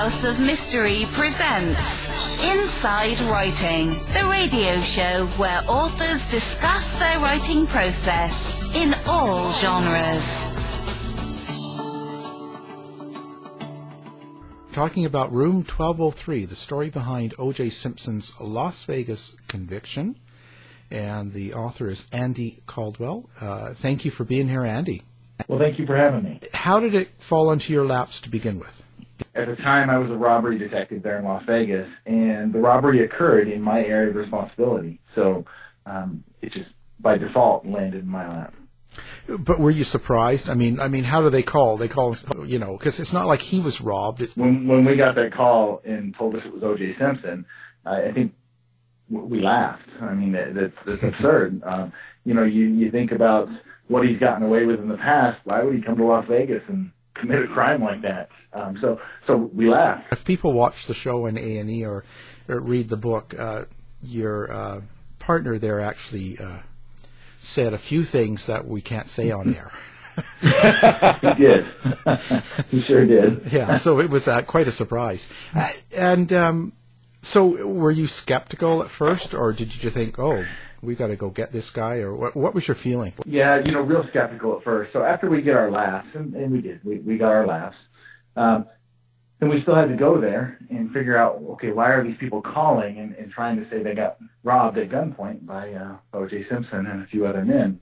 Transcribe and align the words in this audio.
House 0.00 0.24
of 0.24 0.40
Mystery 0.40 1.04
presents 1.10 2.42
Inside 2.42 3.20
Writing, 3.30 3.88
the 4.14 4.26
radio 4.30 4.80
show 4.80 5.26
where 5.36 5.60
authors 5.68 6.30
discuss 6.30 6.98
their 6.98 7.18
writing 7.18 7.66
process 7.66 8.74
in 8.74 8.94
all 9.06 9.52
genres. 9.52 10.26
Talking 14.72 15.04
about 15.04 15.30
Room 15.34 15.56
1203, 15.56 16.46
the 16.46 16.56
story 16.56 16.88
behind 16.88 17.34
O.J. 17.38 17.68
Simpson's 17.68 18.32
Las 18.40 18.84
Vegas 18.84 19.36
conviction. 19.48 20.16
And 20.90 21.34
the 21.34 21.52
author 21.52 21.88
is 21.88 22.08
Andy 22.10 22.62
Caldwell. 22.64 23.28
Uh, 23.38 23.74
thank 23.74 24.06
you 24.06 24.10
for 24.10 24.24
being 24.24 24.48
here, 24.48 24.64
Andy. 24.64 25.02
Well, 25.46 25.58
thank 25.58 25.78
you 25.78 25.84
for 25.84 25.94
having 25.94 26.22
me. 26.22 26.40
How 26.54 26.80
did 26.80 26.94
it 26.94 27.10
fall 27.18 27.52
into 27.52 27.74
your 27.74 27.84
laps 27.84 28.22
to 28.22 28.30
begin 28.30 28.58
with? 28.58 28.82
At 29.34 29.46
the 29.48 29.56
time, 29.56 29.90
I 29.90 29.98
was 29.98 30.10
a 30.10 30.14
robbery 30.14 30.58
detective 30.58 31.02
there 31.02 31.18
in 31.18 31.24
Las 31.24 31.42
Vegas, 31.46 31.88
and 32.06 32.52
the 32.52 32.58
robbery 32.58 33.04
occurred 33.04 33.48
in 33.48 33.62
my 33.62 33.80
area 33.80 34.10
of 34.10 34.16
responsibility. 34.16 35.00
So 35.14 35.44
um, 35.86 36.24
it 36.42 36.52
just, 36.52 36.70
by 36.98 37.18
default, 37.18 37.66
landed 37.66 38.02
in 38.02 38.08
my 38.08 38.28
lap. 38.28 38.54
But 39.28 39.60
were 39.60 39.70
you 39.70 39.84
surprised? 39.84 40.50
I 40.50 40.54
mean, 40.54 40.80
I 40.80 40.88
mean, 40.88 41.04
how 41.04 41.22
do 41.22 41.30
they 41.30 41.42
call? 41.42 41.76
They 41.76 41.88
call, 41.88 42.16
you 42.44 42.58
know, 42.58 42.76
because 42.76 42.98
it's 42.98 43.12
not 43.12 43.26
like 43.26 43.40
he 43.40 43.60
was 43.60 43.80
robbed. 43.80 44.20
It's 44.20 44.36
When 44.36 44.66
when 44.66 44.84
we 44.84 44.96
got 44.96 45.14
that 45.14 45.32
call 45.32 45.80
and 45.84 46.14
told 46.16 46.34
us 46.34 46.42
it 46.44 46.52
was 46.52 46.62
O.J. 46.64 46.96
Simpson, 46.98 47.46
I, 47.86 48.06
I 48.06 48.12
think 48.12 48.34
we 49.08 49.40
laughed. 49.40 49.88
I 50.00 50.14
mean, 50.14 50.32
that, 50.32 50.54
that's, 50.54 50.74
that's 50.84 51.02
absurd. 51.14 51.62
Um, 51.66 51.92
you 52.24 52.34
know, 52.34 52.42
you 52.44 52.66
you 52.66 52.90
think 52.90 53.12
about 53.12 53.48
what 53.88 54.06
he's 54.06 54.18
gotten 54.18 54.42
away 54.42 54.66
with 54.66 54.80
in 54.80 54.88
the 54.88 54.96
past. 54.96 55.40
Why 55.44 55.62
would 55.62 55.74
he 55.74 55.82
come 55.82 55.96
to 55.96 56.04
Las 56.04 56.26
Vegas 56.28 56.62
and 56.68 56.90
commit 57.14 57.42
a 57.42 57.48
crime 57.48 57.82
like 57.82 58.02
that? 58.02 58.28
Um, 58.52 58.78
so 58.80 59.00
so 59.26 59.36
we 59.54 59.68
laughed. 59.68 60.12
if 60.12 60.24
people 60.24 60.52
watch 60.52 60.86
the 60.86 60.94
show 60.94 61.26
in 61.26 61.38
A 61.38 61.58
and 61.58 61.70
E 61.70 61.84
or, 61.84 62.04
or 62.48 62.60
read 62.60 62.88
the 62.88 62.96
book, 62.96 63.34
uh, 63.38 63.64
your 64.02 64.52
uh, 64.52 64.80
partner 65.18 65.58
there 65.58 65.80
actually 65.80 66.38
uh, 66.38 66.60
said 67.36 67.72
a 67.72 67.78
few 67.78 68.02
things 68.04 68.46
that 68.46 68.66
we 68.66 68.80
can't 68.80 69.06
say 69.06 69.30
on 69.30 69.54
air. 69.54 69.70
He 71.20 71.34
did. 71.34 71.66
he 72.70 72.80
sure 72.82 73.06
did. 73.06 73.42
yeah, 73.52 73.76
so 73.76 74.00
it 74.00 74.10
was 74.10 74.26
uh, 74.28 74.42
quite 74.42 74.68
a 74.68 74.72
surprise. 74.72 75.30
Uh, 75.54 75.68
and 75.94 76.32
um, 76.32 76.72
so, 77.22 77.66
were 77.66 77.90
you 77.90 78.06
skeptical 78.06 78.82
at 78.82 78.88
first, 78.88 79.34
or 79.34 79.52
did 79.52 79.82
you 79.82 79.90
think, 79.90 80.18
"Oh, 80.18 80.44
we 80.82 80.94
got 80.94 81.08
to 81.08 81.16
go 81.16 81.30
get 81.30 81.52
this 81.52 81.70
guy," 81.70 81.96
or 81.96 82.14
what, 82.14 82.36
what 82.36 82.54
was 82.54 82.66
your 82.68 82.74
feeling? 82.74 83.12
Yeah, 83.26 83.60
you 83.64 83.72
know, 83.72 83.80
real 83.80 84.04
skeptical 84.10 84.56
at 84.56 84.64
first. 84.64 84.92
So 84.92 85.02
after 85.02 85.28
we 85.28 85.42
get 85.42 85.56
our 85.56 85.70
laughs, 85.70 86.08
and, 86.14 86.34
and 86.34 86.52
we 86.52 86.60
did, 86.60 86.84
we, 86.84 86.98
we 86.98 87.18
got 87.18 87.28
our 87.30 87.46
laughs, 87.46 87.76
um, 88.36 88.66
then 89.40 89.48
we 89.48 89.62
still 89.62 89.74
had 89.74 89.88
to 89.88 89.96
go 89.96 90.20
there 90.20 90.58
and 90.68 90.92
figure 90.92 91.16
out, 91.16 91.42
okay, 91.52 91.72
why 91.72 91.88
are 91.88 92.04
these 92.04 92.16
people 92.20 92.42
calling 92.42 92.98
and, 92.98 93.14
and 93.14 93.32
trying 93.32 93.56
to 93.56 93.68
say 93.70 93.82
they 93.82 93.94
got 93.94 94.18
robbed 94.44 94.76
at 94.76 94.90
gunpoint 94.90 95.46
by 95.46 95.72
uh, 95.72 95.96
O.J. 96.12 96.46
Simpson 96.50 96.86
and 96.86 97.02
a 97.02 97.06
few 97.06 97.26
other 97.26 97.44
men. 97.44 97.80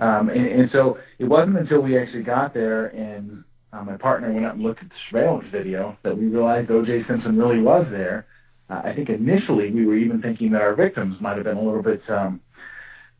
Um, 0.00 0.30
and, 0.30 0.46
and 0.46 0.70
so 0.72 0.98
it 1.18 1.24
wasn't 1.24 1.58
until 1.58 1.80
we 1.80 1.96
actually 1.96 2.24
got 2.24 2.54
there 2.54 2.86
and 2.86 3.44
uh, 3.72 3.84
my 3.84 3.96
partner 3.96 4.32
went 4.32 4.46
up 4.46 4.54
and 4.54 4.62
looked 4.62 4.82
at 4.82 4.88
the 4.88 4.94
surveillance 5.10 5.46
video 5.52 5.96
that 6.02 6.16
we 6.16 6.26
realized 6.26 6.70
O.J. 6.70 7.04
Simpson 7.06 7.36
really 7.36 7.60
was 7.60 7.86
there. 7.90 8.26
Uh, 8.70 8.82
I 8.84 8.94
think 8.94 9.08
initially 9.08 9.70
we 9.70 9.84
were 9.86 9.96
even 9.96 10.22
thinking 10.22 10.52
that 10.52 10.62
our 10.62 10.74
victims 10.74 11.20
might 11.20 11.36
have 11.36 11.44
been 11.44 11.56
a 11.56 11.62
little 11.62 11.82
bit 11.82 12.02
um, 12.08 12.40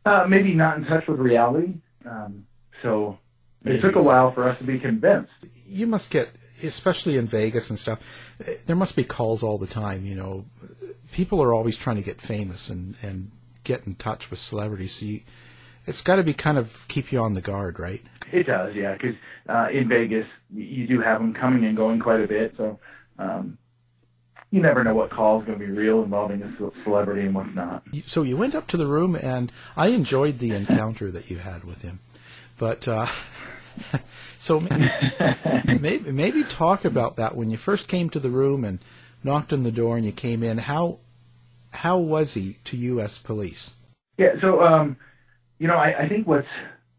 uh, 0.05 0.25
maybe 0.27 0.53
not 0.53 0.77
in 0.77 0.85
touch 0.85 1.07
with 1.07 1.19
reality. 1.19 1.73
Um, 2.05 2.45
so 2.81 3.19
it 3.63 3.81
took 3.81 3.95
a 3.95 4.01
while 4.01 4.31
for 4.33 4.47
us 4.47 4.57
to 4.59 4.63
be 4.63 4.79
convinced. 4.79 5.31
You 5.67 5.87
must 5.87 6.09
get, 6.09 6.29
especially 6.63 7.17
in 7.17 7.27
Vegas 7.27 7.69
and 7.69 7.77
stuff, 7.77 7.99
eh, 8.45 8.55
there 8.65 8.75
must 8.75 8.95
be 8.95 9.03
calls 9.03 9.43
all 9.43 9.57
the 9.57 9.67
time. 9.67 10.05
You 10.05 10.15
know, 10.15 10.45
people 11.11 11.41
are 11.43 11.53
always 11.53 11.77
trying 11.77 11.97
to 11.97 12.01
get 12.01 12.21
famous 12.21 12.69
and 12.69 12.95
and 13.01 13.31
get 13.63 13.85
in 13.85 13.95
touch 13.95 14.31
with 14.31 14.39
celebrities. 14.39 14.93
So 14.93 15.05
you, 15.05 15.21
it's 15.85 16.01
got 16.01 16.15
to 16.15 16.23
be 16.23 16.33
kind 16.33 16.57
of 16.57 16.85
keep 16.87 17.11
you 17.11 17.19
on 17.19 17.35
the 17.35 17.41
guard, 17.41 17.79
right? 17.79 18.01
It 18.31 18.47
does, 18.47 18.73
yeah, 18.75 18.93
because 18.93 19.15
uh, 19.47 19.67
in 19.71 19.87
Vegas 19.87 20.25
you 20.53 20.87
do 20.87 21.01
have 21.01 21.19
them 21.19 21.33
coming 21.33 21.65
and 21.65 21.77
going 21.77 21.99
quite 21.99 22.21
a 22.21 22.27
bit. 22.27 22.53
So 22.57 22.79
um, 23.19 23.57
you 24.51 24.61
never 24.61 24.83
know 24.83 24.93
what 24.93 25.09
call 25.09 25.39
is 25.39 25.45
going 25.45 25.57
to 25.57 25.65
be 25.65 25.71
real 25.71 26.03
involving 26.03 26.43
a 26.43 26.53
celebrity 26.83 27.21
and 27.21 27.33
what's 27.33 27.55
not. 27.55 27.83
So 28.05 28.21
you 28.21 28.37
went 28.37 28.53
up 28.53 28.67
to 28.67 28.77
the 28.77 28.85
room, 28.85 29.15
and 29.15 29.51
I 29.77 29.87
enjoyed 29.87 30.39
the 30.39 30.51
encounter 30.51 31.09
that 31.09 31.29
you 31.29 31.37
had 31.37 31.63
with 31.63 31.81
him. 31.81 31.99
But 32.57 32.87
uh, 32.87 33.07
so 34.37 34.59
maybe, 34.59 36.11
maybe 36.11 36.43
talk 36.43 36.85
about 36.85 37.15
that 37.15 37.35
when 37.35 37.49
you 37.49 37.57
first 37.57 37.87
came 37.87 38.09
to 38.09 38.19
the 38.19 38.29
room 38.29 38.63
and 38.65 38.79
knocked 39.23 39.53
on 39.53 39.63
the 39.63 39.71
door 39.71 39.97
and 39.97 40.05
you 40.05 40.11
came 40.11 40.43
in. 40.43 40.59
How 40.59 40.99
how 41.71 41.97
was 41.97 42.33
he 42.33 42.57
to 42.65 42.75
U.S. 42.77 43.17
police? 43.17 43.75
Yeah, 44.17 44.33
so 44.41 44.61
um, 44.61 44.97
you 45.59 45.67
know, 45.67 45.75
I, 45.75 46.03
I 46.03 46.09
think 46.09 46.27
what's 46.27 46.47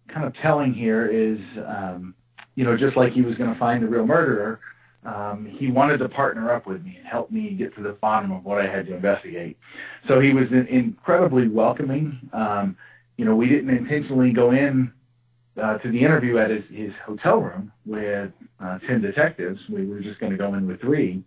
kind 0.08 0.26
of 0.26 0.34
telling 0.42 0.72
here 0.72 1.06
is, 1.06 1.38
um, 1.66 2.14
you 2.54 2.64
know, 2.64 2.76
just 2.76 2.96
like 2.96 3.12
he 3.12 3.22
was 3.22 3.34
going 3.36 3.52
to 3.52 3.58
find 3.58 3.82
the 3.82 3.88
real 3.88 4.06
murderer, 4.06 4.60
um, 5.04 5.46
he 5.58 5.68
wanted 5.68 5.98
to 5.98 6.08
partner 6.08 6.52
up 6.52 6.66
with 6.66 6.84
me 6.84 6.96
and 6.98 7.06
help 7.06 7.30
me 7.30 7.50
get 7.54 7.74
to 7.76 7.82
the 7.82 7.92
bottom 7.92 8.30
of 8.32 8.44
what 8.44 8.60
I 8.60 8.70
had 8.70 8.86
to 8.86 8.94
investigate. 8.94 9.58
So 10.06 10.20
he 10.20 10.32
was 10.32 10.46
in, 10.50 10.66
incredibly 10.68 11.48
welcoming. 11.48 12.18
Um, 12.32 12.76
you 13.16 13.24
know, 13.24 13.34
we 13.34 13.48
didn't 13.48 13.70
intentionally 13.70 14.32
go 14.32 14.52
in 14.52 14.92
uh, 15.60 15.78
to 15.78 15.90
the 15.90 15.98
interview 16.02 16.38
at 16.38 16.50
his, 16.50 16.64
his 16.70 16.92
hotel 17.04 17.38
room 17.38 17.72
with 17.84 18.30
uh, 18.60 18.78
10 18.86 19.02
detectives. 19.02 19.60
We 19.68 19.86
were 19.86 20.00
just 20.00 20.20
going 20.20 20.32
to 20.32 20.38
go 20.38 20.54
in 20.54 20.66
with 20.66 20.80
three. 20.80 21.24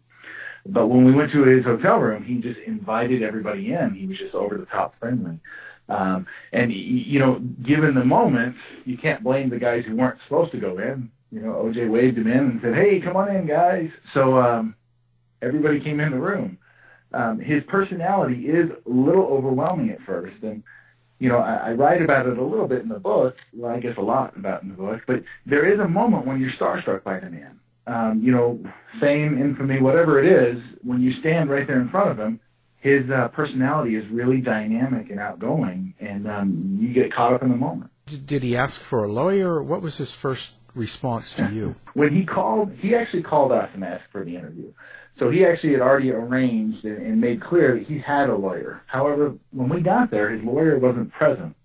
But 0.68 0.88
when 0.88 1.06
we 1.06 1.13
went 1.13 1.31
to 1.34 1.44
his 1.44 1.63
hotel 1.63 2.00
room, 2.00 2.24
he 2.24 2.36
just 2.36 2.59
invited 2.66 3.22
everybody 3.22 3.74
in. 3.74 3.94
He 3.94 4.07
was 4.07 4.18
just 4.18 4.34
over 4.34 4.57
the 4.57 4.66
top 4.66 4.96
friendly. 5.00 5.40
Um, 5.90 6.25
and 6.52 6.74
you 6.74 7.19
know, 7.19 7.40
given 7.63 7.94
the 7.94 8.03
moment, 8.03 8.56
you 8.86 8.97
can't 8.97 9.24
blame 9.24 9.50
the 9.50 9.59
guys 9.59 9.84
who 9.86 9.96
weren't 9.96 10.18
supposed 10.24 10.52
to 10.53 10.59
go 10.59 10.80
in. 10.80 11.12
You 11.35 11.41
know, 11.41 11.51
OJ 11.51 11.90
waved 11.91 12.18
him 12.18 12.28
in 12.28 12.38
and 12.38 12.59
said, 12.63 12.75
"Hey, 12.75 13.01
come 13.01 13.18
on 13.18 13.35
in, 13.35 13.46
guys." 13.46 13.90
So 14.13 14.38
um, 14.38 14.73
everybody 15.41 15.81
came 15.81 16.00
in 16.00 16.12
the 16.12 16.18
room. 16.18 16.57
Um, 17.13 17.40
his 17.40 17.62
personality 17.68 18.46
is 18.46 18.69
a 18.69 18.90
little 18.90 19.25
overwhelming 19.25 19.90
at 19.90 20.00
first, 20.06 20.41
and 20.44 20.63
you 21.19 21.28
know, 21.28 21.40
I, 21.40 21.56
I 21.56 21.72
write 21.74 22.01
about 22.01 22.25
it 22.25 22.38
a 22.38 22.44
little 22.44 22.69
bit 22.69 22.84
in 22.84 22.88
the 22.88 23.00
book. 23.00 23.35
Well, 23.53 23.69
I 23.69 23.81
guess 23.81 23.97
a 23.97 24.01
lot 24.01 24.38
about 24.38 24.63
in 24.63 24.69
the 24.69 24.75
book. 24.75 25.01
But 25.06 25.24
there 25.45 25.69
is 25.69 25.78
a 25.81 25.88
moment 25.90 26.25
when 26.25 26.40
you're 26.40 26.53
starstruck 26.57 27.03
by 27.03 27.19
the 27.19 27.29
man. 27.29 27.59
Um, 27.85 28.22
you 28.24 28.31
know, 28.31 28.57
fame, 29.01 29.38
infamy, 29.38 29.81
whatever 29.81 30.24
it 30.24 30.31
is, 30.31 30.63
when 30.84 31.01
you 31.01 31.19
stand 31.19 31.50
right 31.50 31.68
there 31.68 31.81
in 31.81 31.90
front 31.90 32.12
of 32.12 32.18
him, 32.18 32.40
his 32.79 33.09
uh, 33.09 33.28
personality 33.29 33.97
is 33.97 34.06
really 34.09 34.40
dynamic 34.40 35.09
and 35.09 35.19
outgoing, 35.19 35.95
and 36.00 36.29
um, 36.29 36.78
you 36.79 36.94
get 36.94 37.13
caught 37.13 37.34
up 37.34 37.44
in 37.44 37.50
the 37.50 37.57
moment. 37.57 37.91
Did 38.06 38.41
he 38.41 38.56
ask 38.56 38.79
for 38.81 39.03
a 39.03 39.12
lawyer? 39.12 39.62
What 39.62 39.81
was 39.81 39.97
his 39.97 40.13
first 40.13 40.56
response 40.75 41.34
to 41.36 41.50
you? 41.52 41.75
When 41.94 42.13
he 42.13 42.25
called, 42.25 42.72
he 42.80 42.94
actually 42.96 43.24
called 43.24 43.52
us 43.52 43.69
and 43.74 43.84
asked 43.84 44.12
for 44.12 44.24
the 44.24 44.36
interview. 44.36 44.72
So 45.18 45.30
he 45.30 45.46
actually 45.46 45.72
had 45.72 45.81
already 45.81 46.12
arranged 46.12 46.84
and, 46.84 46.97
and 46.97 47.22
made 47.22 47.41
clear 47.41 47.80
that 47.80 47.88
he 47.88 48.00
had 48.00 48.30
a 48.30 48.36
lawyer. 48.36 48.81
However, 48.88 49.34
when 49.52 49.69
we 49.69 49.81
got 49.81 50.12
there, 50.12 50.30
his 50.30 50.44
lawyer 50.44 50.78
wasn't 50.78 51.12
present. 51.12 51.56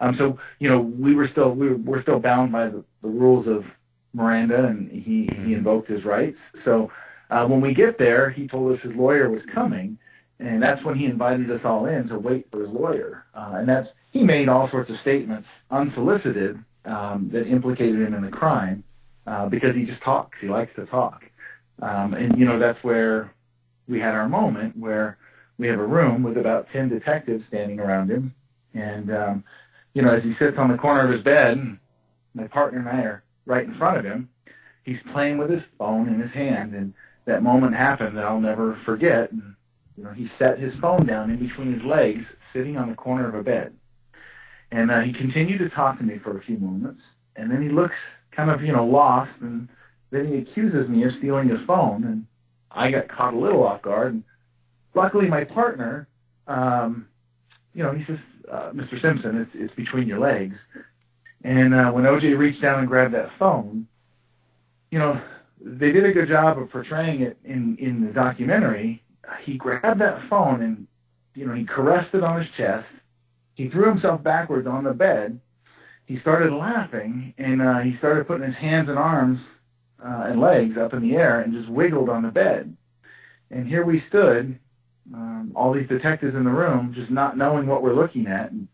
Um, 0.00 0.16
so 0.18 0.38
you 0.58 0.68
know, 0.68 0.80
we 0.80 1.14
were 1.14 1.28
still 1.28 1.50
we 1.52 1.70
were, 1.70 1.76
we're 1.76 2.02
still 2.02 2.18
bound 2.18 2.52
by 2.52 2.66
the, 2.66 2.84
the 3.02 3.08
rules 3.08 3.46
of 3.46 3.64
Miranda, 4.12 4.66
and 4.66 4.90
he 4.90 5.28
he 5.44 5.54
invoked 5.54 5.88
his 5.88 6.04
rights. 6.04 6.38
So 6.64 6.90
uh, 7.30 7.46
when 7.46 7.60
we 7.60 7.74
get 7.74 7.98
there, 7.98 8.30
he 8.30 8.48
told 8.48 8.72
us 8.72 8.82
his 8.82 8.94
lawyer 8.94 9.30
was 9.30 9.42
coming, 9.54 9.98
and 10.38 10.62
that's 10.62 10.84
when 10.84 10.96
he 10.96 11.04
invited 11.04 11.50
us 11.50 11.60
all 11.64 11.86
in 11.86 12.08
to 12.08 12.18
wait 12.18 12.46
for 12.50 12.60
his 12.62 12.70
lawyer. 12.70 13.24
Uh, 13.34 13.52
and 13.56 13.68
that's 13.68 13.88
he 14.10 14.24
made 14.24 14.48
all 14.48 14.68
sorts 14.70 14.90
of 14.90 14.96
statements 15.02 15.46
unsolicited 15.70 16.62
um, 16.84 17.30
that 17.32 17.46
implicated 17.46 18.00
him 18.00 18.14
in 18.14 18.22
the 18.24 18.30
crime 18.30 18.84
uh, 19.26 19.48
because 19.48 19.74
he 19.74 19.84
just 19.84 20.02
talks. 20.02 20.38
He 20.40 20.48
likes 20.48 20.74
to 20.76 20.86
talk, 20.86 21.22
um, 21.82 22.14
and 22.14 22.38
you 22.38 22.44
know 22.44 22.58
that's 22.58 22.82
where 22.82 23.32
we 23.88 23.98
had 23.98 24.14
our 24.14 24.28
moment 24.28 24.76
where 24.76 25.18
we 25.58 25.66
have 25.66 25.78
a 25.78 25.86
room 25.86 26.22
with 26.22 26.36
about 26.36 26.66
ten 26.72 26.88
detectives 26.88 27.44
standing 27.48 27.80
around 27.80 28.10
him, 28.10 28.34
and 28.74 29.10
um, 29.14 29.44
you 29.94 30.02
know 30.02 30.14
as 30.14 30.22
he 30.22 30.34
sits 30.38 30.56
on 30.58 30.70
the 30.70 30.78
corner 30.78 31.06
of 31.06 31.12
his 31.12 31.22
bed, 31.22 31.78
my 32.34 32.46
partner 32.46 32.78
and 32.78 32.88
I 32.88 33.02
are 33.02 33.22
right 33.46 33.64
in 33.64 33.76
front 33.76 33.98
of 33.98 34.04
him. 34.04 34.28
He's 34.84 34.98
playing 35.12 35.38
with 35.38 35.50
his 35.50 35.62
phone 35.78 36.08
in 36.08 36.20
his 36.20 36.32
hand, 36.32 36.74
and 36.74 36.94
that 37.26 37.42
moment 37.42 37.74
happened 37.74 38.16
that 38.16 38.24
I'll 38.24 38.40
never 38.40 38.78
forget. 38.84 39.30
And, 39.30 39.54
you 39.96 40.04
know, 40.04 40.12
he 40.12 40.28
set 40.38 40.58
his 40.58 40.72
phone 40.80 41.06
down 41.06 41.30
in 41.30 41.46
between 41.46 41.72
his 41.72 41.82
legs, 41.84 42.24
sitting 42.52 42.76
on 42.76 42.88
the 42.88 42.96
corner 42.96 43.28
of 43.28 43.34
a 43.34 43.42
bed. 43.42 43.74
And 44.72 44.90
uh, 44.90 45.00
he 45.00 45.12
continued 45.12 45.58
to 45.58 45.68
talk 45.70 45.98
to 45.98 46.04
me 46.04 46.18
for 46.22 46.38
a 46.38 46.42
few 46.42 46.58
moments, 46.58 47.00
and 47.36 47.50
then 47.50 47.62
he 47.62 47.68
looks 47.68 47.94
kind 48.30 48.50
of, 48.50 48.62
you 48.62 48.72
know, 48.72 48.86
lost, 48.86 49.32
and 49.40 49.68
then 50.10 50.26
he 50.28 50.38
accuses 50.38 50.88
me 50.88 51.04
of 51.04 51.12
stealing 51.18 51.48
his 51.48 51.58
phone, 51.66 52.04
and 52.04 52.26
I 52.70 52.90
got 52.90 53.08
caught 53.08 53.34
a 53.34 53.38
little 53.38 53.64
off 53.64 53.82
guard. 53.82 54.14
And 54.14 54.24
luckily, 54.94 55.26
my 55.26 55.44
partner, 55.44 56.06
um, 56.46 57.06
you 57.74 57.82
know, 57.82 57.92
he 57.92 58.04
says, 58.04 58.18
uh, 58.50 58.70
"Mr. 58.70 59.00
Simpson, 59.00 59.40
it's 59.40 59.50
it's 59.54 59.74
between 59.74 60.06
your 60.06 60.20
legs." 60.20 60.56
And 61.42 61.74
uh, 61.74 61.90
when 61.90 62.04
OJ 62.04 62.36
reached 62.38 62.62
down 62.62 62.80
and 62.80 62.88
grabbed 62.88 63.14
that 63.14 63.30
phone, 63.38 63.86
you 64.90 64.98
know, 64.98 65.20
they 65.60 65.92
did 65.92 66.04
a 66.04 66.12
good 66.12 66.28
job 66.28 66.58
of 66.58 66.70
portraying 66.70 67.22
it 67.22 67.38
in 67.44 67.76
in 67.78 68.04
the 68.04 68.12
documentary. 68.12 69.02
He 69.42 69.56
grabbed 69.56 70.00
that 70.00 70.28
phone 70.28 70.62
and 70.62 70.86
you 71.34 71.46
know 71.46 71.54
he 71.54 71.64
caressed 71.64 72.14
it 72.14 72.24
on 72.24 72.40
his 72.40 72.50
chest. 72.56 72.86
He 73.60 73.68
threw 73.68 73.90
himself 73.90 74.22
backwards 74.22 74.66
on 74.66 74.84
the 74.84 74.94
bed. 74.94 75.38
He 76.06 76.18
started 76.20 76.50
laughing 76.50 77.34
and 77.36 77.60
uh, 77.60 77.80
he 77.80 77.94
started 77.98 78.26
putting 78.26 78.46
his 78.46 78.56
hands 78.56 78.88
and 78.88 78.98
arms 78.98 79.38
uh, 80.02 80.28
and 80.28 80.40
legs 80.40 80.78
up 80.78 80.94
in 80.94 81.02
the 81.02 81.14
air 81.14 81.42
and 81.42 81.52
just 81.52 81.68
wiggled 81.68 82.08
on 82.08 82.22
the 82.22 82.30
bed. 82.30 82.74
And 83.50 83.68
here 83.68 83.84
we 83.84 84.02
stood, 84.08 84.58
um, 85.12 85.52
all 85.54 85.74
these 85.74 85.88
detectives 85.88 86.34
in 86.34 86.44
the 86.44 86.50
room, 86.50 86.94
just 86.94 87.10
not 87.10 87.36
knowing 87.36 87.66
what 87.66 87.82
we're 87.82 87.94
looking 87.94 88.28
at. 88.28 88.50
And 88.50 88.66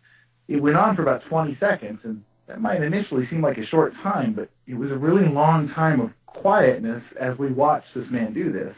it 0.46 0.62
went 0.62 0.76
on 0.76 0.94
for 0.94 1.02
about 1.02 1.22
20 1.28 1.56
seconds, 1.58 1.98
and 2.04 2.22
that 2.46 2.60
might 2.60 2.80
initially 2.80 3.26
seem 3.28 3.42
like 3.42 3.58
a 3.58 3.66
short 3.66 3.92
time, 4.04 4.34
but 4.34 4.50
it 4.68 4.74
was 4.74 4.92
a 4.92 4.96
really 4.96 5.28
long 5.28 5.68
time 5.70 6.00
of 6.00 6.10
quietness 6.26 7.02
as 7.20 7.36
we 7.38 7.52
watched 7.52 7.92
this 7.92 8.06
man 8.08 8.32
do 8.32 8.52
this. 8.52 8.76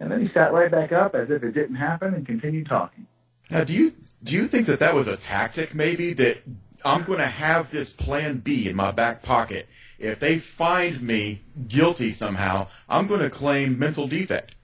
And 0.00 0.10
then 0.10 0.20
he 0.20 0.34
sat 0.34 0.52
right 0.52 0.68
back 0.68 0.90
up 0.90 1.14
as 1.14 1.30
if 1.30 1.44
it 1.44 1.52
didn't 1.52 1.76
happen 1.76 2.12
and 2.14 2.26
continued 2.26 2.66
talking. 2.66 3.06
Now, 3.50 3.64
do 3.64 3.72
you 3.72 3.92
do 4.22 4.34
you 4.34 4.46
think 4.46 4.66
that 4.66 4.80
that 4.80 4.94
was 4.94 5.08
a 5.08 5.16
tactic, 5.16 5.74
maybe 5.74 6.12
that 6.14 6.38
I'm 6.84 7.04
going 7.04 7.18
to 7.18 7.26
have 7.26 7.70
this 7.70 7.92
Plan 7.92 8.38
B 8.38 8.68
in 8.68 8.76
my 8.76 8.90
back 8.90 9.22
pocket? 9.22 9.68
If 9.98 10.20
they 10.20 10.38
find 10.38 11.00
me 11.00 11.40
guilty 11.68 12.10
somehow, 12.10 12.68
I'm 12.88 13.06
going 13.06 13.20
to 13.20 13.30
claim 13.30 13.78
mental 13.78 14.06
defect 14.08 14.54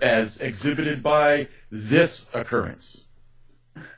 as 0.00 0.40
exhibited 0.40 1.02
by 1.02 1.48
this 1.70 2.30
occurrence. 2.34 3.06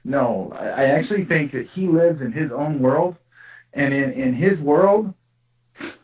No, 0.04 0.52
I 0.54 0.84
actually 0.84 1.24
think 1.24 1.52
that 1.52 1.68
he 1.74 1.86
lives 1.86 2.20
in 2.20 2.32
his 2.32 2.50
own 2.52 2.80
world, 2.80 3.16
and 3.72 3.92
in, 3.92 4.12
in 4.12 4.34
his 4.34 4.58
world, 4.60 5.12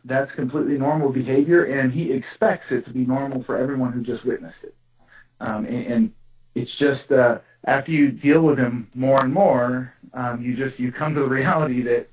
that's 0.04 0.30
completely 0.32 0.76
normal 0.76 1.10
behavior, 1.12 1.64
and 1.64 1.92
he 1.92 2.12
expects 2.12 2.66
it 2.70 2.84
to 2.86 2.92
be 2.92 3.06
normal 3.06 3.44
for 3.44 3.56
everyone 3.56 3.92
who 3.92 4.02
just 4.02 4.24
witnessed 4.24 4.62
it. 4.62 4.74
Um, 5.40 5.64
and, 5.66 5.86
and, 5.86 6.12
it's 6.54 6.70
just 6.78 7.10
uh, 7.10 7.38
after 7.64 7.92
you 7.92 8.10
deal 8.10 8.42
with 8.42 8.58
him 8.58 8.88
more 8.94 9.20
and 9.20 9.32
more, 9.32 9.92
um, 10.14 10.42
you 10.42 10.56
just 10.56 10.78
you 10.78 10.92
come 10.92 11.14
to 11.14 11.20
the 11.20 11.28
reality 11.28 11.82
that 11.82 12.08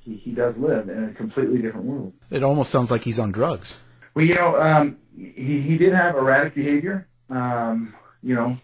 he, 0.00 0.16
he 0.16 0.30
does 0.32 0.54
live 0.56 0.88
in 0.88 1.04
a 1.04 1.14
completely 1.14 1.60
different 1.62 1.86
world. 1.86 2.12
It 2.30 2.42
almost 2.42 2.70
sounds 2.70 2.90
like 2.90 3.02
he's 3.02 3.18
on 3.18 3.32
drugs. 3.32 3.82
Well, 4.14 4.24
you 4.24 4.34
know, 4.34 4.60
um, 4.60 4.96
he 5.16 5.62
he 5.66 5.78
did 5.78 5.92
have 5.92 6.16
erratic 6.16 6.54
behavior. 6.54 7.06
Um, 7.28 7.94
you 8.22 8.34
know, 8.34 8.58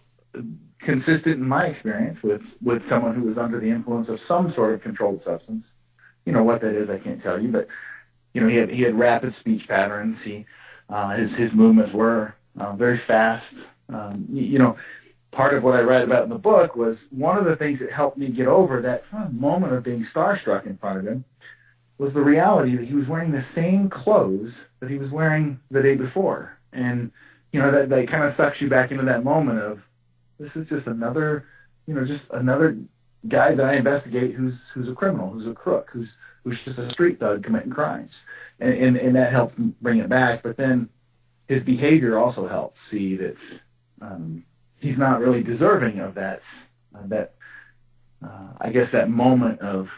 consistent 0.81 1.37
in 1.37 1.49
my 1.49 1.67
experience 1.67 2.19
with 2.23 2.43
with 2.63 2.83
someone 2.89 3.15
who 3.15 3.23
was 3.23 3.39
under 3.39 3.61
the 3.61 3.69
influence 3.69 4.09
of 4.09 4.19
some 4.29 4.53
sort 4.55 4.75
of 4.75 4.83
controlled 4.83 5.21
substance. 5.25 5.65
You 6.25 6.33
know 6.33 6.43
what 6.43 6.61
that 6.63 6.75
is, 6.75 6.91
I 6.91 6.99
can't 6.99 7.23
tell 7.23 7.41
you, 7.41 7.49
but 7.49 7.69
you 8.33 8.41
know 8.41 8.49
he 8.49 8.57
had 8.57 8.71
he 8.71 8.83
had 8.83 8.99
rapid 8.99 9.35
speech 9.41 9.67
patterns. 9.69 10.19
He 10.25 10.47
uh, 10.89 11.17
his 11.17 11.31
his 11.37 11.53
movements 11.53 11.93
were 11.93 12.35
uh, 12.59 12.75
very 12.77 13.01
fast. 13.07 13.45
Um, 13.89 14.27
you, 14.31 14.43
you 14.43 14.59
know, 14.59 14.77
part 15.37 15.53
of 15.53 15.63
what 15.63 15.75
I 15.75 15.83
write 15.83 16.03
about 16.03 16.25
in 16.25 16.31
the 16.31 16.37
book 16.37 16.77
was 16.77 16.97
one 17.11 17.37
of 17.37 17.45
the 17.45 17.57
things 17.57 17.79
that 17.81 17.93
helped 17.93 18.17
me 18.17 18.29
get 18.29 18.47
over 18.47 18.81
that 18.81 19.03
moment 19.33 19.75
of 19.75 19.85
being 19.85 20.07
starstruck 20.15 20.67
in 20.67 20.79
front 20.79 20.99
of 20.99 21.07
him 21.07 21.25
was 21.99 22.13
the 22.15 22.21
reality 22.21 22.75
that 22.75 22.87
he 22.87 22.95
was 22.95 23.07
wearing 23.07 23.31
the 23.31 23.45
same 23.55 23.91
clothes 23.91 24.51
that 24.81 24.91
he 24.91 24.97
was 24.97 25.11
wearing 25.11 25.61
the 25.71 25.83
day 25.83 25.95
before. 25.95 26.57
And, 26.73 27.11
you 27.53 27.61
know, 27.61 27.71
that, 27.71 27.91
that 27.91 28.11
kind 28.11 28.25
of 28.25 28.35
sucks 28.37 28.61
you 28.61 28.71
back 28.71 28.91
into 28.91 29.05
that 29.05 29.25
moment 29.25 29.61
of 29.61 29.79
this 30.39 30.51
is 30.57 30.67
just 30.69 30.87
another, 30.87 31.45
you 31.87 31.95
know, 31.95 32.07
just 32.07 32.25
another 32.33 32.79
guy 33.29 33.55
that 33.55 33.65
I 33.65 33.77
investigate 33.77 34.35
who's 34.35 34.55
who's 34.75 34.89
a 34.89 34.95
criminal, 34.95 35.31
who's 35.31 35.47
a 35.47 35.55
crook, 35.55 35.89
who's 35.93 36.09
who's 36.45 36.59
just 36.65 36.79
a 36.79 36.91
street 36.91 37.21
thug 37.21 37.45
committing 37.45 37.71
crimes. 37.71 38.11
And 38.61 38.73
and, 38.73 38.97
and 38.97 39.17
that 39.17 39.33
helped 39.33 39.57
bring 39.83 39.99
it 39.99 40.09
back. 40.09 40.43
But 40.43 40.57
then 40.57 40.89
his 41.49 41.63
behavior 41.63 42.19
also 42.19 42.49
helped 42.49 42.77
see 42.91 43.17
that 43.17 43.37
um, 44.03 44.45
he's 44.87 44.99
not 44.99 45.21
really 45.21 45.43
deserving 45.43 45.99
of 46.01 46.15
that 46.15 46.43
uh, 46.95 47.01
that 47.07 47.35
uh, 48.25 48.49
I 48.61 48.71
guess 48.71 48.91
that 48.93 49.11
moment 49.11 49.61
of 49.61 49.89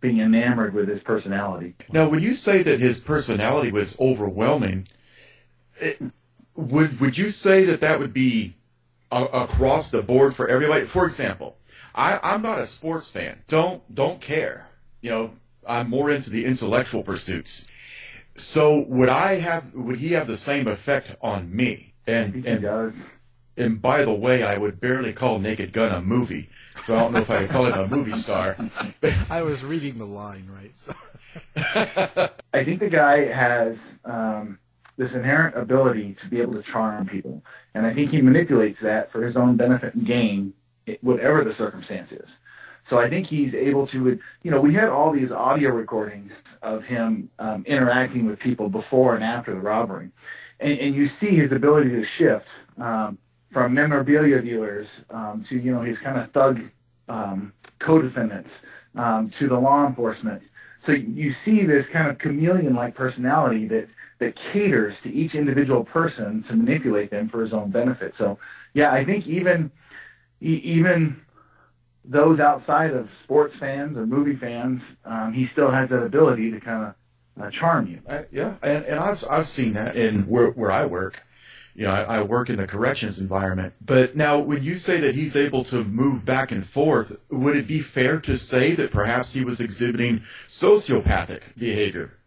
being 0.00 0.20
enamored 0.20 0.74
with 0.74 0.88
his 0.88 1.02
personality. 1.02 1.74
Now, 1.92 2.08
when 2.08 2.20
you 2.20 2.34
say 2.34 2.62
that 2.62 2.78
his 2.78 3.00
personality 3.00 3.72
was 3.72 3.98
overwhelming, 3.98 4.86
it, 5.80 6.00
would 6.54 7.00
would 7.00 7.18
you 7.18 7.30
say 7.30 7.64
that 7.66 7.80
that 7.80 7.98
would 7.98 8.12
be 8.12 8.54
a, 9.10 9.24
across 9.24 9.90
the 9.90 10.02
board 10.02 10.34
for 10.34 10.48
everybody? 10.48 10.84
For 10.84 11.06
example, 11.06 11.56
I, 11.94 12.18
I'm 12.22 12.42
not 12.42 12.58
a 12.58 12.66
sports 12.66 13.10
fan. 13.10 13.42
Don't 13.48 13.82
don't 13.94 14.20
care. 14.20 14.66
You 15.00 15.10
know, 15.10 15.30
I'm 15.66 15.90
more 15.90 16.10
into 16.10 16.30
the 16.30 16.44
intellectual 16.44 17.02
pursuits. 17.02 17.66
So 18.36 18.80
would 18.80 19.08
I 19.08 19.34
have? 19.34 19.74
Would 19.74 19.96
he 19.96 20.12
have 20.12 20.26
the 20.26 20.36
same 20.36 20.68
effect 20.68 21.16
on 21.20 21.54
me? 21.54 21.94
And 22.06 22.46
and 22.46 22.62
does. 22.62 22.92
And 23.58 23.82
by 23.82 24.04
the 24.04 24.12
way, 24.12 24.42
I 24.42 24.56
would 24.56 24.80
barely 24.80 25.12
call 25.12 25.38
Naked 25.38 25.72
Gun 25.72 25.92
a 25.92 26.00
movie, 26.00 26.48
so 26.76 26.96
I 26.96 27.00
don't 27.00 27.12
know 27.12 27.20
if 27.20 27.30
I 27.30 27.38
could 27.40 27.50
call 27.50 27.66
it 27.66 27.76
a 27.76 27.88
movie 27.88 28.12
star. 28.12 28.56
I 29.30 29.42
was 29.42 29.64
reading 29.64 29.98
the 29.98 30.06
line 30.06 30.48
right. 30.48 30.74
So. 30.74 30.94
I 31.56 32.64
think 32.64 32.80
the 32.80 32.88
guy 32.88 33.26
has 33.26 33.76
um, 34.04 34.58
this 34.96 35.10
inherent 35.12 35.56
ability 35.56 36.16
to 36.22 36.28
be 36.28 36.40
able 36.40 36.54
to 36.54 36.62
charm 36.72 37.06
people, 37.06 37.42
and 37.74 37.86
I 37.86 37.94
think 37.94 38.10
he 38.10 38.20
manipulates 38.20 38.78
that 38.82 39.10
for 39.12 39.26
his 39.26 39.36
own 39.36 39.56
benefit 39.56 39.94
and 39.94 40.06
gain, 40.06 40.52
whatever 41.00 41.44
the 41.44 41.54
circumstance 41.58 42.10
is. 42.12 42.28
So 42.90 42.98
I 42.98 43.10
think 43.10 43.26
he's 43.26 43.52
able 43.54 43.86
to, 43.88 44.18
you 44.42 44.50
know, 44.50 44.60
we 44.60 44.74
had 44.74 44.88
all 44.88 45.12
these 45.12 45.30
audio 45.30 45.70
recordings 45.70 46.32
of 46.62 46.82
him 46.84 47.28
um, 47.38 47.64
interacting 47.66 48.26
with 48.26 48.38
people 48.38 48.70
before 48.70 49.14
and 49.14 49.22
after 49.22 49.52
the 49.52 49.60
robbery, 49.60 50.10
and, 50.60 50.78
and 50.78 50.94
you 50.94 51.08
see 51.20 51.36
his 51.36 51.52
ability 51.52 51.90
to 51.90 52.04
shift. 52.18 52.46
Um, 52.80 53.18
from 53.52 53.74
memorabilia 53.74 54.42
dealers 54.42 54.86
um, 55.10 55.44
to 55.48 55.56
you 55.56 55.72
know 55.72 55.82
his 55.82 55.96
kind 56.04 56.18
of 56.18 56.30
thug 56.32 56.60
um, 57.08 57.52
co-defendants 57.80 58.50
um, 58.96 59.32
to 59.38 59.48
the 59.48 59.56
law 59.56 59.86
enforcement. 59.86 60.42
So 60.86 60.92
you 60.92 61.34
see 61.44 61.66
this 61.66 61.84
kind 61.92 62.08
of 62.08 62.18
chameleon-like 62.18 62.94
personality 62.94 63.68
that 63.68 63.88
that 64.20 64.34
caters 64.52 64.94
to 65.04 65.08
each 65.10 65.34
individual 65.34 65.84
person 65.84 66.44
to 66.48 66.56
manipulate 66.56 67.10
them 67.10 67.28
for 67.28 67.42
his 67.42 67.52
own 67.52 67.70
benefit. 67.70 68.14
So 68.18 68.38
yeah, 68.74 68.92
I 68.92 69.04
think 69.04 69.26
even 69.26 69.70
even 70.40 71.20
those 72.04 72.40
outside 72.40 72.92
of 72.92 73.08
sports 73.24 73.54
fans 73.60 73.96
or 73.96 74.06
movie 74.06 74.36
fans, 74.36 74.80
um, 75.04 75.32
he 75.32 75.48
still 75.52 75.70
has 75.70 75.90
that 75.90 76.02
ability 76.02 76.50
to 76.52 76.60
kind 76.60 76.86
of 76.86 77.44
uh, 77.44 77.50
charm 77.50 77.86
you. 77.86 78.00
Yeah, 78.32 78.54
and, 78.62 78.84
and 78.84 78.98
I've 78.98 79.24
I've 79.28 79.48
seen 79.48 79.74
that 79.74 79.96
in 79.96 80.22
where 80.22 80.50
where 80.50 80.70
I 80.70 80.86
work 80.86 81.22
you 81.78 81.84
know, 81.84 81.92
I, 81.92 82.02
I, 82.18 82.22
work 82.22 82.50
in 82.50 82.56
the 82.56 82.66
corrections 82.66 83.20
environment. 83.20 83.72
But 83.80 84.16
now, 84.16 84.40
when 84.40 84.64
you 84.64 84.74
say 84.74 85.02
that 85.02 85.14
he's 85.14 85.36
able 85.36 85.62
to 85.64 85.84
move 85.84 86.24
back 86.24 86.50
and 86.50 86.66
forth, 86.66 87.16
would 87.30 87.56
it 87.56 87.68
be 87.68 87.78
fair 87.78 88.20
to 88.22 88.36
say 88.36 88.72
that 88.74 88.90
perhaps 88.90 89.32
he 89.32 89.44
was 89.44 89.60
exhibiting 89.60 90.24
sociopathic 90.48 91.42
behavior? 91.56 92.18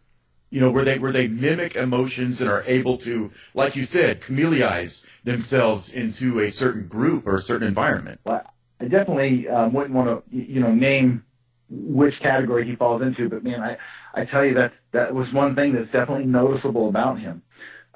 You 0.48 0.60
know, 0.60 0.70
where 0.70 0.86
they 0.86 0.98
where 0.98 1.12
they 1.12 1.28
mimic 1.28 1.76
emotions 1.76 2.40
and 2.40 2.50
are 2.50 2.64
able 2.66 2.96
to, 2.98 3.30
like 3.52 3.76
you 3.76 3.82
said, 3.84 4.22
chameleonize 4.22 5.04
themselves 5.22 5.92
into 5.92 6.40
a 6.40 6.50
certain 6.50 6.86
group 6.86 7.26
or 7.26 7.34
a 7.34 7.40
certain 7.42 7.68
environment. 7.68 8.20
Well, 8.24 8.50
I 8.80 8.84
definitely 8.84 9.50
um, 9.50 9.74
wouldn't 9.74 9.94
want 9.94 10.08
to, 10.08 10.34
you 10.34 10.60
know, 10.60 10.72
name 10.72 11.24
which 11.68 12.14
category 12.22 12.66
he 12.66 12.74
falls 12.74 13.02
into, 13.02 13.28
but 13.28 13.44
man, 13.44 13.60
I 13.60 13.76
I 14.14 14.24
tell 14.24 14.46
you 14.46 14.54
that 14.54 14.72
that 14.92 15.14
was 15.14 15.30
one 15.34 15.54
thing 15.54 15.74
that's 15.74 15.92
definitely 15.92 16.24
noticeable 16.24 16.88
about 16.88 17.20
him. 17.20 17.42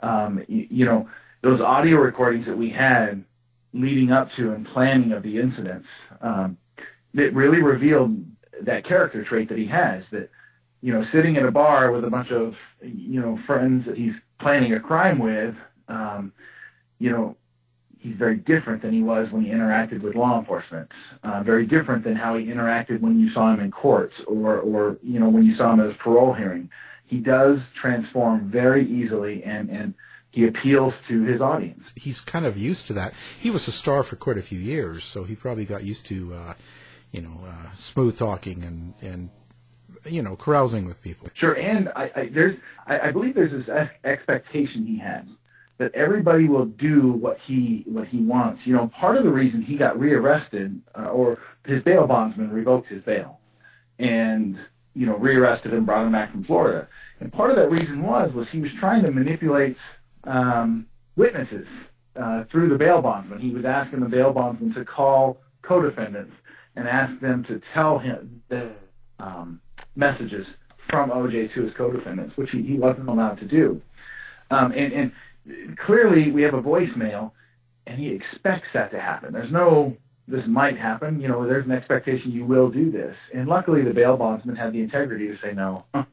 Um, 0.03 0.45
you, 0.49 0.67
you 0.69 0.85
know 0.85 1.09
those 1.43 1.61
audio 1.61 1.97
recordings 1.99 2.47
that 2.47 2.57
we 2.57 2.71
had 2.71 3.25
leading 3.73 4.11
up 4.11 4.29
to 4.37 4.53
and 4.53 4.67
planning 4.67 5.13
of 5.13 5.23
the 5.23 5.39
incidents, 5.39 5.87
um, 6.23 6.57
that 7.15 7.35
really 7.35 7.63
revealed 7.63 8.17
that 8.63 8.87
character 8.87 9.25
trait 9.25 9.49
that 9.49 9.59
he 9.59 9.67
has. 9.67 10.03
That 10.13 10.31
you 10.83 10.93
know, 10.93 11.05
sitting 11.13 11.37
at 11.37 11.45
a 11.45 11.51
bar 11.51 11.93
with 11.93 12.05
a 12.05 12.11
bunch 12.11 12.31
of 12.31 12.55
you 12.83 13.21
know 13.21 13.39
friends 13.47 13.87
that 13.87 13.97
he's 13.97 14.15
planning 14.41 14.75
a 14.75 14.81
crime 14.81 15.19
with, 15.19 15.55
um, 15.89 16.33
you 16.99 17.11
know, 17.11 17.37
he's 17.99 18.17
very 18.17 18.37
different 18.37 18.83
than 18.83 18.93
he 18.93 19.03
was 19.03 19.29
when 19.31 19.43
he 19.43 19.51
interacted 19.51 20.03
with 20.03 20.15
law 20.15 20.39
enforcement. 20.39 20.89
Uh, 21.25 21.43
very 21.43 21.67
different 21.67 22.05
than 22.05 22.15
how 22.15 22.37
he 22.37 22.47
interacted 22.47 23.01
when 23.01 23.19
you 23.19 23.33
saw 23.33 23.53
him 23.53 23.61
in 23.61 23.71
courts 23.71 24.15
or 24.27 24.59
or 24.59 24.97
you 25.03 25.19
know 25.19 25.29
when 25.29 25.45
you 25.45 25.57
saw 25.57 25.73
him 25.73 25.81
at 25.81 25.87
his 25.87 25.97
parole 26.03 26.33
hearing. 26.33 26.69
He 27.07 27.19
does 27.19 27.59
transform 27.81 28.51
very 28.51 28.89
easily 28.89 29.43
and 29.45 29.71
and 29.71 29.95
he 30.37 30.47
appeals 30.47 30.93
to 31.09 31.23
his 31.23 31.41
audience. 31.41 31.95
He's 31.97 32.21
kind 32.21 32.45
of 32.45 32.59
used 32.59 32.89
to 32.89 32.93
that. 32.93 33.15
He 33.41 33.51
was 33.51 33.67
a 33.69 33.73
star 33.73 34.03
for 34.03 34.17
quite 34.17 34.37
a 34.37 34.43
few 34.43 34.59
years, 34.59 35.03
so 35.03 35.25
he 35.25 35.35
probably 35.35 35.65
got 35.65 35.83
used 35.83 36.05
to, 36.07 36.35
uh, 36.35 36.53
you 37.11 37.23
know, 37.23 37.41
uh, 37.47 37.71
smooth 37.75 38.19
talking 38.19 38.63
and 38.63 38.93
and 39.01 39.31
you 40.05 40.21
know, 40.21 40.37
carousing 40.37 40.85
with 40.85 41.01
people. 41.01 41.31
Sure, 41.41 41.55
and 41.55 41.89
I, 41.97 42.11
I 42.15 42.31
there's 42.35 42.59
I, 42.87 43.09
I 43.09 43.13
believe 43.13 43.35
there's 43.35 43.51
this 43.51 43.89
expectation 44.05 44.85
he 44.85 44.99
has 44.99 45.25
that 45.79 45.95
everybody 45.95 46.49
will 46.49 46.67
do 46.67 47.13
what 47.13 47.39
he 47.47 47.85
what 47.87 48.07
he 48.07 48.19
wants. 48.19 48.61
You 48.67 48.75
know, 48.75 48.89
part 48.89 49.17
of 49.17 49.25
the 49.25 49.33
reason 49.33 49.63
he 49.63 49.79
got 49.79 49.99
rearrested 49.99 50.83
uh, 50.95 51.05
or 51.05 51.39
his 51.65 51.83
bail 51.83 52.07
bondsman 52.07 52.51
revoked 52.51 52.89
his 52.89 53.03
bail, 53.05 53.41
and 53.99 54.59
you 54.93 55.07
know, 55.07 55.17
rearrested 55.17 55.73
him, 55.73 55.79
and 55.79 55.87
brought 55.87 56.05
him 56.05 56.13
back 56.13 56.31
from 56.31 56.45
Florida. 56.45 56.89
And 57.21 57.33
part 57.33 57.51
of 57.51 57.57
that 57.57 57.71
reason 57.71 58.03
was 58.03 58.35
was 58.35 58.47
he 58.53 58.61
was 58.61 58.71
trying 58.79 59.03
to 59.07 59.11
manipulate 59.11 59.79
um, 60.27 60.87
witnesses 61.17 61.67
uh, 62.21 62.45
through 62.51 62.69
the 62.69 62.77
bail 62.77 63.03
bondsman. 63.03 63.41
He 63.41 63.51
was 63.51 63.65
asking 63.65 64.01
the 64.01 64.09
bail 64.09 64.33
bondsman 64.33 64.75
to 64.75 64.85
call 64.85 65.39
co-defendants 65.63 66.33
and 66.77 66.89
ask 66.89 67.21
them 67.21 67.45
to 67.49 67.61
tell 67.75 67.99
him 67.99 68.43
the 68.49 68.73
um, 69.19 69.61
messages 69.95 70.47
from 70.91 71.11
OJ 71.11 71.53
to 71.55 71.63
his 71.63 71.73
co-defendants, 71.77 72.37
which 72.37 72.51
he, 72.51 72.63
he 72.63 72.75
wasn't 72.75 73.09
allowed 73.09 73.39
to 73.41 73.47
do. 73.47 73.81
Um, 74.51 74.73
and, 74.73 74.93
and 74.93 75.79
clearly, 75.79 76.31
we 76.31 76.43
have 76.43 76.55
a 76.55 76.63
voicemail, 76.63 77.33
and 77.87 77.99
he 77.99 78.09
expects 78.09 78.69
that 78.75 78.91
to 78.93 79.01
happen. 79.01 79.33
There's 79.33 79.53
no 79.53 79.97
this 80.29 80.43
might 80.49 80.77
happen. 80.77 81.21
You 81.21 81.29
know, 81.29 81.47
there's 81.47 81.67
an 81.67 81.73
expectation 81.73 82.33
you 82.33 82.45
will 82.45 82.69
do 82.71 82.91
this. 82.91 83.15
And 83.35 83.49
luckily, 83.49 83.85
the 83.85 83.95
bail 83.95 84.17
bondsman 84.17 84.57
had 84.57 84.73
the 84.73 84.81
integrity 84.81 85.29
to 85.29 85.37
say 85.43 85.53
no. 85.55 85.85
uh, 85.95 86.05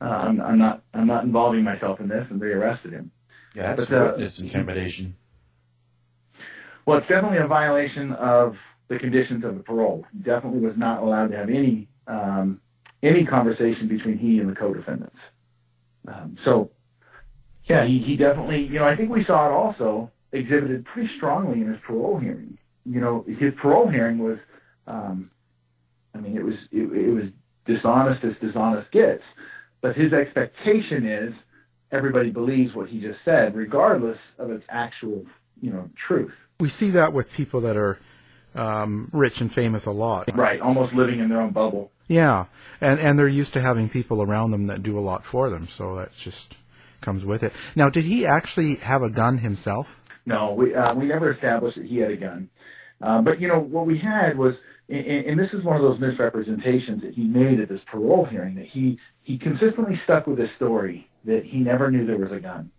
I'm, 0.00 0.40
I'm, 0.40 0.58
not. 0.58 0.82
I'm 0.94 1.06
not 1.06 1.24
involving 1.24 1.64
myself 1.64 2.00
in 2.00 2.08
this, 2.08 2.24
and 2.30 2.40
they 2.40 2.46
arrested 2.46 2.92
him. 2.92 3.10
Yeah, 3.54 3.74
that's 3.74 3.88
but, 3.88 3.96
uh, 3.96 4.10
witness 4.12 4.40
intimidation. 4.40 5.16
Well, 6.86 6.98
it's 6.98 7.08
definitely 7.08 7.38
a 7.38 7.46
violation 7.46 8.12
of 8.12 8.56
the 8.88 8.98
conditions 8.98 9.44
of 9.44 9.56
the 9.56 9.62
parole. 9.62 10.06
He 10.12 10.18
definitely 10.20 10.60
was 10.60 10.76
not 10.76 11.02
allowed 11.02 11.28
to 11.28 11.36
have 11.36 11.50
any 11.50 11.88
um, 12.06 12.60
any 13.02 13.24
conversation 13.24 13.86
between 13.88 14.18
he 14.18 14.38
and 14.40 14.48
the 14.48 14.54
co-defendants. 14.54 15.18
Um, 16.08 16.36
so, 16.44 16.70
yeah, 17.64 17.84
he, 17.84 17.98
he 17.98 18.16
definitely. 18.16 18.62
You 18.62 18.78
know, 18.78 18.86
I 18.86 18.96
think 18.96 19.10
we 19.10 19.24
saw 19.24 19.46
it 19.46 19.52
also 19.52 20.10
exhibited 20.32 20.84
pretty 20.86 21.10
strongly 21.16 21.60
in 21.60 21.68
his 21.68 21.78
parole 21.86 22.18
hearing 22.18 22.58
you 22.88 23.00
know, 23.00 23.24
his 23.26 23.52
parole 23.60 23.88
hearing 23.88 24.18
was, 24.18 24.38
um, 24.86 25.30
I 26.14 26.18
mean, 26.18 26.36
it 26.36 26.44
was 26.44 26.54
it, 26.72 26.82
it 26.82 27.10
was 27.10 27.24
dishonest 27.66 28.24
as 28.24 28.32
dishonest 28.40 28.90
gets. 28.92 29.22
But 29.80 29.94
his 29.94 30.12
expectation 30.12 31.06
is 31.06 31.34
everybody 31.92 32.30
believes 32.30 32.74
what 32.74 32.88
he 32.88 33.00
just 33.00 33.18
said, 33.24 33.54
regardless 33.54 34.18
of 34.38 34.50
its 34.50 34.64
actual, 34.68 35.24
you 35.60 35.70
know, 35.70 35.88
truth. 36.06 36.32
We 36.60 36.68
see 36.68 36.90
that 36.90 37.12
with 37.12 37.32
people 37.32 37.60
that 37.62 37.76
are 37.76 37.98
um, 38.54 39.08
rich 39.12 39.40
and 39.40 39.52
famous 39.52 39.86
a 39.86 39.92
lot. 39.92 40.34
Right, 40.34 40.60
almost 40.60 40.92
living 40.94 41.20
in 41.20 41.28
their 41.28 41.40
own 41.40 41.52
bubble. 41.52 41.90
Yeah, 42.08 42.46
and 42.80 42.98
and 42.98 43.18
they're 43.18 43.28
used 43.28 43.52
to 43.52 43.60
having 43.60 43.88
people 43.88 44.22
around 44.22 44.50
them 44.50 44.66
that 44.66 44.82
do 44.82 44.98
a 44.98 45.00
lot 45.00 45.24
for 45.24 45.50
them, 45.50 45.66
so 45.66 45.96
that 45.96 46.14
just 46.16 46.56
comes 47.00 47.24
with 47.24 47.42
it. 47.42 47.52
Now, 47.76 47.90
did 47.90 48.06
he 48.06 48.26
actually 48.26 48.76
have 48.76 49.02
a 49.02 49.10
gun 49.10 49.38
himself? 49.38 50.00
No, 50.24 50.52
we 50.54 50.74
uh, 50.74 50.94
we 50.94 51.06
never 51.06 51.32
established 51.32 51.76
that 51.76 51.86
he 51.86 51.98
had 51.98 52.10
a 52.10 52.16
gun. 52.16 52.50
Uh, 53.00 53.20
but 53.20 53.40
you 53.40 53.48
know 53.48 53.60
what 53.60 53.86
we 53.86 53.98
had 53.98 54.36
was, 54.36 54.54
and, 54.88 55.38
this 55.38 55.50
is 55.52 55.64
one 55.64 55.76
of 55.76 55.82
those 55.82 56.00
misrepresentations 56.00 57.02
that 57.02 57.14
he 57.14 57.24
made 57.24 57.60
at 57.60 57.68
this 57.68 57.80
parole 57.90 58.24
hearing 58.24 58.54
that 58.54 58.66
he 58.66 58.98
he 59.22 59.38
consistently 59.38 60.00
stuck 60.04 60.26
with 60.26 60.38
this 60.38 60.50
story 60.56 61.08
that 61.24 61.42
he 61.44 61.58
never 61.58 61.90
knew 61.90 62.06
there 62.06 62.18
was 62.18 62.32
a 62.32 62.40
gun. 62.40 62.70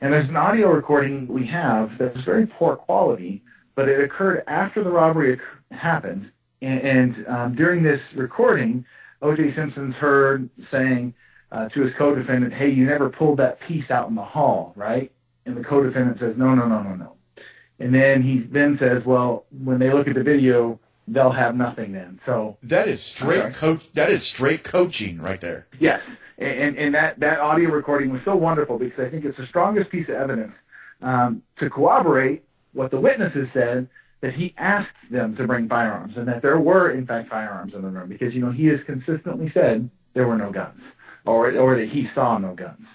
And 0.00 0.12
there's 0.12 0.28
an 0.28 0.36
audio 0.36 0.70
recording 0.70 1.28
we 1.28 1.46
have 1.46 1.90
that's 1.98 2.18
very 2.24 2.46
poor 2.46 2.76
quality, 2.76 3.42
but 3.76 3.88
it 3.88 4.02
occurred 4.02 4.42
after 4.46 4.82
the 4.82 4.90
robbery 4.90 5.38
happened. 5.70 6.30
And, 6.62 6.80
and 6.80 7.26
um, 7.28 7.54
during 7.54 7.82
this 7.82 8.00
recording, 8.16 8.84
O.J. 9.22 9.54
Simpson's 9.54 9.94
heard 9.96 10.48
saying 10.70 11.14
uh, 11.52 11.68
to 11.68 11.82
his 11.82 11.92
co-defendant, 11.98 12.54
"Hey, 12.54 12.70
you 12.70 12.86
never 12.86 13.10
pulled 13.10 13.38
that 13.38 13.58
piece 13.68 13.90
out 13.90 14.08
in 14.08 14.14
the 14.14 14.24
hall, 14.24 14.72
right?" 14.76 15.12
And 15.46 15.56
the 15.56 15.64
co-defendant 15.64 16.18
says, 16.18 16.34
"No, 16.36 16.54
no, 16.54 16.66
no, 16.66 16.82
no, 16.82 16.94
no." 16.94 17.16
And 17.80 17.94
then 17.94 18.22
he 18.22 18.40
then 18.40 18.76
says, 18.78 19.02
well, 19.06 19.46
when 19.64 19.78
they 19.78 19.92
look 19.92 20.06
at 20.06 20.14
the 20.14 20.22
video, 20.22 20.78
they'll 21.08 21.32
have 21.32 21.56
nothing 21.56 21.92
then. 21.92 22.20
So 22.26 22.58
that 22.62 22.88
is 22.88 23.02
straight 23.02 23.40
okay. 23.40 23.54
coach. 23.54 23.92
That 23.94 24.10
is 24.10 24.22
straight 24.22 24.62
coaching 24.62 25.20
right 25.20 25.40
there. 25.40 25.66
Yes, 25.80 26.00
and 26.38 26.76
and 26.76 26.94
that 26.94 27.18
that 27.20 27.40
audio 27.40 27.70
recording 27.70 28.12
was 28.12 28.20
so 28.24 28.36
wonderful 28.36 28.78
because 28.78 29.06
I 29.06 29.10
think 29.10 29.24
it's 29.24 29.38
the 29.38 29.46
strongest 29.46 29.90
piece 29.90 30.08
of 30.08 30.14
evidence 30.14 30.52
um, 31.00 31.42
to 31.58 31.70
corroborate 31.70 32.44
what 32.74 32.90
the 32.90 33.00
witnesses 33.00 33.48
said 33.54 33.88
that 34.20 34.34
he 34.34 34.54
asked 34.58 34.88
them 35.10 35.34
to 35.36 35.46
bring 35.46 35.66
firearms 35.66 36.12
and 36.16 36.28
that 36.28 36.42
there 36.42 36.60
were 36.60 36.90
in 36.90 37.06
fact 37.06 37.30
firearms 37.30 37.72
in 37.74 37.80
the 37.80 37.88
room 37.88 38.08
because 38.08 38.34
you 38.34 38.40
know 38.40 38.52
he 38.52 38.66
has 38.66 38.78
consistently 38.84 39.50
said 39.54 39.88
there 40.12 40.28
were 40.28 40.36
no 40.36 40.52
guns 40.52 40.82
or 41.24 41.50
or 41.56 41.76
that 41.76 41.88
he 41.88 42.08
saw 42.14 42.38
no 42.38 42.54
guns, 42.54 42.86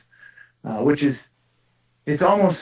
uh, 0.64 0.78
which 0.84 1.04
is 1.04 1.16
it's 2.06 2.22
almost 2.22 2.60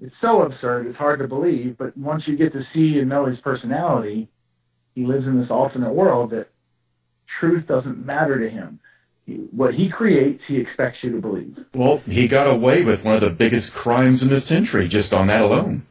it's 0.00 0.14
so 0.20 0.42
absurd, 0.42 0.86
it's 0.86 0.96
hard 0.96 1.18
to 1.20 1.28
believe. 1.28 1.76
But 1.78 1.96
once 1.96 2.24
you 2.26 2.36
get 2.36 2.52
to 2.52 2.62
see 2.74 2.98
and 2.98 3.08
know 3.08 3.26
his 3.26 3.38
personality, 3.40 4.28
he 4.94 5.04
lives 5.04 5.26
in 5.26 5.40
this 5.40 5.50
alternate 5.50 5.92
world 5.92 6.30
that 6.30 6.48
truth 7.38 7.66
doesn't 7.66 8.04
matter 8.04 8.38
to 8.38 8.48
him. 8.48 8.80
He, 9.26 9.34
what 9.34 9.74
he 9.74 9.90
creates, 9.90 10.42
he 10.48 10.56
expects 10.56 10.98
you 11.02 11.12
to 11.12 11.20
believe. 11.20 11.58
Well, 11.74 11.98
he 11.98 12.28
got 12.28 12.46
away 12.46 12.84
with 12.84 13.04
one 13.04 13.14
of 13.14 13.20
the 13.20 13.30
biggest 13.30 13.74
crimes 13.74 14.22
in 14.22 14.28
this 14.28 14.46
century 14.46 14.88
just 14.88 15.12
on 15.12 15.26
that 15.28 15.42
alone. 15.42 15.86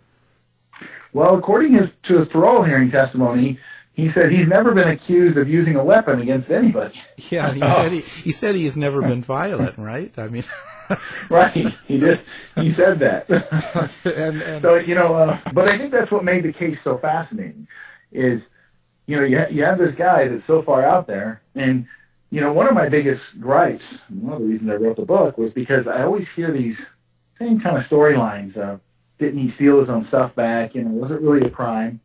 Well, 1.13 1.37
according 1.37 1.73
his, 1.73 1.89
to 2.07 2.19
his 2.19 2.27
parole 2.29 2.63
hearing 2.63 2.91
testimony, 2.91 3.59
he 3.99 4.11
said 4.13 4.31
he's 4.31 4.47
never 4.47 4.73
been 4.73 4.87
accused 4.87 5.37
of 5.37 5.49
using 5.49 5.75
a 5.75 5.83
weapon 5.83 6.21
against 6.21 6.49
anybody. 6.49 6.93
Yeah, 7.29 7.53
he 7.53 7.61
oh. 7.61 7.67
said 7.67 7.91
he, 7.91 7.99
he 7.99 8.31
said 8.31 8.55
he 8.55 8.63
has 8.63 8.77
never 8.77 9.01
been 9.01 9.21
violent, 9.21 9.77
right? 9.77 10.11
I 10.17 10.29
mean. 10.29 10.45
right. 11.29 11.53
He 11.85 11.99
just 11.99 12.21
he 12.55 12.73
said 12.73 12.99
that. 12.99 13.29
and, 14.05 14.41
and, 14.41 14.61
so 14.61 14.75
you 14.75 14.95
know, 14.95 15.15
uh, 15.15 15.39
but 15.53 15.67
I 15.67 15.77
think 15.77 15.91
that's 15.91 16.09
what 16.11 16.23
made 16.23 16.45
the 16.45 16.53
case 16.53 16.77
so 16.83 16.97
fascinating. 16.97 17.67
Is 18.13 18.41
you 19.05 19.17
know 19.17 19.25
you 19.25 19.37
ha- 19.37 19.49
you 19.51 19.63
have 19.63 19.79
this 19.79 19.93
guy 19.95 20.29
that's 20.29 20.47
so 20.47 20.61
far 20.61 20.85
out 20.85 21.07
there, 21.07 21.41
and 21.55 21.85
you 22.29 22.39
know 22.39 22.53
one 22.53 22.67
of 22.67 22.73
my 22.73 22.87
biggest 22.87 23.21
gripes, 23.39 23.83
one 24.09 24.33
of 24.33 24.39
the 24.39 24.47
reasons 24.47 24.69
I 24.69 24.75
wrote 24.75 24.95
the 24.95 25.05
book 25.05 25.37
was 25.37 25.51
because 25.51 25.87
I 25.87 26.03
always 26.03 26.25
hear 26.37 26.53
these 26.53 26.77
same 27.37 27.59
kind 27.59 27.77
of 27.77 27.83
storylines 27.83 28.55
of 28.55 28.79
didn't 29.19 29.39
he 29.39 29.53
steal 29.55 29.81
his 29.81 29.89
own 29.89 30.07
stuff 30.07 30.33
back? 30.35 30.73
You 30.73 30.83
know, 30.83 30.91
was 30.91 31.11
it 31.11 31.21
really 31.21 31.45
a 31.45 31.49
crime? 31.49 31.99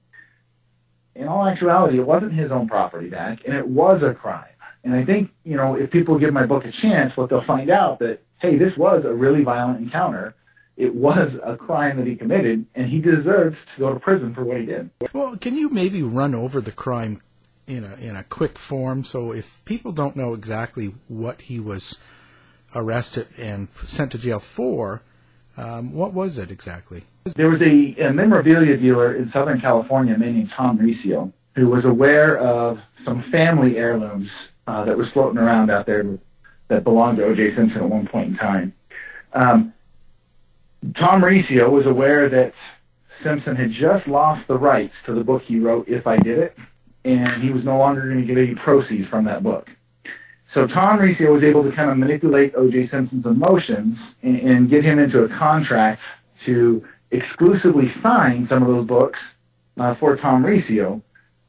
In 1.15 1.29
all 1.29 1.47
actuality, 1.47 1.99
it 1.99 2.07
wasn't 2.07 2.33
his 2.33 2.51
own 2.51 2.69
property 2.69 3.09
back, 3.09 3.41
and 3.47 3.55
it 3.55 3.67
was 3.67 4.03
a 4.03 4.15
crime. 4.15 4.47
And 4.83 4.95
I 4.95 5.05
think, 5.05 5.31
you 5.45 5.57
know, 5.57 5.77
if 5.77 5.91
people 5.91 6.19
give 6.19 6.33
my 6.33 6.45
book 6.45 6.65
a 6.65 6.73
chance, 6.83 7.17
what 7.17 7.31
they'll 7.31 7.45
find 7.47 7.71
out 7.71 8.01
that 8.01 8.21
hey, 8.45 8.59
this 8.59 8.77
was 8.77 9.05
a 9.07 9.13
really 9.13 9.43
violent 9.43 9.81
encounter. 9.81 10.35
It 10.77 10.95
was 10.95 11.31
a 11.43 11.57
crime 11.57 11.97
that 11.97 12.07
he 12.07 12.15
committed, 12.17 12.67
and 12.75 12.91
he 12.91 12.99
deserves 12.99 13.57
to 13.75 13.81
go 13.81 13.95
to 13.95 14.01
prison 14.01 14.35
for 14.35 14.45
what 14.45 14.59
he 14.59 14.67
did. 14.67 14.91
Well, 15.13 15.37
can 15.37 15.57
you 15.57 15.71
maybe 15.71 16.03
run 16.03 16.35
over 16.35 16.61
the 16.61 16.73
crime 16.73 17.23
in 17.67 17.85
a 17.85 17.95
in 17.95 18.17
a 18.17 18.25
quick 18.25 18.59
form, 18.59 19.05
so 19.05 19.33
if 19.33 19.65
people 19.65 19.93
don't 19.93 20.17
know 20.17 20.35
exactly 20.35 20.95
what 21.09 21.43
he 21.43 21.59
was 21.59 21.99
arrested 22.75 23.29
and 23.39 23.69
sent 23.77 24.13
to 24.13 24.19
jail 24.19 24.41
for, 24.41 25.03
um, 25.57 25.93
what 25.93 26.13
was 26.13 26.37
it 26.37 26.51
exactly? 26.51 27.05
There 27.25 27.49
was 27.49 27.63
a, 27.63 27.95
a 28.03 28.13
memorabilia 28.13 28.77
dealer 28.77 29.15
in 29.15 29.31
Southern 29.33 29.61
California 29.61 30.15
a 30.15 30.19
man 30.19 30.35
named 30.35 30.51
Tom 30.55 30.77
Riccio 30.77 31.33
who 31.55 31.69
was 31.69 31.85
aware 31.85 32.39
of 32.39 32.79
some 33.05 33.25
family 33.31 33.79
heirlooms 33.79 34.29
uh, 34.67 34.85
that 34.85 34.97
was 34.97 35.09
floating 35.13 35.39
around 35.39 35.71
out 35.71 35.87
there 35.87 36.05
that 36.69 36.85
belonged 36.85 37.19
to 37.19 37.25
O.J. 37.25 37.55
Simpson 37.55 37.83
at 37.83 37.89
one 37.89 38.07
point 38.07 38.31
in 38.31 38.37
time. 38.37 38.73
Um, 39.33 39.73
Tom 40.99 41.25
Riccio 41.25 41.71
was 41.71 41.87
aware 41.87 42.29
that 42.29 42.53
Simpson 43.23 43.57
had 43.57 43.73
just 43.73 44.07
lost 44.07 44.47
the 44.49 44.59
rights 44.59 44.95
to 45.07 45.15
the 45.15 45.25
book 45.25 45.43
he 45.43 45.61
wrote, 45.61 45.89
If 45.89 46.07
I 46.07 46.17
Did 46.17 46.39
It, 46.39 46.59
and 47.05 47.43
he 47.43 47.51
was 47.51 47.65
no 47.65 47.79
longer 47.79 48.03
going 48.03 48.21
to 48.21 48.27
get 48.27 48.39
any 48.39 48.55
proceeds 48.55 49.09
from 49.09 49.25
that 49.25 49.43
book. 49.43 49.69
So 50.53 50.67
Tom 50.67 50.99
Riccio 50.99 51.33
was 51.33 51.43
able 51.43 51.65
to 51.65 51.73
kind 51.73 51.91
of 51.91 51.97
manipulate 51.97 52.55
O.J. 52.55 52.89
Simpson's 52.89 53.27
emotions 53.27 53.99
and, 54.23 54.37
and 54.41 54.71
get 54.71 54.85
him 54.85 54.99
into 54.99 55.25
a 55.25 55.29
contract 55.29 56.01
to 56.47 56.87
exclusively 57.15 57.93
sign 58.03 58.47
some 58.49 58.63
of 58.63 58.69
those 58.69 58.87
books 58.87 59.19
uh, 59.79 59.95
for 59.97 60.17
Tom 60.17 60.45
Riccio. 60.45 61.03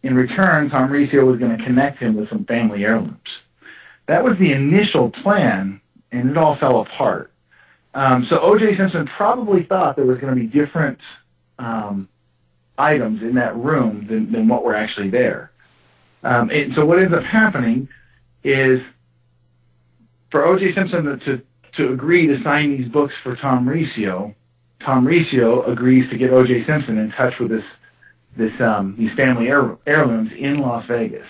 In 0.04 0.16
return, 0.16 0.70
Tom 0.70 0.92
Riccio 0.92 1.26
was 1.26 1.40
going 1.40 1.58
to 1.58 1.64
connect 1.64 2.00
him 2.00 2.16
with 2.16 2.30
some 2.30 2.46
family 2.46 2.86
heirlooms. 2.86 3.40
That 4.08 4.24
was 4.24 4.38
the 4.38 4.52
initial 4.52 5.10
plan, 5.10 5.82
and 6.12 6.30
it 6.30 6.38
all 6.38 6.58
fell 6.58 6.82
apart. 6.82 7.32
Um, 7.96 8.26
so 8.30 8.40
O.J. 8.40 8.78
Simpson 8.78 9.08
probably 9.08 9.64
thought 9.64 9.96
there 9.96 10.06
was 10.06 10.20
going 10.20 10.36
to 10.36 10.40
be 10.40 10.48
different 10.48 11.00
um, 11.58 12.10
items 12.78 13.22
in 13.22 13.36
that 13.36 13.56
room 13.56 14.06
than, 14.08 14.32
than 14.32 14.48
what 14.48 14.64
were 14.64 14.76
actually 14.76 15.10
there. 15.10 15.52
Um, 16.24 16.50
and 16.50 16.74
so 16.76 16.86
what 16.86 17.02
ends 17.02 17.14
up 17.14 17.24
happening 17.24 17.88
is 18.44 18.82
for 20.30 20.46
O.J. 20.46 20.76
Simpson 20.76 21.20
to, 21.22 21.42
to 21.74 21.94
agree 21.94 22.28
to 22.28 22.44
sign 22.44 22.78
these 22.78 22.90
books 22.90 23.14
for 23.24 23.36
Tom 23.38 23.68
Riccio, 23.68 24.36
Tom 24.86 25.06
Riccio 25.06 25.64
agrees 25.64 26.10
to 26.12 26.18
get 26.18 26.32
O.J. 26.32 26.66
Simpson 26.66 26.98
in 26.98 27.12
touch 27.12 27.34
with 27.40 27.50
this 27.50 27.64
this 28.38 28.52
um, 28.60 28.96
these 28.98 29.12
family 29.16 29.48
heir- 29.48 29.78
heirlooms 29.88 30.30
in 30.38 30.60
Las 30.60 30.86
Vegas. 30.88 31.28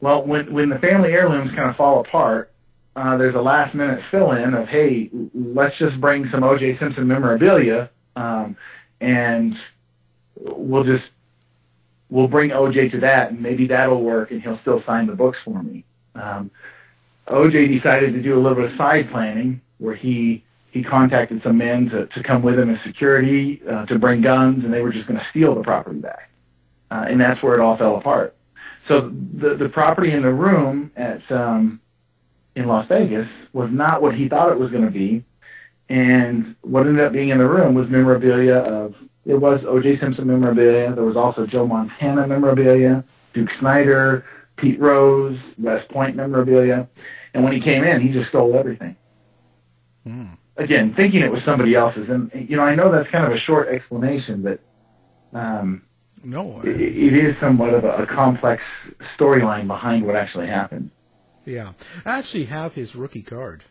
Well, 0.00 0.24
when 0.24 0.52
when 0.52 0.68
the 0.68 0.78
family 0.78 1.12
heirlooms 1.12 1.50
kind 1.56 1.70
of 1.70 1.76
fall 1.76 2.00
apart, 2.00 2.52
uh, 2.96 3.16
there's 3.16 3.34
a 3.34 3.40
last 3.40 3.74
minute 3.74 4.00
fill 4.10 4.32
in 4.32 4.54
of 4.54 4.68
hey, 4.68 5.10
let's 5.34 5.76
just 5.78 6.00
bring 6.00 6.28
some 6.30 6.42
O.J. 6.42 6.78
Simpson 6.78 7.06
memorabilia, 7.06 7.90
um, 8.16 8.56
and 9.00 9.54
we'll 10.36 10.84
just 10.84 11.04
we'll 12.10 12.28
bring 12.28 12.52
O.J. 12.52 12.90
to 12.90 13.00
that, 13.00 13.30
and 13.30 13.40
maybe 13.40 13.68
that'll 13.68 14.02
work, 14.02 14.32
and 14.32 14.42
he'll 14.42 14.60
still 14.60 14.82
sign 14.84 15.06
the 15.06 15.14
books 15.14 15.38
for 15.44 15.62
me. 15.62 15.84
Um, 16.14 16.50
OJ 17.28 17.80
decided 17.80 18.12
to 18.14 18.22
do 18.22 18.34
a 18.34 18.40
little 18.40 18.56
bit 18.56 18.72
of 18.72 18.76
side 18.76 19.10
planning 19.10 19.60
where 19.78 19.94
he 19.94 20.44
he 20.70 20.82
contacted 20.82 21.42
some 21.42 21.58
men 21.58 21.88
to, 21.90 22.06
to 22.06 22.22
come 22.22 22.42
with 22.42 22.58
him 22.58 22.70
as 22.70 22.78
security 22.86 23.60
uh, 23.70 23.86
to 23.86 23.98
bring 23.98 24.20
guns, 24.20 24.64
and 24.64 24.72
they 24.72 24.80
were 24.80 24.92
just 24.92 25.06
going 25.06 25.18
to 25.18 25.26
steal 25.30 25.54
the 25.54 25.62
property 25.62 25.98
back, 25.98 26.30
uh, 26.90 27.06
and 27.08 27.20
that's 27.20 27.42
where 27.42 27.54
it 27.54 27.60
all 27.60 27.76
fell 27.76 27.96
apart. 27.96 28.36
So 28.88 29.10
the 29.10 29.56
the 29.56 29.68
property 29.68 30.12
in 30.12 30.22
the 30.22 30.32
room 30.32 30.90
at 30.96 31.20
um, 31.30 31.80
in 32.56 32.66
Las 32.66 32.88
Vegas 32.88 33.28
was 33.52 33.68
not 33.72 34.02
what 34.02 34.14
he 34.14 34.28
thought 34.28 34.50
it 34.50 34.58
was 34.58 34.70
going 34.70 34.84
to 34.84 34.90
be, 34.90 35.24
and 35.88 36.56
what 36.62 36.86
ended 36.86 37.04
up 37.04 37.12
being 37.12 37.30
in 37.30 37.38
the 37.38 37.48
room 37.48 37.74
was 37.74 37.88
memorabilia 37.88 38.56
of 38.56 38.94
it 39.26 39.34
was 39.34 39.60
O.J. 39.66 40.00
Simpson 40.00 40.26
memorabilia. 40.26 40.94
There 40.94 41.04
was 41.04 41.16
also 41.16 41.46
Joe 41.46 41.66
Montana 41.66 42.26
memorabilia, 42.26 43.04
Duke 43.34 43.48
Snider, 43.60 44.24
Pete 44.56 44.80
Rose, 44.80 45.38
West 45.58 45.88
Point 45.90 46.16
memorabilia, 46.16 46.88
and 47.34 47.44
when 47.44 47.52
he 47.52 47.60
came 47.60 47.84
in, 47.84 48.00
he 48.00 48.12
just 48.12 48.30
stole 48.30 48.56
everything. 48.56 48.96
Mm. 50.06 50.36
Again, 50.60 50.94
thinking 50.94 51.22
it 51.22 51.32
was 51.32 51.42
somebody 51.44 51.74
else's, 51.74 52.08
and 52.08 52.30
you 52.34 52.56
know, 52.56 52.62
I 52.62 52.74
know 52.74 52.90
that's 52.90 53.10
kind 53.10 53.24
of 53.24 53.32
a 53.32 53.40
short 53.40 53.68
explanation, 53.68 54.42
but 54.42 54.60
um, 55.38 55.82
no, 56.22 56.60
it, 56.62 56.80
it 56.80 57.14
is 57.14 57.36
somewhat 57.40 57.72
of 57.74 57.84
a, 57.84 58.02
a 58.02 58.06
complex 58.06 58.62
storyline 59.18 59.66
behind 59.66 60.06
what 60.06 60.16
actually 60.16 60.48
happened. 60.48 60.90
Yeah, 61.44 61.72
I 62.04 62.18
actually 62.18 62.44
have 62.44 62.74
his 62.74 62.94
rookie 62.94 63.22
card. 63.22 63.64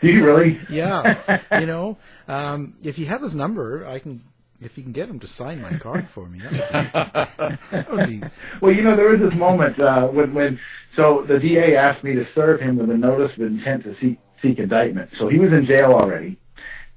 Do 0.00 0.08
you 0.08 0.24
really? 0.24 0.58
yeah. 0.70 1.40
You 1.60 1.66
know, 1.66 1.98
um, 2.26 2.74
if 2.82 2.98
you 2.98 3.06
have 3.06 3.22
his 3.22 3.34
number, 3.34 3.86
I 3.86 3.98
can. 3.98 4.20
If 4.60 4.78
you 4.78 4.84
can 4.84 4.92
get 4.92 5.08
him 5.08 5.18
to 5.20 5.26
sign 5.26 5.60
my 5.60 5.76
card 5.76 6.08
for 6.08 6.28
me, 6.28 6.38
that 6.38 6.52
would 6.70 7.48
be. 7.48 7.58
That 7.70 7.90
would 7.90 8.08
be 8.08 8.22
well, 8.60 8.72
you 8.72 8.84
know, 8.84 8.94
there 8.94 9.08
was 9.08 9.20
this 9.20 9.34
moment 9.38 9.78
uh, 9.80 10.06
when 10.06 10.34
when 10.34 10.60
so 10.96 11.24
the 11.26 11.38
DA 11.38 11.76
asked 11.76 12.04
me 12.04 12.14
to 12.14 12.26
serve 12.34 12.60
him 12.60 12.76
with 12.76 12.90
a 12.90 12.96
notice 12.96 13.32
of 13.36 13.42
intent 13.42 13.84
to 13.84 13.96
seek 14.00 14.18
seek 14.42 14.58
indictment. 14.58 15.10
So 15.18 15.28
he 15.28 15.38
was 15.38 15.52
in 15.52 15.66
jail 15.66 15.92
already, 15.92 16.36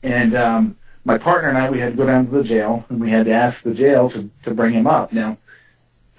and 0.03 0.35
um, 0.35 0.77
my 1.05 1.17
partner 1.17 1.49
and 1.49 1.57
I 1.57 1.69
we 1.69 1.79
had 1.79 1.91
to 1.91 1.97
go 1.97 2.05
down 2.05 2.25
to 2.29 2.37
the 2.37 2.43
jail 2.43 2.83
and 2.89 2.99
we 2.99 3.11
had 3.11 3.25
to 3.25 3.31
ask 3.31 3.57
the 3.63 3.73
jail 3.73 4.09
to 4.09 4.29
to 4.43 4.53
bring 4.53 4.73
him 4.73 4.87
up. 4.87 5.13
Now, 5.13 5.37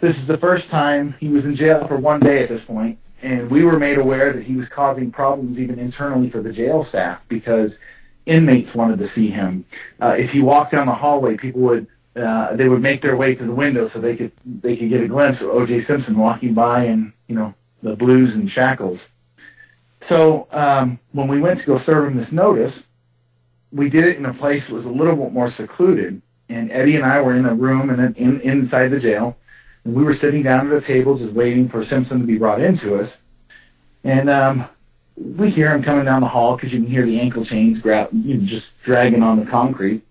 this 0.00 0.14
is 0.16 0.28
the 0.28 0.38
first 0.38 0.68
time 0.70 1.14
he 1.18 1.28
was 1.28 1.44
in 1.44 1.56
jail 1.56 1.86
for 1.86 1.96
one 1.96 2.20
day 2.20 2.42
at 2.42 2.48
this 2.48 2.62
point, 2.66 2.98
and 3.22 3.50
we 3.50 3.64
were 3.64 3.78
made 3.78 3.98
aware 3.98 4.32
that 4.32 4.44
he 4.44 4.54
was 4.54 4.66
causing 4.74 5.10
problems 5.10 5.58
even 5.58 5.78
internally 5.78 6.30
for 6.30 6.42
the 6.42 6.52
jail 6.52 6.86
staff 6.88 7.20
because 7.28 7.70
inmates 8.26 8.74
wanted 8.74 8.98
to 8.98 9.08
see 9.14 9.30
him. 9.30 9.64
Uh, 10.00 10.14
if 10.18 10.30
he 10.30 10.40
walked 10.40 10.72
down 10.72 10.86
the 10.86 10.94
hallway, 10.94 11.36
people 11.36 11.62
would 11.62 11.86
uh, 12.16 12.56
they 12.56 12.68
would 12.68 12.80
make 12.80 13.02
their 13.02 13.16
way 13.16 13.34
to 13.34 13.44
the 13.44 13.52
window 13.52 13.90
so 13.92 14.00
they 14.00 14.16
could 14.16 14.32
they 14.44 14.76
could 14.76 14.88
get 14.88 15.02
a 15.02 15.08
glimpse 15.08 15.40
of 15.40 15.48
O.J. 15.48 15.86
Simpson 15.86 16.16
walking 16.16 16.54
by 16.54 16.84
in 16.84 17.12
you 17.26 17.34
know 17.34 17.54
the 17.82 17.96
blues 17.96 18.30
and 18.34 18.50
shackles. 18.50 18.98
So 20.08 20.46
um, 20.52 20.98
when 21.12 21.28
we 21.28 21.40
went 21.40 21.60
to 21.60 21.66
go 21.66 21.80
serve 21.84 22.08
him 22.08 22.16
this 22.16 22.30
notice, 22.30 22.74
we 23.72 23.88
did 23.88 24.04
it 24.04 24.16
in 24.16 24.26
a 24.26 24.34
place 24.34 24.62
that 24.68 24.74
was 24.74 24.84
a 24.84 24.88
little 24.88 25.16
bit 25.16 25.32
more 25.32 25.52
secluded. 25.56 26.22
And 26.48 26.70
Eddie 26.70 26.96
and 26.96 27.04
I 27.04 27.20
were 27.20 27.34
in 27.34 27.44
a 27.44 27.54
room 27.54 27.90
and 27.90 28.16
in, 28.16 28.40
inside 28.42 28.88
the 28.88 29.00
jail, 29.00 29.36
and 29.84 29.94
we 29.94 30.04
were 30.04 30.16
sitting 30.20 30.42
down 30.42 30.72
at 30.72 30.82
a 30.82 30.86
table 30.86 31.18
just 31.18 31.32
waiting 31.32 31.68
for 31.68 31.84
Simpson 31.86 32.20
to 32.20 32.26
be 32.26 32.38
brought 32.38 32.60
into 32.60 33.00
us. 33.00 33.10
And 34.04 34.30
um, 34.30 34.68
we 35.16 35.50
hear 35.50 35.72
him 35.72 35.82
coming 35.82 36.04
down 36.04 36.20
the 36.20 36.28
hall 36.28 36.56
because 36.56 36.72
you 36.72 36.80
can 36.80 36.88
hear 36.88 37.04
the 37.04 37.18
ankle 37.18 37.44
chains 37.44 37.80
grab, 37.80 38.10
you 38.12 38.36
know, 38.36 38.46
just 38.46 38.66
dragging 38.84 39.22
on 39.22 39.40
the 39.40 39.50
concrete. 39.50 40.04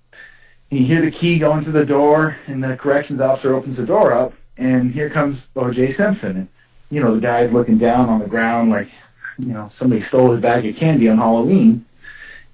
And 0.71 0.79
you 0.81 0.85
hear 0.87 1.01
the 1.01 1.11
key 1.11 1.39
going 1.39 1.63
to 1.63 1.71
the 1.71 1.85
door, 1.85 2.37
and 2.47 2.61
the 2.61 2.75
corrections 2.75 3.21
officer 3.21 3.55
opens 3.55 3.77
the 3.77 3.85
door 3.85 4.11
up, 4.11 4.33
and 4.57 4.91
here 4.91 5.09
comes 5.09 5.37
O.J. 5.55 5.95
Simpson. 5.95 6.37
And, 6.37 6.47
you 6.89 7.01
know, 7.01 7.15
the 7.15 7.21
guy's 7.21 7.51
looking 7.51 7.77
down 7.77 8.09
on 8.09 8.19
the 8.19 8.27
ground 8.27 8.71
like, 8.71 8.89
you 9.37 9.53
know, 9.53 9.71
somebody 9.77 10.03
stole 10.07 10.31
his 10.31 10.41
bag 10.41 10.65
of 10.65 10.75
candy 10.77 11.09
on 11.09 11.17
Halloween. 11.17 11.85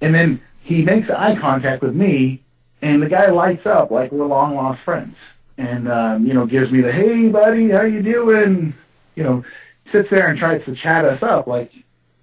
And 0.00 0.14
then 0.14 0.40
he 0.62 0.82
makes 0.82 1.08
eye 1.10 1.36
contact 1.40 1.82
with 1.82 1.94
me, 1.94 2.42
and 2.80 3.02
the 3.02 3.08
guy 3.08 3.30
lights 3.30 3.66
up 3.66 3.90
like 3.90 4.12
we're 4.12 4.26
long 4.26 4.54
lost 4.54 4.82
friends. 4.84 5.16
And 5.58 5.90
um, 5.90 6.26
you 6.26 6.34
know 6.34 6.46
gives 6.46 6.72
me 6.72 6.80
the 6.80 6.92
hey 6.92 7.28
buddy 7.28 7.70
how 7.70 7.82
you 7.82 8.02
doing? 8.02 8.74
You 9.14 9.22
know 9.22 9.44
sits 9.92 10.08
there 10.10 10.28
and 10.28 10.38
tries 10.38 10.64
to 10.64 10.74
chat 10.74 11.04
us 11.04 11.22
up 11.22 11.46
like 11.46 11.70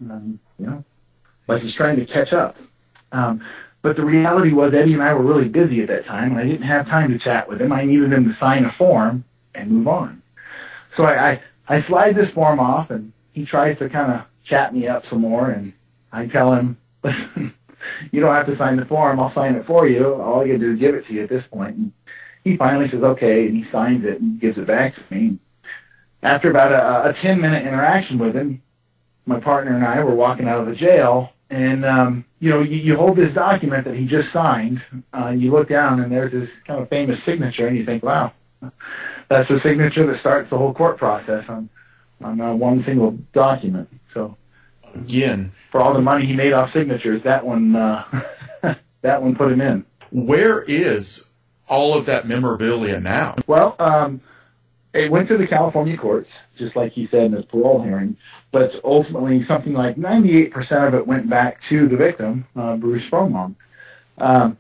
um, 0.02 0.40
you 0.58 0.66
know 0.66 0.84
like 1.48 1.62
he's 1.62 1.74
trying 1.74 1.98
to 1.98 2.06
catch 2.06 2.34
up. 2.34 2.58
Um, 3.12 3.46
but 3.82 3.96
the 3.96 4.04
reality 4.04 4.52
was 4.52 4.74
Eddie 4.74 4.94
and 4.94 5.02
I 5.02 5.14
were 5.14 5.24
really 5.24 5.48
busy 5.48 5.82
at 5.82 5.88
that 5.88 6.06
time 6.06 6.32
and 6.32 6.40
I 6.40 6.44
didn't 6.44 6.68
have 6.68 6.88
time 6.88 7.12
to 7.12 7.20
chat 7.20 7.48
with 7.48 7.62
him. 7.62 7.72
I 7.72 7.86
needed 7.86 8.12
him 8.12 8.26
to 8.26 8.38
sign 8.40 8.66
a 8.66 8.74
form 8.74 9.24
and 9.56 9.72
move 9.72 9.88
on. 9.88 10.22
So 10.98 11.04
I 11.04 11.30
I, 11.30 11.42
I 11.68 11.88
slide 11.88 12.16
this 12.16 12.32
form 12.34 12.60
off 12.60 12.90
and 12.90 13.14
he 13.34 13.46
tries 13.46 13.78
to 13.78 13.90
kind 13.90 14.12
of 14.12 14.22
chat 14.50 14.74
me 14.74 14.88
up 14.88 15.04
some 15.10 15.22
more 15.22 15.52
and 15.52 15.74
I 16.12 16.26
tell 16.28 16.54
him 16.54 16.78
listen 17.04 17.54
you 18.12 18.20
don't 18.20 18.34
have 18.34 18.48
to 18.48 18.58
sign 18.58 18.78
the 18.78 18.86
form 18.86 19.20
I'll 19.20 19.34
sign 19.34 19.56
it 19.56 19.66
for 19.66 19.88
you 19.88 20.16
all 20.16 20.42
I 20.42 20.48
can 20.48 20.60
do 20.60 20.74
is 20.74 20.80
give 20.80 20.96
it 20.96 21.06
to 21.08 21.14
you 21.14 21.24
at 21.24 21.30
this 21.30 21.44
point. 21.52 21.78
and 21.78 21.92
he 22.44 22.58
finally 22.58 22.90
says 22.90 23.04
okay, 23.04 23.48
and 23.48 23.56
he 23.56 23.70
signs 23.72 24.06
it 24.06 24.22
and 24.22 24.40
gives 24.40 24.58
it 24.58 24.68
back 24.68 24.96
to 24.96 25.02
me. 25.14 25.38
After 26.24 26.50
about 26.50 26.72
a, 26.72 27.10
a 27.10 27.22
10 27.22 27.40
minute 27.40 27.66
interaction 27.66 28.18
with 28.18 28.36
him, 28.36 28.62
my 29.26 29.40
partner 29.40 29.76
and 29.76 29.86
I 29.86 30.04
were 30.04 30.16
walking 30.16 30.48
out 30.48 30.60
of 30.62 30.68
the 30.68 30.76
jail, 30.76 31.30
and 31.50 31.86
um, 31.86 32.26
you 32.40 32.50
know, 32.50 32.62
you, 32.62 32.78
you 32.78 32.96
hold 32.96 33.18
this 33.18 33.34
document 33.34 33.86
that 33.86 33.96
he 33.96 34.06
just 34.06 34.32
signed. 34.34 34.82
Uh, 35.14 35.30
you 35.30 35.52
look 35.52 35.70
down, 35.70 36.00
and 36.00 36.12
there's 36.12 36.32
this 36.32 36.50
kind 36.66 36.82
of 36.82 36.90
famous 36.90 37.20
signature, 37.26 37.68
and 37.68 37.78
you 37.78 37.86
think, 37.86 38.04
wow, 38.04 38.34
that's 39.30 39.48
the 39.48 39.60
signature 39.64 40.06
that 40.08 40.20
starts 40.20 40.50
the 40.50 40.58
whole 40.58 40.74
court 40.74 40.98
process 40.98 41.44
on 41.48 41.70
on 42.22 42.42
uh, 42.42 42.54
one 42.54 42.84
single 42.86 43.18
document. 43.34 43.88
So 44.14 44.36
again, 44.96 45.52
for 45.72 45.82
all 45.82 45.94
the 45.94 46.02
money 46.02 46.26
he 46.26 46.34
made 46.34 46.54
off 46.54 46.72
signatures, 46.74 47.22
that 47.24 47.46
one 47.46 47.76
uh, 47.76 48.24
that 49.02 49.22
one 49.22 49.36
put 49.36 49.52
him 49.52 49.62
in. 49.62 49.86
Where 50.12 50.62
is 50.62 51.28
all 51.68 51.94
of 51.94 52.06
that 52.08 52.28
memorabilia 52.28 53.00
now? 53.00 53.36
Well, 53.48 53.76
um, 53.80 54.22
it 54.94 55.12
went 55.12 55.28
to 55.30 55.38
the 55.38 55.48
California 55.48 55.98
courts, 55.98 56.30
just 56.58 56.76
like 56.76 56.94
he 56.94 57.08
said 57.12 57.26
in 57.26 57.34
his 57.34 57.46
parole 57.46 57.82
hearing, 57.84 58.18
but 58.52 58.72
ultimately 58.84 59.46
something 59.48 59.74
like 59.74 59.96
98% 59.96 60.88
of 60.88 60.96
it 60.96 61.06
went 61.06 61.30
back 61.30 61.60
to 61.70 61.88
the 61.88 61.96
victim, 61.96 62.46
uh, 62.56 62.76
Bruce 62.76 63.04
Fromong. 63.12 63.56
Um, 64.18 64.58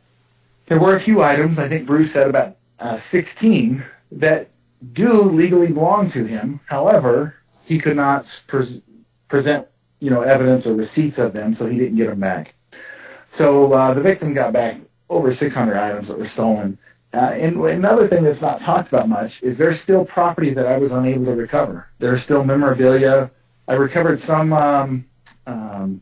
there 0.68 0.80
were 0.80 0.96
a 0.96 1.04
few 1.04 1.24
items, 1.24 1.58
I 1.58 1.68
think 1.68 1.88
Bruce 1.88 2.12
said 2.14 2.28
about 2.28 2.58
uh, 2.80 3.00
16, 3.12 3.84
that 4.14 4.52
do 4.94 5.24
legally 5.24 5.68
belong 5.68 6.12
to 6.12 6.26
him. 6.26 6.60
However, 6.68 7.36
he 7.66 7.80
could 7.80 7.96
not 7.96 8.26
pre- 8.48 8.84
present, 9.28 9.68
you 10.00 10.10
know, 10.10 10.22
evidence 10.22 10.66
or 10.66 10.74
receipts 10.74 11.18
of 11.18 11.34
them, 11.34 11.56
so 11.60 11.66
he 11.66 11.78
didn't 11.78 11.98
get 11.98 12.08
them 12.08 12.20
back. 12.20 12.54
So 13.38 13.72
uh, 13.74 13.94
the 13.94 14.02
victim 14.02 14.34
got 14.34 14.54
back 14.54 14.80
over 15.10 15.36
600 15.36 15.78
items 15.78 16.08
that 16.08 16.18
were 16.18 16.30
stolen. 16.34 16.78
Uh, 17.14 17.32
and 17.34 17.58
another 17.58 18.08
thing 18.08 18.24
that's 18.24 18.42
not 18.42 18.60
talked 18.60 18.88
about 18.90 19.10
much 19.10 19.32
is 19.42 19.58
there's 19.58 19.82
still 19.84 20.06
property 20.06 20.54
that 20.54 20.68
I 20.68 20.78
was 20.78 20.92
unable 20.92 21.26
to 21.26 21.32
recover. 21.32 21.88
There's 22.00 22.24
still 22.26 22.44
memorabilia. 22.44 23.32
I 23.68 23.74
recovered 23.74 24.22
some. 24.28 24.54
Um, 24.54 25.06
um, 25.48 26.02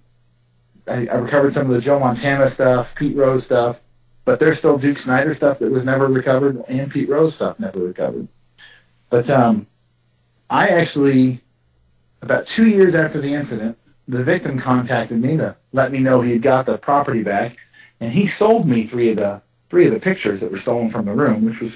I, 0.88 1.07
I 1.07 1.15
recovered 1.15 1.53
some 1.53 1.69
of 1.69 1.75
the 1.75 1.81
Joe 1.81 1.99
Montana 1.99 2.53
stuff, 2.55 2.88
Pete 2.97 3.15
Rose 3.15 3.43
stuff, 3.45 3.77
but 4.25 4.39
there's 4.39 4.57
still 4.60 4.77
Duke 4.77 4.97
Snider 5.03 5.36
stuff 5.36 5.60
that 5.60 5.71
was 5.71 5.86
never 5.86 6.07
recovered, 6.07 6.62
and 6.67 6.91
Pete 6.91 7.10
Rose 7.10 7.33
stuff 7.36 7.60
never 7.60 7.79
recovered. 7.79 8.27
But 9.10 9.29
um, 9.29 9.67
I 10.49 10.67
actually, 10.67 11.41
about 12.21 12.45
two 12.55 12.67
years 12.67 12.95
after 12.95 13.21
the 13.21 13.33
incident, 13.33 13.77
the 14.08 14.24
victim 14.24 14.62
contacted 14.63 15.22
me 15.22 15.38
to 15.38 15.56
let 15.74 15.91
me 15.91 16.00
know 16.00 16.22
he 16.22 16.32
had 16.32 16.41
got 16.41 16.65
the 16.65 16.78
property 16.78 17.24
back, 17.24 17.58
and 18.00 18.12
he 18.12 18.30
sold 18.39 18.67
me 18.67 18.88
three 18.88 19.12
of 19.12 19.17
the 19.17 19.41
three 19.70 19.88
of 19.88 19.93
the 19.93 20.00
pictures 20.00 20.39
that 20.39 20.52
were 20.52 20.62
stolen 20.62 20.91
from 20.91 21.06
the 21.06 21.12
room, 21.12 21.46
which 21.46 21.60
was 21.60 21.72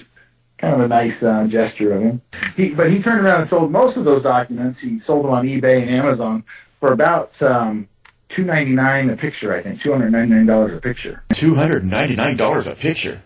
kind 0.58 0.76
of 0.76 0.82
a 0.82 0.88
nice 0.88 1.22
uh, 1.22 1.46
gesture 1.48 1.94
of 1.94 2.02
him. 2.02 2.22
He, 2.56 2.70
but 2.70 2.90
he 2.90 3.02
turned 3.02 3.26
around 3.26 3.42
and 3.42 3.50
sold 3.50 3.72
most 3.72 3.98
of 3.98 4.06
those 4.06 4.24
documents. 4.24 4.80
He 4.82 5.02
sold 5.06 5.26
them 5.26 5.32
on 5.32 5.46
eBay 5.46 5.82
and 5.82 5.90
Amazon 5.90 6.44
for 6.80 6.94
about 6.94 7.32
um, 7.42 7.88
two 8.36 8.44
ninety 8.44 8.72
nine 8.72 9.10
a 9.10 9.18
picture. 9.18 9.54
I 9.54 9.62
think 9.62 9.82
two 9.82 9.92
hundred 9.92 10.12
ninety 10.12 10.34
nine 10.34 10.46
dollars 10.46 10.78
a 10.78 10.82
picture. 10.82 11.24
Two 11.34 11.56
hundred 11.56 11.84
ninety 11.84 12.16
nine 12.16 12.38
dollars 12.38 12.68
a 12.68 12.76
picture. 12.76 13.22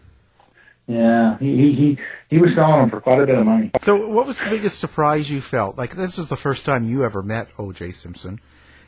Yeah, 0.87 1.39
he, 1.39 1.55
he 1.57 1.73
he 1.73 1.99
he 2.29 2.37
was 2.37 2.51
selling 2.53 2.81
them 2.81 2.89
for 2.91 3.01
quite 3.01 3.19
a 3.19 3.25
bit 3.25 3.35
of 3.35 3.45
money. 3.45 3.71
So, 3.81 4.07
what 4.07 4.27
was 4.27 4.43
the 4.43 4.51
biggest 4.51 4.79
surprise 4.79 5.29
you 5.31 5.41
felt? 5.41 5.77
Like 5.77 5.95
this 5.95 6.19
is 6.19 6.29
the 6.29 6.37
first 6.37 6.63
time 6.65 6.85
you 6.85 7.03
ever 7.03 7.23
met 7.23 7.47
O.J. 7.57 7.91
Simpson, 7.91 8.39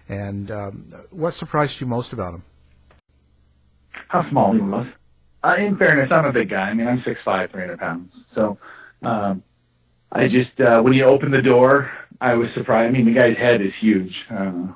and 0.09 0.51
um, 0.51 0.89
what 1.11 1.31
surprised 1.31 1.81
you 1.81 1.87
most 1.87 2.13
about 2.13 2.33
him? 2.33 2.43
How 4.07 4.29
small 4.29 4.53
he 4.53 4.59
was. 4.59 4.87
Uh, 5.43 5.55
in 5.57 5.77
fairness, 5.77 6.11
I'm 6.11 6.25
a 6.25 6.31
big 6.31 6.49
guy. 6.49 6.69
I 6.69 6.73
mean, 6.73 6.87
I'm 6.87 7.01
six 7.03 7.19
five, 7.23 7.51
three 7.51 7.61
hundred 7.61 7.79
pounds. 7.79 8.11
So, 8.33 8.57
um, 9.03 9.43
I 10.11 10.27
just 10.27 10.59
uh, 10.59 10.81
when 10.81 10.93
you 10.93 11.05
open 11.05 11.31
the 11.31 11.41
door, 11.41 11.91
I 12.19 12.33
was 12.35 12.49
surprised. 12.53 12.89
I 12.89 12.91
mean, 12.91 13.05
the 13.05 13.19
guy's 13.19 13.37
head 13.37 13.61
is 13.61 13.73
huge. 13.79 14.15
Uh, 14.31 14.67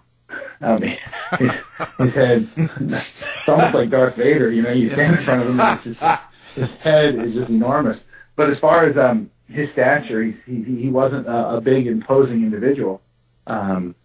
I 0.61 0.77
mean, 0.77 0.97
his, 1.39 1.51
his 1.97 2.13
head, 2.13 2.47
it's 2.55 3.49
almost 3.49 3.73
like 3.73 3.89
Darth 3.89 4.15
Vader. 4.15 4.51
You 4.51 4.61
know, 4.61 4.71
you 4.71 4.89
stand 4.91 5.17
in 5.17 5.23
front 5.23 5.41
of 5.41 5.49
him, 5.49 5.59
and 5.59 5.81
just, 5.81 6.21
his 6.55 6.69
head 6.81 7.15
is 7.15 7.33
just 7.33 7.49
enormous. 7.49 7.99
But 8.35 8.51
as 8.51 8.59
far 8.59 8.83
as 8.83 8.95
um, 8.97 9.31
his 9.47 9.69
stature, 9.71 10.23
he 10.23 10.35
he, 10.45 10.81
he 10.83 10.89
wasn't 10.89 11.27
a, 11.27 11.55
a 11.55 11.61
big, 11.61 11.87
imposing 11.87 12.43
individual. 12.43 13.01
Um, 13.47 13.95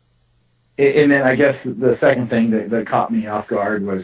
and 0.78 1.10
then 1.10 1.22
I 1.22 1.34
guess 1.34 1.56
the 1.64 1.96
second 2.00 2.28
thing 2.28 2.50
that, 2.50 2.70
that 2.70 2.88
caught 2.88 3.10
me 3.12 3.26
off 3.26 3.48
guard 3.48 3.84
was 3.84 4.02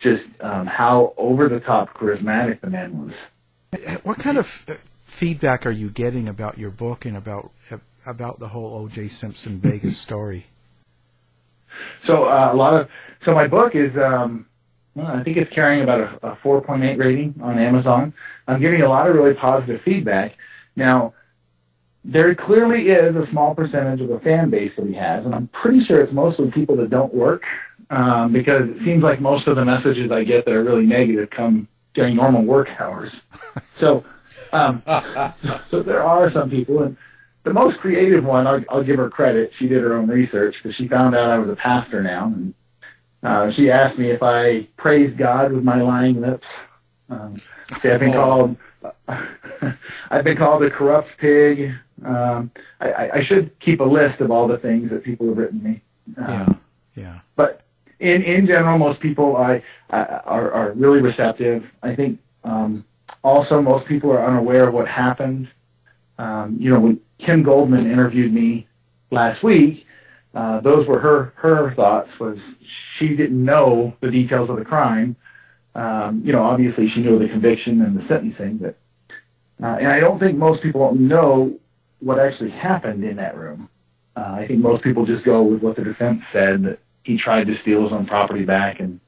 just 0.00 0.24
um, 0.40 0.66
how 0.66 1.14
over 1.16 1.48
the 1.48 1.60
top 1.60 1.94
charismatic 1.94 2.60
the 2.60 2.70
man 2.70 3.06
was. 3.06 3.90
What 4.02 4.18
kind 4.18 4.38
of 4.38 4.64
uh, 4.68 4.74
feedback 5.04 5.66
are 5.66 5.70
you 5.70 5.90
getting 5.90 6.28
about 6.28 6.58
your 6.58 6.70
book 6.70 7.04
and 7.04 7.16
about 7.16 7.50
about 8.06 8.38
the 8.38 8.48
whole 8.48 8.74
O.J. 8.74 9.08
Simpson 9.08 9.58
Vegas 9.58 9.96
story? 9.96 10.46
So 12.06 12.24
uh, 12.24 12.50
a 12.52 12.56
lot 12.56 12.74
of 12.74 12.88
so 13.24 13.32
my 13.32 13.46
book 13.46 13.74
is 13.74 13.90
um, 13.96 14.46
well, 14.94 15.06
I 15.06 15.22
think 15.24 15.36
it's 15.36 15.52
carrying 15.52 15.82
about 15.82 16.00
a, 16.00 16.28
a 16.28 16.36
4.8 16.36 16.98
rating 16.98 17.34
on 17.42 17.58
Amazon. 17.58 18.14
I'm 18.46 18.60
getting 18.60 18.82
a 18.82 18.88
lot 18.88 19.08
of 19.08 19.16
really 19.16 19.34
positive 19.34 19.80
feedback. 19.84 20.36
Now, 20.76 21.14
there 22.04 22.34
clearly 22.34 22.88
is 22.88 23.16
a 23.16 23.26
small 23.30 23.54
percentage 23.54 24.00
of 24.00 24.08
the 24.08 24.20
fan 24.20 24.50
base 24.50 24.72
that 24.76 24.86
he 24.86 24.94
has, 24.94 25.24
and 25.24 25.34
I'm 25.34 25.48
pretty 25.48 25.84
sure 25.84 26.00
it's 26.00 26.12
mostly 26.12 26.50
people 26.50 26.76
that 26.76 26.90
don't 26.90 27.12
work, 27.14 27.42
um, 27.88 28.32
because 28.32 28.68
it 28.68 28.78
seems 28.84 29.02
like 29.02 29.20
most 29.20 29.46
of 29.46 29.56
the 29.56 29.64
messages 29.64 30.10
I 30.12 30.24
get 30.24 30.44
that 30.44 30.52
are 30.52 30.62
really 30.62 30.84
negative 30.84 31.30
come 31.30 31.66
during 31.94 32.16
normal 32.16 32.42
work 32.42 32.68
hours. 32.78 33.12
So, 33.76 34.04
um, 34.52 34.82
so 35.68 35.82
there 35.82 36.04
are 36.04 36.30
some 36.32 36.48
people, 36.48 36.84
and 36.84 36.96
the 37.42 37.52
most 37.52 37.78
creative 37.78 38.24
one, 38.24 38.46
I'll, 38.46 38.64
I'll 38.68 38.84
give 38.84 38.98
her 38.98 39.10
credit. 39.10 39.50
She 39.58 39.66
did 39.66 39.82
her 39.82 39.94
own 39.94 40.06
research 40.06 40.54
because 40.62 40.76
she 40.76 40.86
found 40.86 41.16
out 41.16 41.28
I 41.28 41.38
was 41.38 41.50
a 41.50 41.56
pastor 41.56 42.00
now, 42.00 42.26
and 42.26 42.54
uh, 43.24 43.50
she 43.52 43.72
asked 43.72 43.98
me 43.98 44.12
if 44.12 44.22
I 44.22 44.68
praised 44.76 45.18
God 45.18 45.52
with 45.52 45.64
my 45.64 45.82
lying 45.82 46.20
lips. 46.20 46.46
Um, 47.10 47.42
see, 47.80 47.90
I've 47.90 48.00
been 48.00 48.12
called 48.12 48.56
I've 50.10 50.24
been 50.24 50.36
called 50.36 50.62
a 50.62 50.70
corrupt 50.70 51.08
pig. 51.18 51.72
Um, 52.04 52.50
I, 52.80 53.10
I 53.14 53.24
should 53.24 53.58
keep 53.60 53.80
a 53.80 53.84
list 53.84 54.20
of 54.20 54.30
all 54.30 54.48
the 54.48 54.58
things 54.58 54.90
that 54.90 55.04
people 55.04 55.28
have 55.28 55.36
written 55.36 55.62
me. 55.62 55.82
Um, 56.16 56.60
yeah, 56.96 57.02
yeah. 57.02 57.20
But 57.36 57.62
in 58.00 58.22
in 58.22 58.46
general, 58.46 58.78
most 58.78 59.00
people 59.00 59.36
I, 59.36 59.62
I 59.90 60.02
are 60.24 60.52
are 60.52 60.72
really 60.72 61.00
receptive. 61.00 61.64
I 61.82 61.94
think 61.94 62.18
um, 62.42 62.84
also 63.22 63.62
most 63.62 63.86
people 63.86 64.10
are 64.12 64.26
unaware 64.26 64.68
of 64.68 64.74
what 64.74 64.88
happened. 64.88 65.48
Um, 66.18 66.56
you 66.60 66.70
know, 66.70 66.80
when 66.80 67.00
Kim 67.18 67.42
Goldman 67.42 67.90
interviewed 67.90 68.32
me 68.32 68.66
last 69.10 69.42
week, 69.42 69.86
uh, 70.34 70.60
those 70.60 70.86
were 70.86 70.98
her 71.00 71.32
her 71.36 71.74
thoughts. 71.74 72.10
Was 72.18 72.38
she 72.98 73.16
didn't 73.16 73.42
know 73.42 73.94
the 74.00 74.10
details 74.10 74.50
of 74.50 74.56
the 74.56 74.64
crime. 74.64 75.16
Um, 75.74 76.22
you 76.24 76.32
know, 76.32 76.42
obviously 76.42 76.88
she 76.90 77.00
knew 77.00 77.18
the 77.18 77.28
conviction 77.28 77.82
and 77.82 77.96
the 77.98 78.06
sentencing, 78.06 78.58
but 78.58 78.78
uh, 79.62 79.76
and 79.80 79.88
I 79.88 80.00
don't 80.00 80.18
think 80.18 80.36
most 80.36 80.62
people 80.62 80.94
know 80.94 81.58
what 82.04 82.18
actually 82.18 82.50
happened 82.50 83.02
in 83.02 83.16
that 83.16 83.36
room. 83.36 83.68
Uh, 84.16 84.36
I 84.40 84.46
think 84.46 84.60
most 84.60 84.84
people 84.84 85.06
just 85.06 85.24
go 85.24 85.42
with 85.42 85.62
what 85.62 85.76
the 85.76 85.82
defense 85.82 86.22
said 86.32 86.62
that 86.64 86.78
he 87.02 87.18
tried 87.18 87.44
to 87.44 87.54
steal 87.62 87.82
his 87.82 87.92
own 87.92 88.06
property 88.06 88.44
back 88.44 88.78
and 88.78 89.00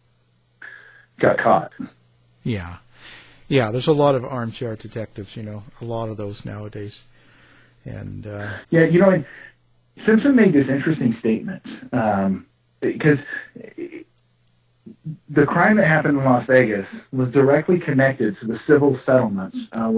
got 1.20 1.38
caught. 1.38 1.72
Yeah, 2.42 2.78
yeah. 3.48 3.70
There's 3.70 3.86
a 3.86 3.92
lot 3.92 4.14
of 4.14 4.24
armchair 4.24 4.74
detectives. 4.76 5.36
You 5.36 5.42
know, 5.42 5.62
a 5.80 5.84
lot 5.84 6.08
of 6.08 6.16
those 6.16 6.44
nowadays. 6.44 7.04
And 7.84 8.26
uh, 8.26 8.58
yeah, 8.70 8.84
you 8.84 8.98
know, 8.98 9.24
Simpson 10.04 10.34
made 10.34 10.52
this 10.52 10.68
interesting 10.68 11.16
statement 11.20 11.62
um, 11.92 12.46
because 12.80 13.18
the 15.28 15.46
crime 15.46 15.76
that 15.76 15.86
happened 15.86 16.18
in 16.18 16.24
Las 16.24 16.46
Vegas 16.48 16.86
was 17.12 17.30
directly 17.32 17.78
connected 17.78 18.36
to 18.40 18.46
the 18.46 18.58
civil 18.66 18.98
settlements 19.06 19.56
uh, 19.72 19.90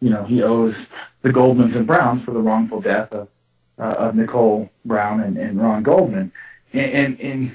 you 0.00 0.10
know, 0.10 0.24
he 0.24 0.42
owes 0.42 0.74
the 1.22 1.30
Goldmans 1.30 1.76
and 1.76 1.86
Browns 1.86 2.24
for 2.24 2.32
the 2.32 2.40
wrongful 2.40 2.80
death 2.80 3.12
of, 3.12 3.28
uh, 3.78 3.82
of 3.82 4.14
Nicole 4.14 4.70
Brown 4.84 5.20
and, 5.20 5.36
and 5.36 5.60
Ron 5.60 5.82
Goldman. 5.82 6.32
And, 6.72 6.92
and, 6.92 7.20
and 7.20 7.54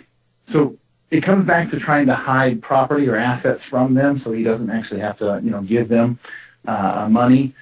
so 0.52 0.78
it 1.12 1.23
comes 1.23 1.45
back 1.45 1.71
to 1.71 1.80
trying 1.80 2.08
to 2.08 2.15
hide 2.15 2.62
property 2.62 3.08
or 3.08 3.15
assets 3.15 3.62
from 3.69 3.93
them 3.93 4.21
so 4.23 4.32
he 4.32 4.43
doesn't 4.43 4.69
actually 4.69 4.99
have 5.02 5.17
to, 5.19 5.39
you 5.43 5.52
know, 5.52 5.62
give 5.62 5.89
them 5.89 6.19
uh, 6.67 7.08
money. 7.10 7.56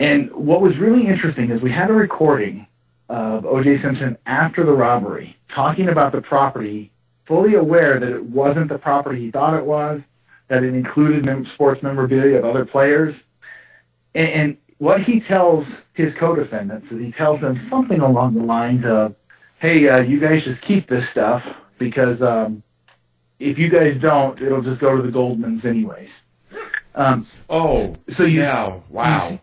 And 0.00 0.32
what 0.32 0.60
was 0.60 0.76
really 0.78 1.06
interesting 1.06 1.50
is 1.50 1.60
we 1.60 1.72
had 1.72 1.90
a 1.90 1.94
recording 1.94 2.66
of 3.08 3.46
O.J. 3.46 3.82
Simpson 3.82 4.16
after 4.26 4.64
the 4.64 4.72
robbery 4.72 5.36
talking 5.54 5.88
about 5.88 6.12
the 6.12 6.20
property 6.20 6.90
fully 7.26 7.54
aware 7.54 7.98
that 7.98 8.08
it 8.08 8.24
wasn't 8.24 8.68
the 8.68 8.78
property 8.78 9.26
he 9.26 9.30
thought 9.30 9.54
it 9.54 9.64
was, 9.64 10.00
that 10.48 10.62
it 10.62 10.74
included 10.74 11.46
sports 11.54 11.82
memorabilia 11.82 12.38
of 12.38 12.44
other 12.44 12.64
players. 12.64 13.14
And, 14.18 14.28
and 14.28 14.56
what 14.78 15.02
he 15.04 15.20
tells 15.20 15.64
his 15.94 16.12
co-defendants 16.18 16.88
is 16.90 16.98
he 17.00 17.12
tells 17.12 17.40
them 17.40 17.66
something 17.70 18.00
along 18.00 18.34
the 18.34 18.42
lines 18.42 18.84
of, 18.84 19.14
hey, 19.60 19.88
uh, 19.88 20.02
you 20.02 20.18
guys 20.20 20.42
just 20.44 20.60
keep 20.62 20.88
this 20.88 21.04
stuff 21.12 21.42
because 21.78 22.20
um, 22.20 22.62
if 23.38 23.58
you 23.58 23.70
guys 23.70 23.96
don't, 24.02 24.40
it'll 24.42 24.62
just 24.62 24.80
go 24.80 24.96
to 24.96 25.02
the 25.02 25.16
Goldmans 25.16 25.64
anyways. 25.64 26.10
Um, 26.96 27.28
oh, 27.48 27.94
so 28.16 28.24
you, 28.24 28.40
yeah, 28.40 28.80
wow. 28.88 29.40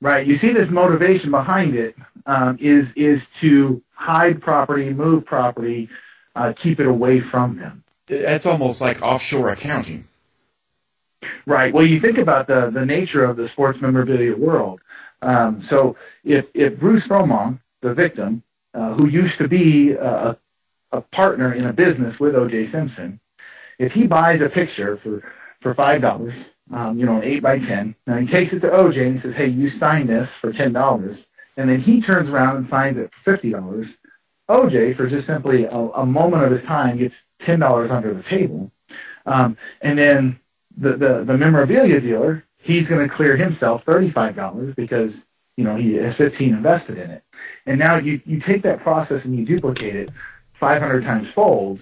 Right, 0.00 0.26
you 0.26 0.38
see 0.38 0.52
this 0.52 0.70
motivation 0.70 1.30
behind 1.30 1.74
it 1.74 1.96
um, 2.24 2.56
is 2.60 2.86
is 2.96 3.20
to 3.40 3.82
hide 3.92 4.40
property, 4.40 4.90
move 4.90 5.26
property, 5.26 5.88
uh, 6.34 6.52
keep 6.62 6.80
it 6.80 6.86
away 6.86 7.20
from 7.30 7.58
them. 7.58 7.82
That's 8.06 8.46
almost 8.46 8.80
like 8.80 9.02
offshore 9.02 9.50
accounting. 9.50 10.06
Right. 11.46 11.72
Well, 11.72 11.86
you 11.86 12.00
think 12.00 12.18
about 12.18 12.46
the, 12.46 12.70
the 12.72 12.84
nature 12.84 13.24
of 13.24 13.36
the 13.36 13.48
sports 13.52 13.78
memorabilia 13.80 14.36
world. 14.36 14.80
Um, 15.22 15.66
so 15.70 15.96
if, 16.24 16.44
if 16.54 16.78
Bruce 16.78 17.02
Fromong, 17.08 17.60
the 17.82 17.94
victim, 17.94 18.42
uh, 18.74 18.94
who 18.94 19.08
used 19.08 19.38
to 19.38 19.48
be 19.48 19.92
a, 19.92 20.36
a 20.92 21.00
partner 21.00 21.54
in 21.54 21.66
a 21.66 21.72
business 21.72 22.14
with 22.20 22.34
O.J. 22.34 22.70
Simpson, 22.72 23.20
if 23.78 23.92
he 23.92 24.06
buys 24.06 24.40
a 24.40 24.48
picture 24.48 24.98
for, 25.02 25.22
for 25.62 25.74
$5, 25.74 26.46
um, 26.74 26.98
you 26.98 27.06
know, 27.06 27.16
an 27.18 27.24
8 27.24 27.42
by 27.42 27.58
10, 27.58 27.94
and 28.06 28.28
he 28.28 28.34
takes 28.34 28.52
it 28.52 28.60
to 28.60 28.72
O.J. 28.72 29.06
and 29.06 29.16
he 29.16 29.22
says, 29.22 29.34
hey, 29.36 29.48
you 29.48 29.70
signed 29.78 30.08
this 30.08 30.28
for 30.40 30.52
$10, 30.52 31.18
and 31.56 31.70
then 31.70 31.80
he 31.80 32.02
turns 32.02 32.28
around 32.28 32.56
and 32.56 32.66
signs 32.70 32.98
it 32.98 33.10
for 33.24 33.36
$50, 33.38 33.86
OJ, 34.48 34.96
for 34.96 35.08
just 35.08 35.26
simply 35.26 35.64
a, 35.64 35.76
a 35.76 36.06
moment 36.06 36.44
of 36.44 36.52
his 36.52 36.62
time, 36.66 36.98
gets 36.98 37.14
ten 37.44 37.60
dollars 37.60 37.90
under 37.90 38.14
the 38.14 38.22
table, 38.30 38.70
um, 39.26 39.56
and 39.80 39.98
then 39.98 40.38
the, 40.76 40.96
the 40.96 41.24
the 41.24 41.36
memorabilia 41.36 42.00
dealer, 42.00 42.44
he's 42.58 42.86
going 42.86 43.08
to 43.08 43.14
clear 43.14 43.36
himself 43.36 43.82
thirty 43.84 44.10
five 44.10 44.36
dollars 44.36 44.74
because 44.76 45.10
you 45.56 45.64
know 45.64 45.76
he 45.76 45.94
has 45.94 46.16
fifteen 46.16 46.54
invested 46.54 46.98
in 46.98 47.10
it, 47.10 47.22
and 47.66 47.78
now 47.78 47.96
you 47.96 48.20
you 48.24 48.40
take 48.40 48.62
that 48.62 48.80
process 48.80 49.22
and 49.24 49.36
you 49.36 49.44
duplicate 49.44 49.96
it 49.96 50.10
five 50.58 50.80
hundred 50.80 51.04
times 51.04 51.28
fold, 51.34 51.80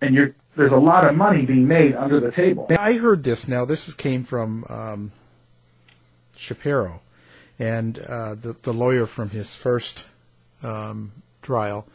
and 0.00 0.14
you're 0.14 0.34
there's 0.56 0.72
a 0.72 0.76
lot 0.76 1.06
of 1.06 1.16
money 1.16 1.44
being 1.44 1.66
made 1.66 1.94
under 1.94 2.20
the 2.20 2.30
table. 2.30 2.68
I 2.78 2.94
heard 2.94 3.24
this 3.24 3.48
now. 3.48 3.64
This 3.64 3.92
came 3.94 4.22
from 4.22 4.64
um, 4.68 5.12
Shapiro, 6.36 7.00
and 7.58 7.98
uh, 7.98 8.34
the 8.34 8.54
the 8.62 8.72
lawyer 8.72 9.06
from 9.06 9.30
his 9.30 9.54
first 9.54 10.06
um, 10.62 11.12
trial 11.42 11.86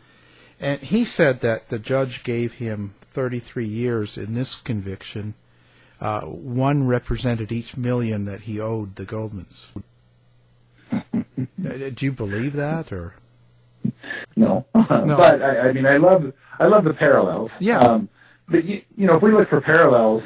and 0.59 0.81
he 0.81 1.05
said 1.05 1.39
that 1.39 1.69
the 1.69 1.79
judge 1.79 2.23
gave 2.23 2.53
him 2.53 2.93
33 3.01 3.65
years 3.65 4.17
in 4.17 4.33
this 4.33 4.55
conviction. 4.55 5.35
Uh, 6.01 6.21
one 6.21 6.87
represented 6.87 7.51
each 7.51 7.75
million 7.75 8.25
that 8.25 8.41
he 8.41 8.59
owed 8.59 8.95
the 8.95 9.05
Goldmans. 9.05 9.67
Uh, 11.65 11.89
do 11.93 12.05
you 12.05 12.11
believe 12.11 12.53
that, 12.53 12.91
or 12.91 13.15
no? 14.35 14.65
no. 14.75 15.17
but 15.17 15.41
I, 15.41 15.69
I, 15.69 15.71
mean, 15.71 15.85
I 15.85 15.97
love 15.97 16.33
I 16.59 16.67
love 16.67 16.83
the 16.83 16.93
parallels. 16.93 17.51
Yeah. 17.59 17.79
Um, 17.79 18.09
but 18.47 18.65
you, 18.65 18.81
you 18.97 19.07
know, 19.07 19.15
if 19.15 19.21
we 19.21 19.31
look 19.31 19.49
for 19.49 19.61
parallels 19.61 20.23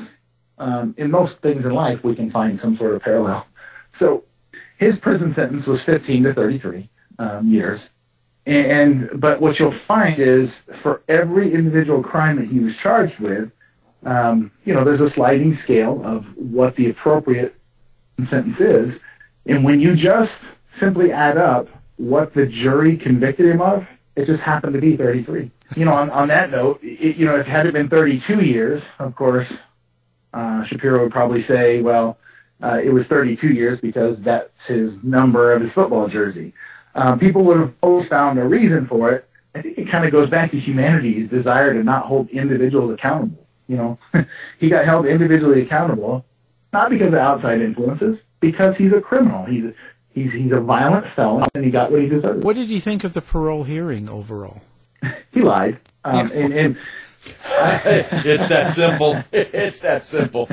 um, 0.57 0.95
in 0.97 1.11
most 1.11 1.33
things 1.41 1.65
in 1.65 1.71
life, 1.71 2.03
we 2.03 2.15
can 2.15 2.31
find 2.31 2.59
some 2.61 2.77
sort 2.77 2.95
of 2.95 3.01
parallel. 3.01 3.45
So 3.99 4.23
his 4.77 4.97
prison 5.01 5.33
sentence 5.35 5.65
was 5.65 5.79
15 5.85 6.23
to 6.23 6.33
33 6.33 6.89
um, 7.19 7.47
years. 7.47 7.79
And 8.45 9.09
but 9.15 9.39
what 9.39 9.59
you'll 9.59 9.79
find 9.87 10.19
is 10.19 10.49
for 10.81 11.01
every 11.07 11.53
individual 11.53 12.03
crime 12.03 12.37
that 12.37 12.47
he 12.47 12.59
was 12.59 12.73
charged 12.81 13.19
with, 13.19 13.49
um, 14.05 14.51
you 14.65 14.73
know, 14.73 14.83
there's 14.83 15.01
a 15.01 15.13
sliding 15.13 15.57
scale 15.63 16.01
of 16.03 16.25
what 16.35 16.75
the 16.75 16.89
appropriate 16.89 17.55
sentence 18.29 18.57
is, 18.59 18.93
and 19.45 19.63
when 19.63 19.79
you 19.79 19.95
just 19.95 20.31
simply 20.79 21.11
add 21.11 21.37
up 21.37 21.67
what 21.97 22.33
the 22.33 22.45
jury 22.45 22.97
convicted 22.97 23.45
him 23.45 23.61
of, 23.61 23.85
it 24.15 24.25
just 24.25 24.41
happened 24.41 24.73
to 24.73 24.81
be 24.81 24.97
33. 24.97 25.51
You 25.75 25.85
know, 25.85 25.93
on, 25.93 26.09
on 26.09 26.27
that 26.27 26.51
note, 26.51 26.79
it, 26.83 27.17
you 27.17 27.25
know, 27.25 27.35
if 27.35 27.47
it 27.47 27.49
had 27.49 27.71
been 27.73 27.89
32 27.89 28.43
years, 28.43 28.83
of 28.99 29.15
course, 29.15 29.47
uh, 30.33 30.65
Shapiro 30.65 31.03
would 31.03 31.11
probably 31.11 31.45
say, 31.47 31.81
well, 31.81 32.17
uh, 32.61 32.79
it 32.83 32.89
was 32.89 33.05
32 33.07 33.47
years 33.47 33.79
because 33.81 34.17
that's 34.23 34.49
his 34.67 34.91
number 35.03 35.53
of 35.53 35.61
his 35.61 35.71
football 35.73 36.07
jersey 36.07 36.53
um, 36.95 37.19
people 37.19 37.43
would 37.45 37.57
have 37.57 37.73
always 37.81 38.07
found 38.07 38.39
a 38.39 38.43
reason 38.43 38.87
for 38.87 39.11
it. 39.11 39.27
I 39.55 39.61
think 39.61 39.77
it 39.77 39.91
kind 39.91 40.05
of 40.05 40.11
goes 40.11 40.29
back 40.29 40.51
to 40.51 40.59
humanity's 40.59 41.29
desire 41.29 41.73
to 41.73 41.83
not 41.83 42.05
hold 42.05 42.29
individuals 42.29 42.93
accountable. 42.93 43.42
You 43.67 43.77
know, 43.77 43.99
he 44.59 44.69
got 44.69 44.85
held 44.85 45.05
individually 45.05 45.61
accountable, 45.61 46.25
not 46.71 46.89
because 46.89 47.07
of 47.07 47.13
outside 47.15 47.61
influences, 47.61 48.17
because 48.39 48.75
he's 48.77 48.91
a 48.91 49.01
criminal. 49.01 49.45
He's 49.45 49.73
He's 50.13 50.31
he's 50.31 50.51
a 50.51 50.59
violent 50.59 51.07
felon, 51.15 51.43
and 51.55 51.65
he 51.65 51.71
got 51.71 51.91
what 51.91 52.01
he 52.01 52.07
deserved. 52.07 52.43
What 52.43 52.55
did 52.55 52.69
you 52.69 52.79
think 52.79 53.03
of 53.03 53.13
the 53.13 53.21
parole 53.21 53.63
hearing 53.63 54.07
overall? 54.07 54.61
he 55.31 55.41
lied, 55.41 55.79
um, 56.05 56.31
and, 56.31 56.53
and 56.53 56.77
it's 57.25 58.47
that 58.49 58.69
simple. 58.69 59.23
It's 59.31 59.79
that 59.79 60.03
simple. 60.03 60.49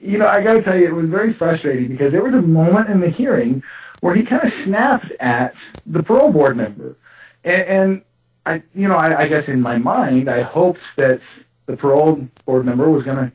You 0.00 0.16
know, 0.16 0.26
I 0.26 0.42
got 0.42 0.54
to 0.54 0.62
tell 0.62 0.76
you, 0.76 0.86
it 0.86 0.94
was 0.94 1.10
very 1.10 1.34
frustrating 1.34 1.88
because 1.88 2.10
there 2.10 2.22
was 2.22 2.32
a 2.32 2.40
moment 2.40 2.88
in 2.88 3.00
the 3.00 3.10
hearing 3.10 3.62
where 4.00 4.14
he 4.14 4.24
kind 4.24 4.44
of 4.44 4.52
snapped 4.64 5.12
at 5.20 5.52
the 5.84 6.02
parole 6.02 6.32
board 6.32 6.56
member, 6.56 6.96
and, 7.44 7.62
and 7.62 8.02
I, 8.46 8.62
you 8.74 8.88
know, 8.88 8.94
I, 8.94 9.24
I 9.24 9.28
guess 9.28 9.44
in 9.46 9.60
my 9.60 9.76
mind, 9.76 10.30
I 10.30 10.42
hoped 10.42 10.80
that 10.96 11.20
the 11.66 11.76
parole 11.76 12.26
board 12.44 12.64
member 12.64 12.88
was 12.90 13.04
going 13.04 13.30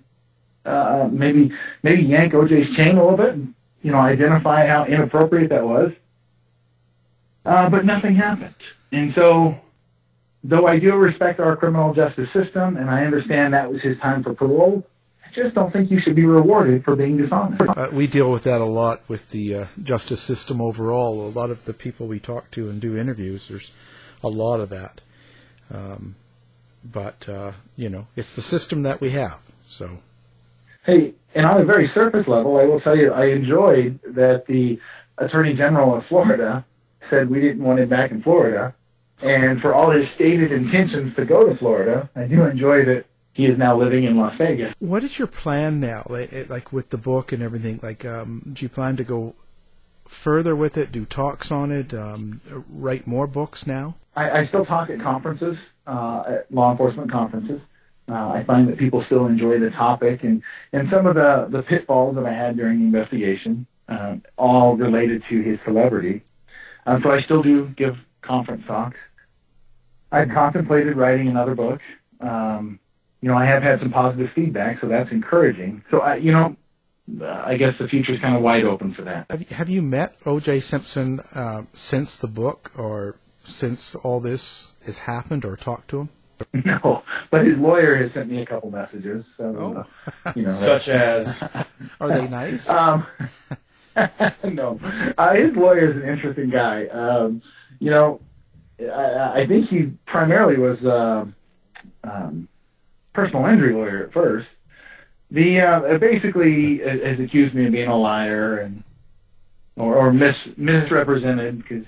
to 0.63 0.70
uh, 0.70 1.10
maybe 1.12 1.52
maybe 1.84 2.04
yank 2.04 2.34
OJ's 2.34 2.76
chain 2.76 2.98
a 2.98 3.02
little 3.02 3.17
bit, 3.17 3.34
and 3.34 3.54
you 3.82 3.91
know, 3.91 4.00
identify 4.00 4.67
how 4.67 4.86
inappropriate 4.86 5.50
that 5.50 5.65
was. 5.65 5.91
Uh, 7.44 7.70
but 7.70 7.86
nothing 7.86 8.15
happened, 8.15 8.56
and 8.91 9.13
so 9.15 9.60
though 10.44 10.67
I 10.67 10.80
do 10.80 10.96
respect 10.96 11.39
our 11.39 11.56
criminal 11.56 11.94
justice 11.94 12.30
system 12.34 12.78
and 12.78 12.89
I 12.89 13.06
understand 13.06 13.54
that 13.54 13.72
was 13.72 13.82
his 13.82 13.98
time 14.00 14.24
for 14.24 14.34
parole, 14.34 14.86
I 15.26 15.34
just 15.34 15.56
don't 15.56 15.72
think 15.72 15.91
you 15.91 16.00
should 16.02 16.15
be 16.15 16.26
rewarded 16.26 16.84
for 16.84 16.96
being 16.96 17.17
dishonest. 17.17 17.62
Uh, 17.62 17.89
we 17.91 18.08
deal 18.08 18.32
with 18.32 18.44
that 18.44 18.62
a 18.62 18.65
lot 18.65 19.02
with 19.08 19.30
the 19.30 19.56
uh, 19.56 19.65
justice 19.82 20.22
system 20.22 20.60
overall. 20.60 21.28
A 21.28 21.30
lot 21.30 21.50
of 21.50 21.65
the 21.65 21.74
people 21.74 22.08
we 22.08 22.20
talk 22.20 22.52
to 22.52 22.70
and 22.70 22.82
do 22.82 22.98
interviews, 22.98 23.48
there's 23.48 23.72
a 24.24 24.30
lot 24.30 24.60
of 24.60 24.70
that. 24.70 25.02
Um, 25.74 26.15
but, 26.84 27.28
uh, 27.30 27.52
you 27.76 27.89
know, 27.89 28.08
it's 28.15 28.36
the 28.36 28.41
system 28.41 28.82
that 28.84 29.02
we 29.02 29.12
have. 29.12 29.39
So. 29.65 30.00
Hey, 30.86 31.13
and 31.36 31.46
on 31.46 31.62
a 31.62 31.65
very 31.65 31.89
surface 31.94 32.28
level, 32.28 32.58
I 32.58 32.63
will 32.63 32.82
tell 32.82 32.98
you, 32.98 33.13
I 33.13 33.28
enjoyed 33.28 34.00
that 34.15 34.46
the 34.48 34.80
Attorney 35.17 35.54
General 35.54 35.96
of 35.96 36.06
Florida 36.08 36.65
said 37.10 37.30
we 37.30 37.41
didn't 37.41 37.63
want 37.63 37.80
him 37.80 37.89
back 37.89 38.12
in 38.12 38.22
Florida 38.24 38.74
and 39.24 39.62
for 39.62 39.74
all 39.74 39.91
his 39.91 40.06
stated 40.15 40.52
intentions 40.52 41.15
to 41.15 41.26
go 41.26 41.48
to 41.48 41.56
Florida, 41.56 42.10
I 42.15 42.24
do 42.24 42.44
enjoy 42.44 42.86
that 42.86 43.06
he 43.34 43.46
is 43.46 43.58
now 43.58 43.78
living 43.78 44.04
in 44.04 44.17
Las 44.17 44.36
Vegas. 44.38 44.74
What 44.80 45.04
is 45.04 45.17
your 45.20 45.28
plan 45.28 45.80
now, 45.80 46.06
like, 46.10 46.34
eh, 46.34 46.60
with 46.72 46.89
the 46.89 46.98
book 46.98 47.32
and 47.32 47.41
everything? 47.41 47.80
Like, 47.82 48.04
um, 48.04 48.41
do 48.54 48.65
you 48.65 48.70
plan 48.70 48.98
to 48.98 49.04
go 49.04 49.36
further 50.06 50.56
with 50.56 50.78
it, 50.78 50.91
do 50.91 51.06
talks 51.06 51.52
on 51.52 51.72
it, 51.72 51.94
um, 51.94 52.41
write 52.70 53.08
more 53.08 53.28
books 53.28 53.65
now? 53.65 53.96
I, 54.15 54.41
I 54.41 54.48
still 54.48 54.65
talk 54.65 54.89
at 54.89 55.00
conferences, 55.00 55.58
uh, 55.88 56.24
at 56.28 56.54
law 56.54 56.72
enforcement 56.72 57.12
conferences. 57.12 57.62
Uh, 58.10 58.30
I 58.30 58.44
find 58.46 58.67
that 58.67 58.78
people 58.78 59.04
still 59.06 59.26
enjoy 59.26 59.60
the 59.60 59.70
topic 59.70 60.24
and, 60.24 60.41
and 60.74 60.89
some 60.91 61.06
of 61.06 61.15
the, 61.15 61.48
the 61.50 61.62
pitfalls 61.63 62.15
that 62.15 62.26
I 62.26 62.34
had 62.34 62.58
during 62.58 62.80
the 62.80 62.86
investigation, 62.86 63.65
uh, 63.88 64.15
all 64.38 64.76
related 64.76 65.24
to 65.30 65.41
his 65.41 65.60
celebrity. 65.65 66.24
Um, 66.86 67.02
so 67.04 67.12
I 67.12 67.22
still 67.22 67.44
do 67.44 67.67
give 67.78 67.96
conference 68.22 68.63
talks. 68.67 68.98
I've 70.12 70.30
contemplated 70.30 70.98
writing 70.98 71.30
another 71.30 71.56
book. 71.56 71.80
Um, 72.20 72.80
you 73.22 73.30
know, 73.30 73.38
I 73.38 73.46
have 73.46 73.63
had 73.63 73.80
some 73.80 73.91
positive 73.91 74.30
feedback, 74.36 74.82
so 74.82 74.88
that's 74.88 75.12
encouraging. 75.12 75.84
So, 75.91 76.00
I, 76.00 76.15
you 76.15 76.32
know, 76.32 76.56
uh, 77.22 77.44
I 77.46 77.56
guess 77.58 77.74
the 77.80 77.88
future 77.88 78.13
is 78.13 78.20
kind 78.20 78.36
of 78.36 78.41
wide 78.41 78.65
open 78.65 78.94
for 78.94 79.04
that. 79.04 79.28
Have 79.30 79.41
you, 79.41 79.56
have 79.56 79.70
you 79.70 79.82
met 79.82 80.15
O.J. 80.26 80.60
Simpson 80.62 81.22
uh, 81.34 81.63
since 81.74 82.17
the 82.17 82.28
book, 82.28 82.72
or 82.76 83.17
since 83.43 83.95
all 83.95 84.19
this 84.19 84.75
has 84.86 84.99
happened, 84.99 85.45
or 85.45 85.56
talked 85.56 85.89
to 85.89 86.01
him? 86.01 86.10
No, 86.54 87.04
but 87.30 87.45
his 87.45 87.58
lawyer 87.58 87.95
has 87.95 88.12
sent 88.13 88.32
me 88.32 88.41
a 88.41 88.45
couple 88.45 88.71
messages. 88.71 89.23
So, 89.38 89.56
oh. 89.58 90.30
uh, 90.30 90.34
you 90.36 90.43
know, 90.43 90.54
such 90.54 90.89
as 90.89 91.43
are 91.99 92.08
they 92.08 92.27
nice? 92.27 92.67
Um, 92.67 93.06
no, 94.43 94.80
uh, 95.17 95.34
his 95.36 95.56
lawyer 95.56 95.91
is 95.91 96.01
an 96.01 96.10
interesting 96.10 96.49
guy. 96.49 96.88
Um, 96.88 97.41
you 97.80 97.91
know, 97.91 98.21
I, 98.80 99.41
I 99.41 99.47
think 99.47 99.69
he 99.69 99.91
primarily 100.06 100.58
was 100.58 100.84
uh, 100.84 101.25
um, 102.04 102.47
personal 103.13 103.45
injury 103.45 103.73
lawyer 103.73 104.06
at 104.06 104.13
first. 104.13 104.47
The 105.30 105.62
uh, 105.62 105.97
basically 105.97 106.80
has 106.80 107.19
accused 107.19 107.56
me 107.56 107.65
of 107.65 107.71
being 107.71 107.88
a 107.88 107.95
liar 107.95 108.58
and 108.58 108.84
or, 109.77 109.95
or 109.95 110.13
mis 110.13 110.36
misrepresented 110.58 111.58
because 111.58 111.86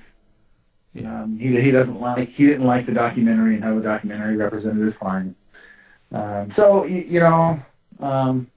um, 1.02 1.38
he 1.40 1.60
he 1.62 1.72
doesn't 1.72 2.00
like 2.00 2.30
he 2.30 2.46
didn't 2.46 2.66
like 2.66 2.86
the 2.86 2.94
documentary 2.94 3.56
and 3.56 3.64
how 3.64 3.76
the 3.76 3.82
documentary 3.82 4.38
represented 4.38 4.86
his 4.86 4.96
client. 5.00 5.36
Um, 6.12 6.54
so 6.56 6.86
you, 6.86 7.02
you 7.02 7.20
know, 7.20 7.60
um, 8.00 8.52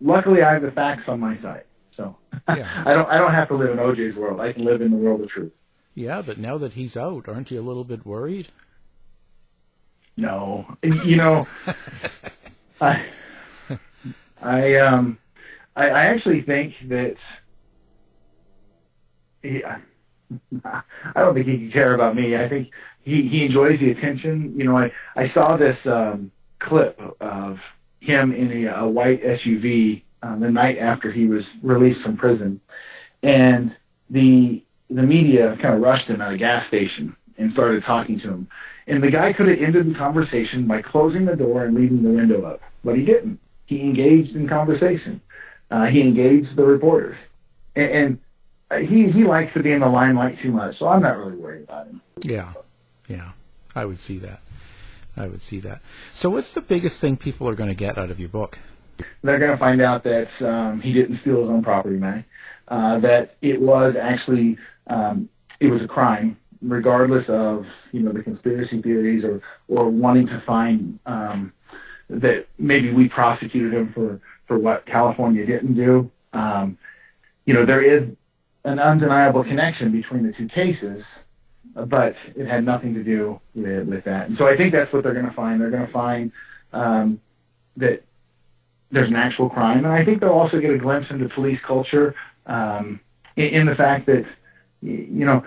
luckily 0.00 0.42
I 0.42 0.54
have 0.54 0.62
the 0.62 0.72
facts 0.72 1.04
on 1.06 1.20
my 1.20 1.40
side, 1.40 1.64
so 1.96 2.16
yeah. 2.48 2.82
I 2.86 2.92
don't 2.94 3.08
I 3.08 3.18
don't 3.18 3.32
have 3.34 3.48
to 3.48 3.54
live 3.54 3.70
in 3.70 3.76
OJ's 3.78 4.16
world. 4.16 4.40
I 4.40 4.52
can 4.52 4.64
live 4.64 4.82
in 4.82 4.90
the 4.90 4.96
world 4.96 5.20
of 5.20 5.28
truth. 5.28 5.52
Yeah, 5.94 6.22
but 6.22 6.38
now 6.38 6.58
that 6.58 6.72
he's 6.72 6.96
out, 6.96 7.28
aren't 7.28 7.50
you 7.50 7.60
a 7.60 7.62
little 7.62 7.84
bit 7.84 8.06
worried? 8.06 8.48
No, 10.16 10.66
you 10.82 11.16
know, 11.16 11.46
I, 12.80 13.06
I, 14.42 14.74
um, 14.76 15.18
I, 15.74 15.88
I 15.88 16.00
actually 16.06 16.42
think 16.42 16.74
that 16.88 17.16
he, 19.42 19.62
I 20.64 20.82
don't 21.16 21.34
think 21.34 21.46
he 21.46 21.58
can 21.58 21.72
care 21.72 21.94
about 21.94 22.14
me. 22.14 22.36
I 22.36 22.48
think 22.48 22.70
he 23.02 23.28
he 23.28 23.44
enjoys 23.44 23.78
the 23.80 23.90
attention. 23.90 24.54
You 24.56 24.64
know, 24.64 24.76
I 24.76 24.92
I 25.16 25.30
saw 25.32 25.56
this 25.56 25.76
um, 25.86 26.30
clip 26.58 27.00
of 27.20 27.58
him 28.00 28.32
in 28.32 28.66
a, 28.66 28.80
a 28.80 28.88
white 28.88 29.22
SUV 29.22 30.02
um, 30.22 30.40
the 30.40 30.50
night 30.50 30.78
after 30.78 31.10
he 31.12 31.26
was 31.26 31.42
released 31.62 32.02
from 32.02 32.16
prison, 32.16 32.60
and 33.22 33.74
the 34.08 34.62
the 34.88 35.02
media 35.02 35.56
kind 35.62 35.74
of 35.74 35.80
rushed 35.80 36.08
him 36.08 36.20
at 36.20 36.32
a 36.32 36.36
gas 36.36 36.66
station 36.68 37.16
and 37.38 37.52
started 37.52 37.84
talking 37.84 38.18
to 38.20 38.28
him. 38.28 38.48
And 38.86 39.02
the 39.02 39.10
guy 39.10 39.32
could 39.32 39.48
have 39.48 39.58
ended 39.58 39.88
the 39.88 39.94
conversation 39.98 40.66
by 40.66 40.82
closing 40.82 41.24
the 41.24 41.36
door 41.36 41.64
and 41.64 41.76
leaving 41.76 42.02
the 42.02 42.10
window 42.10 42.44
up, 42.44 42.60
but 42.84 42.96
he 42.96 43.04
didn't. 43.04 43.38
He 43.66 43.80
engaged 43.80 44.34
in 44.34 44.48
conversation. 44.48 45.20
Uh, 45.70 45.86
he 45.86 46.00
engaged 46.00 46.56
the 46.56 46.64
reporters, 46.64 47.16
and, 47.76 47.90
and 47.90 48.18
he 48.78 49.10
he 49.10 49.24
likes 49.24 49.52
to 49.54 49.62
be 49.62 49.72
in 49.72 49.80
the 49.80 49.88
limelight 49.88 50.38
too 50.42 50.52
much. 50.52 50.78
So 50.78 50.88
I'm 50.88 51.02
not 51.02 51.16
really 51.16 51.36
worried 51.36 51.64
about 51.64 51.86
him. 51.86 52.00
Yeah, 52.22 52.52
yeah, 53.08 53.32
I 53.74 53.84
would 53.84 53.98
see 53.98 54.18
that. 54.18 54.40
I 55.16 55.26
would 55.28 55.42
see 55.42 55.60
that. 55.60 55.80
So, 56.12 56.30
what's 56.30 56.54
the 56.54 56.60
biggest 56.60 57.00
thing 57.00 57.16
people 57.16 57.48
are 57.48 57.54
going 57.54 57.70
to 57.70 57.76
get 57.76 57.98
out 57.98 58.10
of 58.10 58.20
your 58.20 58.28
book? 58.28 58.58
They're 59.22 59.38
going 59.38 59.50
to 59.50 59.58
find 59.58 59.80
out 59.80 60.04
that 60.04 60.28
um, 60.40 60.80
he 60.80 60.92
didn't 60.92 61.20
steal 61.22 61.40
his 61.40 61.50
own 61.50 61.62
property 61.62 61.96
man. 61.96 62.24
Uh, 62.68 63.00
that 63.00 63.34
it 63.42 63.60
was 63.60 63.94
actually 64.00 64.56
um, 64.86 65.28
it 65.58 65.66
was 65.66 65.82
a 65.82 65.88
crime, 65.88 66.36
regardless 66.62 67.24
of 67.28 67.64
you 67.92 68.00
know 68.00 68.12
the 68.12 68.22
conspiracy 68.22 68.80
theories 68.80 69.24
or 69.24 69.40
or 69.68 69.90
wanting 69.90 70.26
to 70.26 70.42
find 70.46 70.98
um, 71.06 71.52
that 72.08 72.46
maybe 72.58 72.92
we 72.92 73.08
prosecuted 73.08 73.74
him 73.74 73.92
for 73.92 74.20
for 74.46 74.58
what 74.58 74.86
California 74.86 75.44
didn't 75.44 75.74
do. 75.74 76.10
Um, 76.32 76.78
you 77.46 77.54
know, 77.54 77.66
there 77.66 77.82
is 77.82 78.08
an 78.64 78.78
undeniable 78.78 79.42
connection 79.42 79.92
between 79.92 80.26
the 80.26 80.32
two 80.32 80.48
cases, 80.48 81.02
but 81.86 82.14
it 82.36 82.46
had 82.46 82.64
nothing 82.64 82.94
to 82.94 83.02
do 83.02 83.40
with, 83.54 83.88
with 83.88 84.04
that. 84.04 84.28
And 84.28 84.36
so 84.38 84.46
I 84.46 84.56
think 84.56 84.72
that's 84.72 84.92
what 84.92 85.02
they're 85.02 85.14
going 85.14 85.28
to 85.28 85.34
find. 85.34 85.60
They're 85.60 85.70
going 85.70 85.86
to 85.86 85.92
find 85.92 86.32
um, 86.72 87.20
that 87.76 88.02
there's 88.90 89.08
an 89.08 89.16
actual 89.16 89.48
crime, 89.48 89.84
and 89.84 89.94
I 89.94 90.04
think 90.04 90.20
they'll 90.20 90.30
also 90.30 90.60
get 90.60 90.70
a 90.70 90.78
glimpse 90.78 91.08
into 91.10 91.28
police 91.28 91.60
culture 91.66 92.14
um, 92.46 93.00
in, 93.36 93.46
in 93.46 93.66
the 93.66 93.74
fact 93.74 94.06
that 94.06 94.24
you 94.82 95.24
know, 95.24 95.44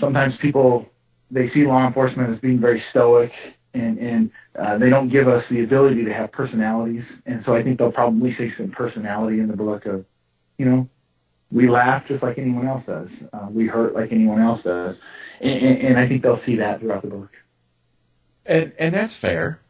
sometimes 0.00 0.34
people 0.40 0.86
they 1.30 1.50
see 1.50 1.66
law 1.66 1.86
enforcement 1.86 2.32
as 2.32 2.40
being 2.40 2.60
very 2.60 2.82
stoic 2.90 3.32
and 3.72 3.98
and 3.98 4.30
uh, 4.58 4.78
they 4.78 4.90
don't 4.90 5.08
give 5.08 5.26
us 5.26 5.44
the 5.50 5.62
ability 5.62 6.04
to 6.04 6.12
have 6.12 6.30
personalities. 6.32 7.04
And 7.26 7.42
so 7.44 7.54
I 7.54 7.62
think 7.62 7.78
they'll 7.78 7.92
probably 7.92 8.34
see 8.36 8.52
some 8.56 8.70
personality 8.70 9.40
in 9.40 9.48
the 9.48 9.56
book 9.56 9.86
of, 9.86 10.04
you 10.58 10.66
know, 10.66 10.88
we 11.54 11.68
laugh 11.68 12.06
just 12.06 12.22
like 12.22 12.36
anyone 12.36 12.66
else 12.66 12.84
does. 12.86 13.08
Uh, 13.32 13.46
we 13.50 13.66
hurt 13.66 13.94
like 13.94 14.12
anyone 14.12 14.40
else 14.40 14.62
does. 14.62 14.96
And, 15.40 15.58
and, 15.58 15.78
and 15.78 15.98
I 15.98 16.06
think 16.06 16.22
they'll 16.22 16.44
see 16.44 16.56
that 16.56 16.80
throughout 16.80 17.02
the 17.02 17.08
book. 17.08 17.30
And 18.44 18.72
and 18.78 18.94
that's 18.94 19.16
fair. 19.16 19.60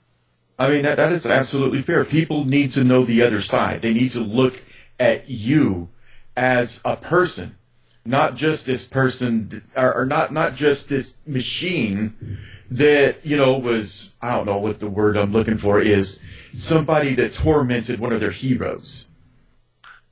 I 0.59 0.69
mean 0.71 0.83
that 0.83 0.97
that 0.97 1.13
is 1.13 1.27
absolutely 1.27 1.83
fair. 1.83 2.05
People 2.05 2.45
need 2.45 2.73
to 2.73 2.83
know 2.83 3.05
the 3.05 3.23
other 3.23 3.41
side. 3.41 3.83
They 3.83 3.93
need 3.93 4.13
to 4.13 4.21
look 4.21 4.61
at 4.99 5.29
you 5.29 5.89
as 6.37 6.81
a 6.85 6.97
person 6.97 7.57
not 8.05 8.35
just 8.35 8.67
this 8.67 8.85
person 8.85 9.63
or, 9.77 9.95
or 10.01 10.07
not 10.07 10.33
not 10.33 10.55
just 10.55 10.89
this 10.89 11.17
machine 11.27 12.39
that 12.71 13.25
you 13.25 13.37
know 13.37 13.59
was 13.59 14.15
I 14.21 14.33
don't 14.33 14.47
know 14.47 14.59
what 14.59 14.79
the 14.79 14.91
word 14.91 15.17
I'm 15.17 15.33
looking 15.33 15.57
for 15.57 15.81
is 15.81 16.23
somebody 16.53 17.15
that 17.15 17.35
tormented 17.35 17.99
one 17.99 18.13
of 18.13 18.21
their 18.21 18.31
heroes. 18.31 19.09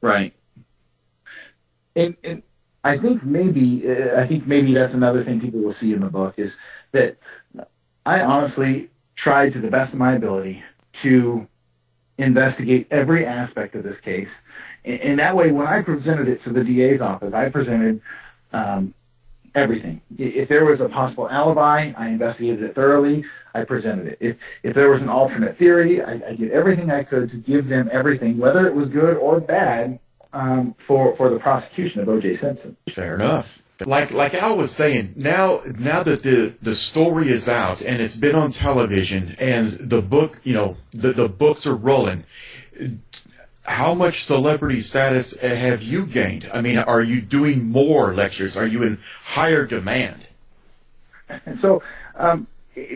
Right. 0.01 0.35
And, 1.97 2.17
and 2.25 2.43
I 2.85 2.99
think 2.99 3.25
maybe 3.25 3.85
uh, 3.87 4.21
I 4.21 4.27
think 4.27 4.47
maybe 4.47 4.75
that's 4.75 4.95
another 4.95 5.25
thing 5.25 5.41
people 5.41 5.61
will 5.61 5.77
see 5.81 5.93
in 5.93 6.01
the 6.01 6.09
book 6.09 6.35
is 6.39 6.51
that 6.93 7.17
I 8.07 8.21
honestly 8.21 8.91
tried 9.17 9.53
to 9.53 9.61
the 9.61 9.69
best 9.69 9.93
of 9.93 9.99
my 9.99 10.15
ability 10.15 10.63
to 11.03 11.47
investigate 12.19 12.89
every 12.91 13.27
aspect 13.27 13.75
of 13.75 13.85
this 13.85 13.97
case 14.05 14.29
and 14.85 15.19
that 15.21 15.37
way, 15.37 15.53
when 15.53 15.67
I 15.67 15.81
presented 15.81 16.29
it 16.29 16.43
to 16.45 16.53
the 16.53 16.65
DA's 16.65 17.01
office, 17.01 17.33
I 17.35 17.49
presented 17.49 18.01
Um, 18.53 18.93
everything. 19.55 20.01
If 20.19 20.49
there 20.49 20.65
was 20.65 20.81
a 20.81 20.89
possible 20.89 21.29
alibi, 21.29 21.93
I 21.97 22.09
investigated 22.09 22.63
it 22.63 22.75
thoroughly. 22.75 23.25
I 23.55 23.65
presented 23.65 24.07
it. 24.07 24.19
If 24.21 24.37
if 24.63 24.75
there 24.75 24.91
was 24.91 25.01
an 25.03 25.09
alternate 25.09 25.59
theory, 25.59 26.03
I, 26.03 26.13
I 26.31 26.37
did 26.37 26.51
everything 26.53 26.91
I 26.91 27.03
could 27.03 27.31
to 27.31 27.37
give 27.37 27.69
them 27.69 27.89
everything, 27.93 28.39
whether 28.39 28.67
it 28.67 28.75
was 28.75 28.89
good 28.89 29.17
or 29.17 29.41
bad, 29.41 29.99
um, 30.33 30.75
for 30.87 31.17
for 31.17 31.31
the 31.31 31.39
prosecution 31.39 32.01
of 32.01 32.09
O.J. 32.09 32.41
Simpson. 32.41 32.77
Fair 32.93 33.15
enough. 33.15 33.63
Like 33.85 34.13
like 34.13 34.35
Al 34.35 34.57
was 34.57 34.71
saying, 34.71 35.15
now 35.17 35.63
now 35.67 36.03
that 36.03 36.23
the 36.23 36.55
the 36.63 36.75
story 36.75 37.31
is 37.31 37.49
out 37.49 37.83
and 37.83 38.01
it's 38.01 38.17
been 38.17 38.35
on 38.35 38.51
television 38.51 39.37
and 39.39 39.73
the 39.73 40.01
book, 40.03 40.41
you 40.45 40.55
know, 40.55 40.77
the 40.93 41.13
the 41.13 41.29
books 41.29 41.67
are 41.67 41.75
rolling. 41.75 42.25
How 43.65 43.95
much 43.95 44.25
celebrity 44.25 44.81
status 44.81 45.37
have 45.37 45.83
you 45.83 46.07
gained? 46.07 46.51
I 46.53 46.61
mean, 46.61 46.79
are 46.79 47.03
you 47.03 47.21
doing 47.21 47.71
more 47.71 48.13
lectures? 48.13 48.57
Are 48.57 48.67
you 48.67 48.83
in 48.83 48.99
higher 49.23 49.67
demand? 49.67 50.27
And 51.29 51.59
so, 51.63 51.83
um, 52.17 52.47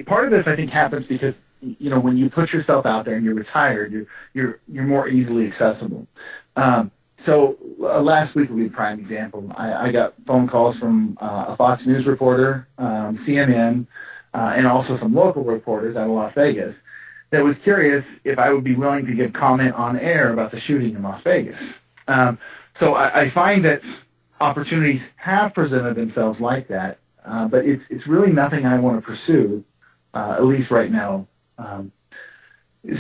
part 0.07 0.25
of 0.25 0.31
this 0.31 0.45
I 0.47 0.57
think 0.57 0.71
happens 0.71 1.07
because 1.07 1.35
you 1.61 1.91
know 1.91 1.99
when 1.99 2.17
you 2.17 2.31
put 2.31 2.53
yourself 2.53 2.87
out 2.87 3.07
there 3.07 3.17
and 3.17 3.25
you're 3.25 3.35
retired, 3.35 3.93
you're 3.93 4.07
you're 4.35 4.61
you're 4.69 4.85
more 4.85 5.09
easily 5.09 5.47
accessible. 5.49 6.07
Um, 6.55 6.91
so 7.27 7.57
uh, 7.83 8.01
last 8.01 8.35
week 8.35 8.49
will 8.49 8.57
be 8.57 8.67
a 8.67 8.71
prime 8.71 9.01
example. 9.01 9.53
I, 9.57 9.89
I 9.89 9.93
got 9.93 10.15
phone 10.27 10.49
calls 10.49 10.77
from 10.79 11.19
uh, 11.21 11.47
a 11.49 11.57
Fox 11.57 11.83
News 11.85 12.07
reporter, 12.07 12.69
um, 12.79 13.25
CNN, 13.27 13.87
uh, 14.33 14.55
and 14.57 14.67
also 14.67 14.99
some 14.99 15.15
local 15.15 15.45
reporters 15.45 15.97
out 15.97 16.05
of 16.05 16.13
Las 16.13 16.33
Vegas 16.35 16.75
that 17.31 17.43
was 17.43 17.57
curious 17.65 18.05
if 18.25 18.39
I 18.39 18.53
would 18.53 18.65
be 18.65 18.77
willing 18.77 19.05
to 19.07 19.15
give 19.15 19.33
comment 19.33 19.75
on 19.75 19.99
air 19.99 20.33
about 20.33 20.53
the 20.53 20.61
shooting 20.61 20.95
in 20.95 21.03
Las 21.03 21.21
Vegas. 21.25 21.59
Um, 22.09 22.39
so 22.79 22.95
I, 22.95 23.23
I 23.23 23.31
find 23.35 23.65
that 23.65 23.81
opportunities 24.41 25.03
have 25.17 25.53
presented 25.55 25.97
themselves 25.97 26.41
like 26.41 26.69
that, 26.69 26.99
uh, 27.25 27.49
but 27.49 27.65
it's 27.65 27.83
it's 27.91 28.07
really 28.07 28.33
nothing 28.33 28.65
I 28.65 28.79
want 28.79 28.99
to 28.99 29.07
pursue, 29.07 29.65
uh, 30.15 30.37
at 30.39 30.45
least 30.45 30.71
right 30.71 30.91
now. 30.91 31.27
Um, 31.59 31.91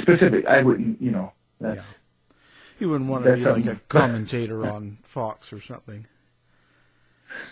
specific, 0.02 0.46
I 0.46 0.62
wouldn't, 0.62 1.00
you 1.00 1.12
know. 1.12 1.32
That's, 1.60 1.76
Yeah. 1.76 1.82
You 2.78 2.90
wouldn't 2.90 3.08
want 3.08 3.24
to 3.24 3.30
That's 3.30 3.40
be 3.40 3.46
like 3.46 3.66
a 3.66 3.80
commentator 3.88 4.66
on 4.66 4.98
Fox 5.02 5.52
or 5.52 5.60
something. 5.60 6.06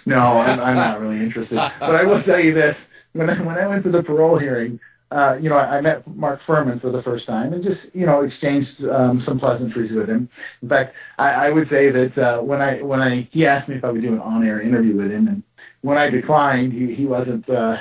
No, 0.07 0.19
I'm, 0.19 0.61
I'm 0.61 0.77
not 0.77 1.01
really 1.01 1.21
interested. 1.21 1.57
But 1.57 1.95
I 1.95 2.05
will 2.05 2.23
tell 2.23 2.41
you 2.41 2.55
this: 2.55 2.77
when 3.13 3.31
I, 3.31 3.41
when 3.43 3.57
I 3.57 3.67
went 3.67 3.85
to 3.85 3.91
the 3.91 4.03
parole 4.03 4.39
hearing, 4.39 4.81
uh, 5.11 5.37
you 5.41 5.49
know, 5.49 5.57
I, 5.57 5.77
I 5.77 5.81
met 5.81 6.07
Mark 6.07 6.41
Fuhrman 6.47 6.81
for 6.81 6.91
the 6.91 7.03
first 7.03 7.27
time 7.27 7.53
and 7.53 7.63
just 7.63 7.81
you 7.93 8.05
know 8.07 8.23
exchanged 8.23 8.71
um, 8.91 9.23
some 9.27 9.39
pleasantries 9.39 9.93
with 9.93 10.09
him. 10.09 10.29
In 10.63 10.69
fact, 10.69 10.95
I, 11.19 11.31
I 11.31 11.51
would 11.51 11.69
say 11.69 11.91
that 11.91 12.19
uh, 12.19 12.43
when 12.43 12.61
I 12.61 12.83
when 12.83 13.01
I 13.01 13.29
he 13.33 13.47
asked 13.47 13.69
me 13.69 13.77
if 13.77 13.85
I 13.85 13.91
would 13.91 14.03
do 14.03 14.13
an 14.13 14.21
on-air 14.21 14.61
interview 14.61 14.97
with 14.97 15.11
him, 15.11 15.29
and 15.29 15.43
when 15.83 15.99
I 15.99 16.11
declined, 16.11 16.73
he 16.73 16.95
he 16.95 17.07
wasn't 17.07 17.49
uh, 17.49 17.77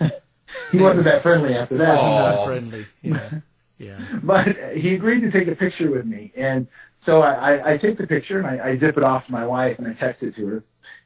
he 0.72 0.78
wasn't 0.78 1.04
that 1.04 1.22
friendly 1.22 1.54
after 1.54 1.78
that. 1.78 1.96
Wasn't 1.96 2.36
that 2.36 2.44
friendly? 2.44 2.86
Yeah, 3.02 3.40
yeah. 3.78 3.98
but 4.22 4.46
he 4.74 4.94
agreed 4.94 5.20
to 5.20 5.30
take 5.30 5.48
a 5.48 5.54
picture 5.56 5.90
with 5.90 6.06
me. 6.06 6.32
And 6.36 6.66
so 7.06 7.22
I, 7.22 7.32
I, 7.56 7.72
I 7.72 7.76
take 7.76 7.98
the 7.98 8.06
picture 8.06 8.38
and 8.38 8.46
I, 8.46 8.70
I 8.70 8.78
zip 8.78 8.96
it 8.96 9.02
off 9.02 9.26
to 9.26 9.32
my 9.32 9.46
wife 9.46 9.78
and 9.78 9.86
I 9.86 9.92
text 9.94 10.22
it 10.22 10.34
to 10.36 10.46
her. 10.46 10.64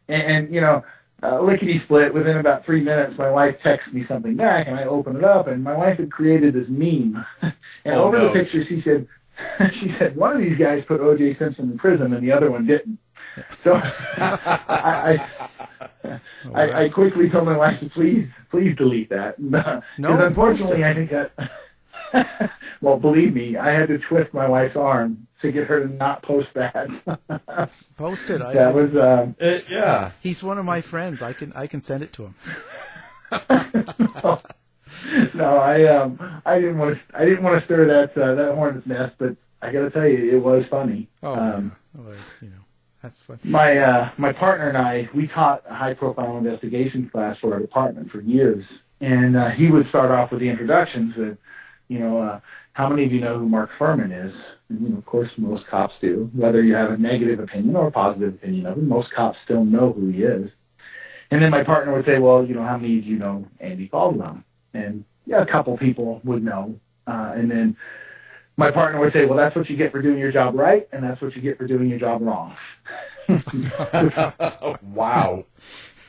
And, 0.08 0.22
and 0.22 0.54
you 0.54 0.60
know, 0.60 0.84
uh, 1.22 1.40
lickety 1.40 1.80
split, 1.84 2.14
within 2.14 2.36
about 2.36 2.64
three 2.64 2.80
minutes, 2.80 3.18
my 3.18 3.30
wife 3.30 3.56
texts 3.62 3.92
me 3.92 4.04
something 4.06 4.36
back 4.36 4.68
and 4.68 4.76
I 4.78 4.84
open 4.84 5.16
it 5.16 5.24
up 5.24 5.48
and 5.48 5.64
my 5.64 5.76
wife 5.76 5.98
had 5.98 6.12
created 6.12 6.54
this 6.54 6.68
meme. 6.68 7.24
and 7.42 7.52
Oh, 7.94 8.04
over 8.04 8.18
no. 8.18 8.28
the 8.28 8.32
picture, 8.38 8.64
she 8.68 8.80
said, 8.82 9.08
she 9.80 9.92
said, 9.98 10.14
one 10.16 10.36
of 10.36 10.40
these 10.40 10.58
guys 10.58 10.84
put 10.86 11.00
O.J. 11.00 11.36
Simpson 11.38 11.72
in 11.72 11.78
prison 11.78 12.12
and 12.12 12.26
the 12.26 12.32
other 12.32 12.50
one 12.50 12.66
didn't. 12.66 12.98
So 13.62 13.74
I, 13.74 15.18
I, 16.04 16.20
I, 16.54 16.84
I 16.84 16.88
quickly 16.88 17.28
told 17.30 17.46
my 17.46 17.56
wife 17.56 17.78
to 17.80 17.88
please, 17.90 18.28
please 18.50 18.76
delete 18.76 19.10
that. 19.10 19.38
No, 19.38 19.80
unfortunately. 20.26 20.84
I 20.84 20.94
think 20.94 21.10
that. 21.10 21.32
well, 22.80 22.98
believe 22.98 23.34
me, 23.34 23.56
I 23.56 23.70
had 23.72 23.88
to 23.88 23.98
twist 23.98 24.32
my 24.34 24.48
wife's 24.48 24.76
arm 24.76 25.26
to 25.42 25.52
get 25.52 25.66
her 25.66 25.86
to 25.86 25.92
not 25.94 26.22
post 26.22 26.48
that. 26.54 26.88
Post 27.96 28.30
it. 28.30 28.40
I, 28.42 28.52
that 28.54 28.74
was. 28.74 28.90
Um, 28.96 29.36
Uh, 29.40 29.58
yeah. 29.68 30.10
he's 30.20 30.42
one 30.42 30.58
of 30.58 30.64
my 30.64 30.80
friends. 30.80 31.22
I 31.22 31.32
can 31.32 31.52
I 31.54 31.66
can 31.66 31.82
send 31.82 32.02
it 32.02 32.12
to 32.14 32.24
him. 32.26 32.34
no, 35.34 35.58
I 35.58 35.84
um, 35.84 36.42
I 36.46 36.58
didn't 36.60 36.78
want 36.78 36.96
to. 36.96 37.16
I 37.16 37.24
didn't 37.24 37.42
want 37.42 37.58
to 37.60 37.64
stir 37.66 37.86
that 37.86 38.20
uh, 38.20 38.34
that 38.34 38.54
hornet's 38.54 38.86
nest, 38.86 39.14
but 39.18 39.36
I 39.62 39.72
got 39.72 39.80
to 39.80 39.90
tell 39.90 40.06
you, 40.06 40.36
it 40.36 40.42
was 40.42 40.64
funny. 40.70 41.08
Oh, 41.22 41.34
um, 41.34 41.76
yeah. 41.94 42.00
well, 42.02 42.16
you 42.40 42.48
know, 42.48 42.64
that's 43.02 43.20
fun. 43.20 43.38
my 43.44 43.78
uh, 43.78 44.10
my 44.16 44.32
partner 44.32 44.68
and 44.68 44.78
I, 44.78 45.08
we 45.14 45.26
taught 45.28 45.64
a 45.68 45.74
high 45.74 45.94
profile 45.94 46.36
investigation 46.38 47.08
class 47.10 47.36
for 47.40 47.52
our 47.54 47.60
department 47.60 48.10
for 48.10 48.20
years, 48.20 48.64
and 49.00 49.36
uh, 49.36 49.50
he 49.50 49.70
would 49.70 49.88
start 49.88 50.10
off 50.10 50.30
with 50.30 50.40
the 50.40 50.48
introductions 50.48 51.14
with, 51.16 51.38
you 51.88 51.98
know, 51.98 52.20
uh, 52.20 52.40
how 52.72 52.88
many 52.88 53.04
of 53.04 53.12
you 53.12 53.20
know 53.20 53.38
who 53.38 53.48
Mark 53.48 53.70
Fuhrman 53.78 54.26
is? 54.26 54.34
And, 54.68 54.80
you 54.80 54.88
know, 54.90 54.98
of 54.98 55.06
course, 55.06 55.30
most 55.36 55.66
cops 55.66 55.94
do. 56.00 56.30
Whether 56.34 56.62
you 56.62 56.74
have 56.74 56.90
a 56.92 56.96
negative 56.96 57.40
opinion 57.40 57.76
or 57.76 57.88
a 57.88 57.92
positive 57.92 58.34
opinion 58.34 58.66
of 58.66 58.78
him, 58.78 58.88
most 58.88 59.12
cops 59.12 59.38
still 59.44 59.64
know 59.64 59.92
who 59.92 60.08
he 60.08 60.22
is. 60.22 60.50
And 61.30 61.42
then 61.42 61.50
my 61.50 61.62
partner 61.64 61.94
would 61.94 62.06
say, 62.06 62.18
well, 62.18 62.44
you 62.44 62.54
know, 62.54 62.62
how 62.62 62.76
many 62.78 62.98
of 62.98 63.04
you 63.04 63.18
know 63.18 63.46
Andy 63.60 63.88
Caldwell? 63.88 64.42
And 64.72 65.04
yeah, 65.26 65.42
a 65.42 65.46
couple 65.46 65.76
people 65.76 66.20
would 66.24 66.42
know. 66.42 66.78
Uh, 67.06 67.32
and 67.36 67.50
then 67.50 67.76
my 68.56 68.70
partner 68.70 69.00
would 69.00 69.12
say, 69.12 69.24
well, 69.26 69.36
that's 69.36 69.54
what 69.54 69.68
you 69.68 69.76
get 69.76 69.92
for 69.92 70.00
doing 70.02 70.18
your 70.18 70.32
job 70.32 70.54
right, 70.54 70.88
and 70.92 71.04
that's 71.04 71.20
what 71.20 71.34
you 71.36 71.42
get 71.42 71.58
for 71.58 71.66
doing 71.66 71.88
your 71.88 71.98
job 71.98 72.22
wrong. 72.22 72.56
wow. 74.82 75.44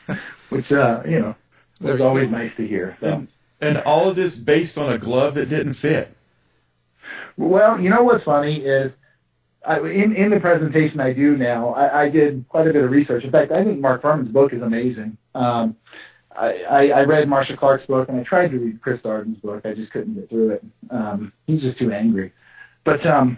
which 0.49 0.71
uh, 0.71 1.01
you 1.05 1.19
know 1.19 1.35
There 1.79 1.93
was 1.93 2.01
always 2.01 2.29
nice 2.29 2.51
to 2.57 2.67
hear. 2.67 2.97
So. 3.01 3.27
And, 3.61 3.77
and 3.77 3.85
all 3.85 4.09
of 4.09 4.15
this 4.15 4.37
based 4.37 4.77
on 4.77 4.91
a 4.91 4.97
glove 4.97 5.35
that 5.35 5.49
didn't 5.49 5.73
fit. 5.73 6.15
Well, 7.37 7.79
you 7.79 7.89
know 7.89 8.03
what's 8.03 8.23
funny 8.23 8.57
is 8.57 8.91
I, 9.65 9.79
in 9.79 10.15
in 10.15 10.29
the 10.29 10.39
presentation 10.39 10.99
I 10.99 11.13
do 11.13 11.37
now, 11.37 11.73
I, 11.73 12.03
I 12.03 12.09
did 12.09 12.45
quite 12.49 12.67
a 12.67 12.73
bit 12.73 12.83
of 12.83 12.91
research. 12.91 13.23
In 13.23 13.31
fact, 13.31 13.51
I 13.51 13.63
think 13.63 13.79
Mark 13.79 14.01
Fuhrman's 14.01 14.31
book 14.31 14.53
is 14.53 14.61
amazing. 14.61 15.17
Um, 15.35 15.75
I, 16.35 16.63
I, 16.63 16.87
I 16.87 17.03
read 17.03 17.27
Marcia 17.27 17.57
Clark's 17.57 17.85
book 17.85 18.07
and 18.07 18.19
I 18.19 18.23
tried 18.23 18.51
to 18.51 18.59
read 18.59 18.81
Chris 18.81 19.01
Darden's 19.01 19.39
book. 19.39 19.65
I 19.65 19.73
just 19.73 19.91
couldn't 19.91 20.15
get 20.15 20.29
through 20.29 20.51
it. 20.51 20.63
Um, 20.89 21.33
he's 21.47 21.61
just 21.61 21.77
too 21.77 21.91
angry. 21.91 22.31
But 22.83 23.05
um, 23.05 23.37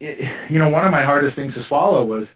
it, 0.00 0.50
you 0.50 0.58
know, 0.58 0.68
one 0.68 0.84
of 0.84 0.90
my 0.90 1.04
hardest 1.04 1.36
things 1.36 1.54
to 1.54 1.64
swallow 1.64 2.04
was 2.04 2.26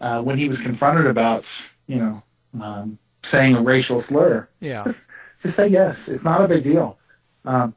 uh, 0.00 0.20
when 0.22 0.38
he 0.38 0.48
was 0.48 0.58
confronted 0.58 1.06
about 1.06 1.44
you 1.86 1.96
know 1.96 2.22
um, 2.62 2.98
saying 3.30 3.54
a 3.54 3.62
racial 3.62 4.04
slur. 4.08 4.48
Yeah, 4.60 4.92
just 5.42 5.56
say 5.56 5.68
yes. 5.68 5.96
It's 6.06 6.24
not 6.24 6.44
a 6.44 6.48
big 6.48 6.64
deal. 6.64 6.98
Um, 7.44 7.74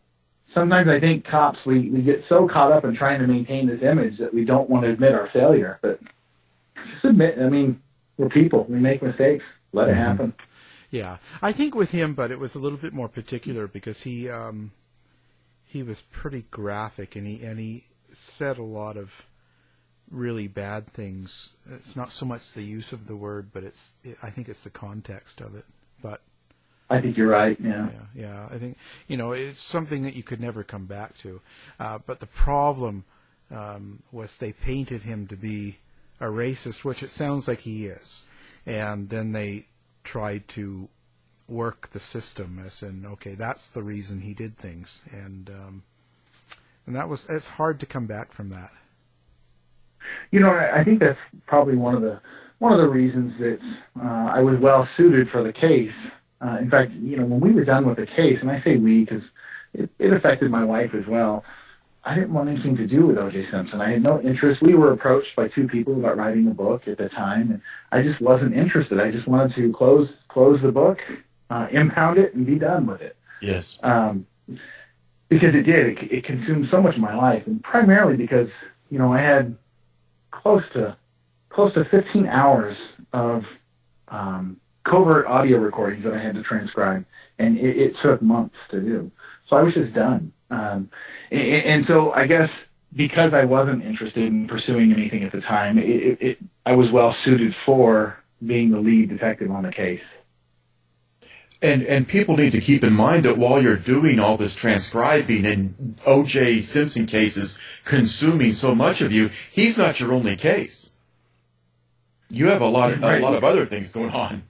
sometimes 0.53 0.89
I 0.89 0.99
think 0.99 1.25
cops 1.25 1.59
we, 1.65 1.89
we 1.89 2.01
get 2.01 2.23
so 2.29 2.47
caught 2.47 2.71
up 2.71 2.85
in 2.85 2.95
trying 2.95 3.19
to 3.19 3.27
maintain 3.27 3.67
this 3.67 3.81
image 3.81 4.17
that 4.19 4.33
we 4.33 4.45
don't 4.45 4.69
want 4.69 4.85
to 4.85 4.91
admit 4.91 5.13
our 5.13 5.29
failure. 5.31 5.79
But 5.81 5.99
just 6.75 7.05
admit. 7.05 7.37
I 7.39 7.49
mean, 7.49 7.81
we're 8.17 8.29
people. 8.29 8.65
We 8.67 8.79
make 8.79 9.01
mistakes. 9.01 9.43
Let 9.73 9.89
it 9.89 9.95
happen. 9.95 10.33
yeah. 10.89 11.17
I 11.41 11.51
think 11.51 11.75
with 11.75 11.91
him, 11.91 12.13
but 12.13 12.31
it 12.31 12.39
was 12.39 12.55
a 12.55 12.59
little 12.59 12.77
bit 12.77 12.93
more 12.93 13.07
particular 13.07 13.67
because 13.67 14.03
he 14.03 14.29
um, 14.29 14.71
he 15.65 15.83
was 15.83 16.01
pretty 16.11 16.45
graphic 16.51 17.15
and 17.15 17.25
he 17.25 17.43
and 17.43 17.59
he 17.59 17.85
said 18.13 18.57
a 18.57 18.63
lot 18.63 18.97
of 18.97 19.25
really 20.09 20.47
bad 20.47 20.87
things. 20.87 21.53
It's 21.69 21.95
not 21.95 22.11
so 22.11 22.25
much 22.25 22.51
the 22.51 22.63
use 22.63 22.91
of 22.91 23.07
the 23.07 23.15
word, 23.15 23.51
but 23.53 23.63
it's 23.63 23.95
it, 24.03 24.17
I 24.21 24.29
think 24.29 24.49
it's 24.49 24.63
the 24.65 24.69
context 24.69 25.39
of 25.39 25.55
it. 25.55 25.65
I 26.91 27.01
think 27.01 27.17
you're 27.17 27.29
right. 27.29 27.57
Yeah. 27.59 27.89
yeah, 27.89 28.21
yeah. 28.23 28.47
I 28.51 28.57
think 28.57 28.77
you 29.07 29.17
know 29.17 29.31
it's 29.31 29.61
something 29.61 30.03
that 30.03 30.15
you 30.15 30.23
could 30.23 30.39
never 30.39 30.63
come 30.63 30.85
back 30.85 31.17
to. 31.19 31.41
Uh, 31.79 31.99
but 32.05 32.19
the 32.19 32.27
problem 32.27 33.05
um, 33.49 34.03
was 34.11 34.37
they 34.37 34.53
painted 34.53 35.03
him 35.03 35.27
to 35.27 35.35
be 35.35 35.77
a 36.19 36.25
racist, 36.25 36.83
which 36.85 37.01
it 37.01 37.09
sounds 37.09 37.47
like 37.47 37.61
he 37.61 37.85
is, 37.85 38.25
and 38.65 39.09
then 39.09 39.31
they 39.31 39.65
tried 40.03 40.47
to 40.49 40.89
work 41.47 41.89
the 41.89 41.99
system 41.99 42.61
as 42.65 42.81
in 42.81 43.05
okay, 43.05 43.35
that's 43.35 43.67
the 43.69 43.83
reason 43.83 44.21
he 44.21 44.33
did 44.33 44.57
things, 44.57 45.01
and 45.11 45.49
um, 45.49 45.83
and 46.85 46.95
that 46.95 47.09
was 47.09 47.29
it's 47.29 47.47
hard 47.47 47.79
to 47.79 47.85
come 47.85 48.05
back 48.05 48.31
from 48.31 48.49
that. 48.49 48.71
You 50.31 50.39
know, 50.39 50.49
I 50.49 50.81
I 50.81 50.83
think 50.83 50.99
that's 50.99 51.19
probably 51.47 51.75
one 51.75 51.95
of 51.95 52.01
the 52.01 52.19
one 52.59 52.73
of 52.73 52.79
the 52.79 52.87
reasons 52.87 53.33
that 53.39 53.57
uh, 53.99 54.31
I 54.35 54.39
was 54.39 54.55
well 54.61 54.87
suited 54.95 55.29
for 55.31 55.43
the 55.43 55.51
case. 55.51 55.91
Uh, 56.43 56.57
in 56.59 56.69
fact, 56.69 56.91
you 56.93 57.17
know, 57.17 57.25
when 57.25 57.39
we 57.39 57.51
were 57.51 57.63
done 57.65 57.85
with 57.87 57.97
the 57.97 58.07
case, 58.07 58.39
and 58.41 58.49
I 58.49 58.61
say 58.63 58.77
we 58.77 59.05
because 59.05 59.23
it, 59.73 59.89
it 59.99 60.11
affected 60.13 60.49
my 60.49 60.63
wife 60.63 60.93
as 60.93 61.05
well. 61.07 61.43
I 62.03 62.15
didn't 62.15 62.33
want 62.33 62.49
anything 62.49 62.75
to 62.77 62.87
do 62.87 63.05
with 63.05 63.19
O.J. 63.19 63.51
Simpson. 63.51 63.79
I 63.79 63.91
had 63.91 64.01
no 64.01 64.19
interest. 64.21 64.59
We 64.63 64.73
were 64.73 64.91
approached 64.91 65.35
by 65.35 65.49
two 65.49 65.67
people 65.67 65.93
about 65.99 66.17
writing 66.17 66.47
a 66.47 66.51
book 66.51 66.87
at 66.87 66.97
the 66.97 67.09
time, 67.09 67.51
and 67.51 67.61
I 67.91 68.01
just 68.01 68.19
wasn't 68.19 68.55
interested. 68.55 68.99
I 68.99 69.11
just 69.11 69.27
wanted 69.27 69.55
to 69.55 69.71
close 69.71 70.09
close 70.27 70.59
the 70.63 70.71
book, 70.71 70.97
uh, 71.51 71.67
impound 71.71 72.17
it, 72.17 72.33
and 72.33 72.45
be 72.45 72.55
done 72.57 72.87
with 72.87 73.01
it 73.01 73.15
Yes. 73.41 73.77
um, 73.83 74.25
because 75.29 75.53
it 75.53 75.61
did. 75.63 75.97
It, 75.97 76.11
it 76.11 76.23
consumed 76.23 76.69
so 76.71 76.81
much 76.81 76.95
of 76.95 77.01
my 77.01 77.15
life, 77.15 77.43
and 77.45 77.63
primarily 77.63 78.17
because 78.17 78.49
you 78.89 78.97
know 78.97 79.13
I 79.13 79.19
had 79.21 79.55
close 80.31 80.63
to 80.73 80.97
close 81.49 81.73
to 81.75 81.85
15 81.85 82.25
hours 82.25 82.77
of 83.13 83.43
um, 84.07 84.57
covert 84.83 85.27
audio 85.27 85.57
recordings 85.57 86.03
that 86.03 86.13
I 86.13 86.21
had 86.21 86.35
to 86.35 86.43
transcribe, 86.43 87.05
and 87.37 87.57
it, 87.57 87.77
it 87.77 87.95
took 88.01 88.21
months 88.21 88.55
to 88.71 88.79
do. 88.79 89.11
So 89.47 89.55
I 89.55 89.63
was 89.63 89.73
just 89.73 89.93
done. 89.93 90.33
Um, 90.49 90.89
and, 91.29 91.41
and 91.41 91.85
so 91.87 92.11
I 92.11 92.27
guess 92.27 92.49
because 92.93 93.33
I 93.33 93.45
wasn't 93.45 93.83
interested 93.83 94.25
in 94.25 94.47
pursuing 94.47 94.91
anything 94.91 95.23
at 95.23 95.31
the 95.31 95.41
time, 95.41 95.77
it, 95.77 96.21
it, 96.21 96.37
I 96.65 96.75
was 96.75 96.91
well 96.91 97.15
suited 97.23 97.55
for 97.65 98.17
being 98.45 98.71
the 98.71 98.79
lead 98.79 99.09
detective 99.09 99.51
on 99.51 99.63
the 99.63 99.71
case. 99.71 100.01
And 101.63 101.83
and 101.83 102.07
people 102.07 102.37
need 102.37 102.53
to 102.53 102.61
keep 102.61 102.83
in 102.83 102.93
mind 102.93 103.25
that 103.25 103.37
while 103.37 103.61
you're 103.61 103.77
doing 103.77 104.19
all 104.19 104.35
this 104.35 104.55
transcribing 104.55 105.45
and 105.45 105.95
O.J. 106.07 106.61
Simpson 106.61 107.05
cases 107.05 107.59
consuming 107.85 108.53
so 108.53 108.73
much 108.73 109.01
of 109.01 109.11
you, 109.11 109.29
he's 109.51 109.77
not 109.77 109.99
your 109.99 110.13
only 110.13 110.37
case. 110.37 110.89
You 112.29 112.47
have 112.47 112.61
a 112.61 112.67
lot 112.67 112.93
of, 112.93 113.03
a 113.03 113.19
lot 113.19 113.35
of 113.35 113.43
other 113.43 113.67
things 113.67 113.91
going 113.91 114.09
on. 114.09 114.43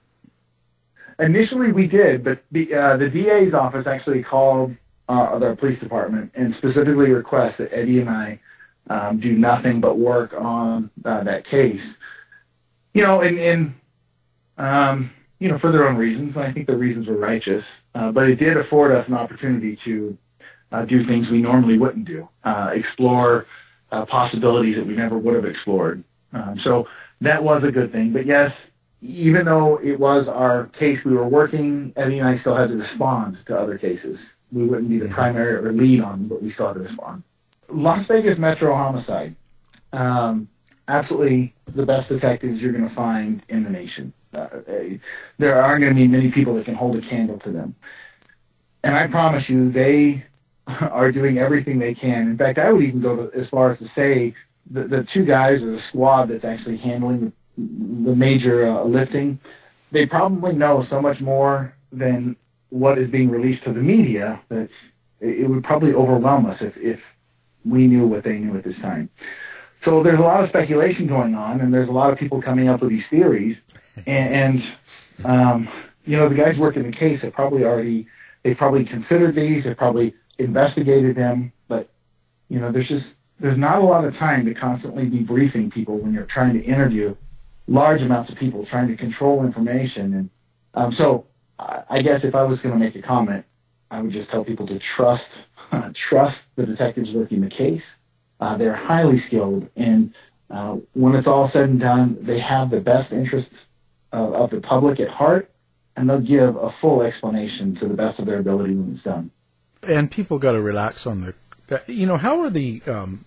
Initially, 1.21 1.71
we 1.71 1.87
did, 1.87 2.23
but 2.23 2.43
the 2.51 2.73
uh, 2.73 2.97
the 2.97 3.07
DA's 3.07 3.53
office 3.53 3.85
actually 3.87 4.23
called 4.23 4.75
uh, 5.07 5.37
the 5.37 5.55
police 5.55 5.79
department 5.79 6.31
and 6.33 6.55
specifically 6.55 7.11
request 7.11 7.59
that 7.59 7.71
Eddie 7.71 7.99
and 7.99 8.09
I 8.09 8.39
um, 8.89 9.19
do 9.19 9.33
nothing 9.33 9.79
but 9.79 9.97
work 9.97 10.33
on 10.33 10.89
uh, 11.05 11.23
that 11.23 11.45
case. 11.45 11.81
You 12.93 13.03
know, 13.03 13.21
and, 13.21 13.39
and 13.39 13.73
um, 14.57 15.11
you 15.39 15.47
know, 15.47 15.59
for 15.59 15.71
their 15.71 15.87
own 15.87 15.95
reasons. 15.95 16.35
And 16.35 16.43
I 16.43 16.51
think 16.51 16.67
the 16.67 16.75
reasons 16.75 17.07
were 17.07 17.17
righteous, 17.17 17.63
uh, 17.95 18.11
but 18.11 18.29
it 18.29 18.35
did 18.35 18.57
afford 18.57 18.91
us 18.91 19.07
an 19.07 19.13
opportunity 19.13 19.77
to 19.85 20.17
uh, 20.71 20.85
do 20.85 21.05
things 21.05 21.29
we 21.29 21.41
normally 21.41 21.77
wouldn't 21.77 22.05
do, 22.05 22.27
uh, 22.43 22.71
explore 22.73 23.45
uh, 23.91 24.05
possibilities 24.05 24.75
that 24.75 24.87
we 24.87 24.95
never 24.95 25.17
would 25.17 25.35
have 25.35 25.45
explored. 25.45 26.03
Um, 26.33 26.59
so 26.59 26.87
that 27.21 27.43
was 27.43 27.63
a 27.63 27.71
good 27.71 27.91
thing. 27.91 28.11
But 28.13 28.25
yes, 28.25 28.53
even 29.01 29.45
though 29.45 29.79
it 29.81 29.99
was 29.99 30.27
our 30.27 30.67
case 30.79 30.99
we 31.03 31.13
were 31.13 31.27
working, 31.27 31.93
Eddie 31.95 32.19
and 32.19 32.27
I 32.27 32.39
still 32.39 32.55
had 32.55 32.69
to 32.69 32.75
respond 32.75 33.37
to 33.47 33.57
other 33.57 33.77
cases. 33.77 34.17
We 34.51 34.65
wouldn't 34.65 34.89
be 34.89 34.99
the 34.99 35.09
primary 35.09 35.55
or 35.55 35.71
lead 35.71 36.01
on, 36.01 36.27
but 36.27 36.41
we 36.41 36.53
still 36.53 36.67
had 36.67 36.73
to 36.73 36.81
respond. 36.81 37.23
Las 37.69 38.05
Vegas 38.07 38.37
Metro 38.37 38.75
Homicide. 38.75 39.35
Um, 39.93 40.47
absolutely 40.87 41.53
the 41.73 41.85
best 41.85 42.09
detectives 42.09 42.61
you're 42.61 42.73
going 42.73 42.87
to 42.87 42.95
find 42.95 43.41
in 43.49 43.63
the 43.63 43.69
nation. 43.69 44.13
Uh, 44.33 44.47
there 45.37 45.61
aren't 45.61 45.81
going 45.81 45.93
to 45.93 45.99
be 45.99 46.07
many 46.07 46.31
people 46.31 46.55
that 46.55 46.65
can 46.65 46.75
hold 46.75 46.95
a 46.95 47.01
candle 47.09 47.39
to 47.39 47.51
them. 47.51 47.75
And 48.83 48.95
I 48.95 49.07
promise 49.07 49.47
you, 49.49 49.71
they 49.71 50.25
are 50.67 51.11
doing 51.11 51.37
everything 51.37 51.79
they 51.79 51.93
can. 51.93 52.29
In 52.29 52.37
fact, 52.37 52.59
I 52.59 52.71
would 52.71 52.83
even 52.83 53.01
go 53.01 53.27
to, 53.27 53.39
as 53.39 53.47
far 53.49 53.71
as 53.71 53.79
to 53.79 53.87
say 53.95 54.35
the, 54.69 54.83
the 54.83 55.07
two 55.13 55.25
guys 55.25 55.61
or 55.61 55.71
the 55.71 55.81
squad 55.89 56.27
that's 56.27 56.45
actually 56.45 56.77
handling 56.77 57.33
the, 57.57 58.15
major 58.15 58.67
uh, 58.67 58.83
lifting, 58.83 59.39
they 59.91 60.05
probably 60.05 60.53
know 60.53 60.85
so 60.89 61.01
much 61.01 61.19
more 61.19 61.73
than 61.91 62.35
what 62.69 62.97
is 62.97 63.09
being 63.09 63.29
released 63.29 63.63
to 63.65 63.73
the 63.73 63.79
media 63.79 64.41
that 64.49 64.69
it 65.19 65.49
would 65.49 65.63
probably 65.63 65.93
overwhelm 65.93 66.45
us 66.45 66.57
if, 66.61 66.73
if 66.77 66.99
we 67.65 67.87
knew 67.87 68.07
what 68.07 68.23
they 68.23 68.37
knew 68.37 68.57
at 68.57 68.63
this 68.63 68.77
time. 68.81 69.09
So 69.83 70.03
there's 70.03 70.19
a 70.19 70.23
lot 70.23 70.43
of 70.43 70.49
speculation 70.49 71.07
going 71.07 71.35
on, 71.35 71.59
and 71.61 71.73
there's 71.73 71.89
a 71.89 71.93
lot 71.93 72.11
of 72.11 72.19
people 72.19 72.41
coming 72.41 72.69
up 72.69 72.81
with 72.81 72.89
these 72.89 73.05
theories. 73.09 73.57
And, 74.07 74.63
and 75.25 75.25
um, 75.25 75.69
you 76.05 76.15
know, 76.15 76.29
the 76.29 76.35
guys 76.35 76.57
working 76.57 76.83
the 76.83 76.95
case 76.95 77.21
have 77.23 77.33
probably 77.33 77.65
already 77.65 78.07
they've 78.43 78.57
probably 78.57 78.85
considered 78.85 79.35
these, 79.35 79.65
they've 79.65 79.77
probably 79.77 80.13
investigated 80.39 81.15
them, 81.17 81.51
but 81.67 81.89
you 82.49 82.59
know, 82.59 82.71
there's 82.71 82.87
just 82.87 83.05
there's 83.39 83.57
not 83.57 83.79
a 83.79 83.83
lot 83.83 84.05
of 84.05 84.15
time 84.15 84.45
to 84.45 84.53
constantly 84.53 85.05
be 85.05 85.19
briefing 85.19 85.71
people 85.71 85.97
when 85.97 86.13
you're 86.13 86.25
trying 86.25 86.53
to 86.53 86.63
interview 86.63 87.15
large 87.71 88.01
amounts 88.01 88.31
of 88.31 88.37
people, 88.37 88.65
trying 88.65 88.87
to 88.89 88.97
control 88.97 89.45
information. 89.45 90.13
And 90.13 90.29
um, 90.73 90.93
so, 90.93 91.25
I 91.59 92.01
guess 92.01 92.21
if 92.23 92.33
I 92.33 92.43
was 92.43 92.59
going 92.59 92.73
to 92.73 92.79
make 92.79 92.95
a 92.95 93.01
comment, 93.01 93.45
I 93.91 94.01
would 94.01 94.11
just 94.11 94.31
tell 94.31 94.43
people 94.43 94.65
to 94.67 94.79
trust 94.95 95.23
trust 96.09 96.37
the 96.55 96.65
detectives 96.65 97.09
working 97.11 97.41
the 97.41 97.49
case 97.49 97.83
uh, 98.41 98.57
they're 98.57 98.75
highly 98.75 99.23
skilled, 99.27 99.69
and 99.75 100.13
uh, 100.49 100.75
when 100.93 101.13
it's 101.13 101.27
all 101.27 101.49
said 101.53 101.69
and 101.69 101.79
done, 101.79 102.17
they 102.21 102.39
have 102.39 102.71
the 102.71 102.79
best 102.79 103.13
interests 103.13 103.53
of, 104.11 104.33
of 104.33 104.49
the 104.49 104.59
public 104.59 104.99
at 104.99 105.09
heart, 105.09 105.51
and 105.95 106.09
they'll 106.09 106.19
give 106.19 106.55
a 106.55 106.73
full 106.81 107.03
explanation 107.03 107.75
to 107.79 107.87
the 107.87 107.93
best 107.93 108.19
of 108.19 108.25
their 108.25 108.39
ability 108.39 108.73
when 108.73 108.95
it's 108.95 109.03
done. 109.03 109.29
And 109.87 110.09
people 110.09 110.39
got 110.39 110.53
to 110.53 110.61
relax 110.61 111.05
on 111.05 111.21
the, 111.21 111.83
you 111.85 112.07
know, 112.07 112.17
how 112.17 112.41
are 112.41 112.49
the 112.49 112.81
um, 112.87 113.25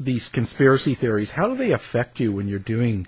these 0.00 0.30
conspiracy 0.30 0.94
theories? 0.94 1.32
How 1.32 1.46
do 1.46 1.54
they 1.54 1.70
affect 1.70 2.18
you 2.18 2.32
when 2.32 2.48
you're 2.48 2.58
doing 2.58 3.06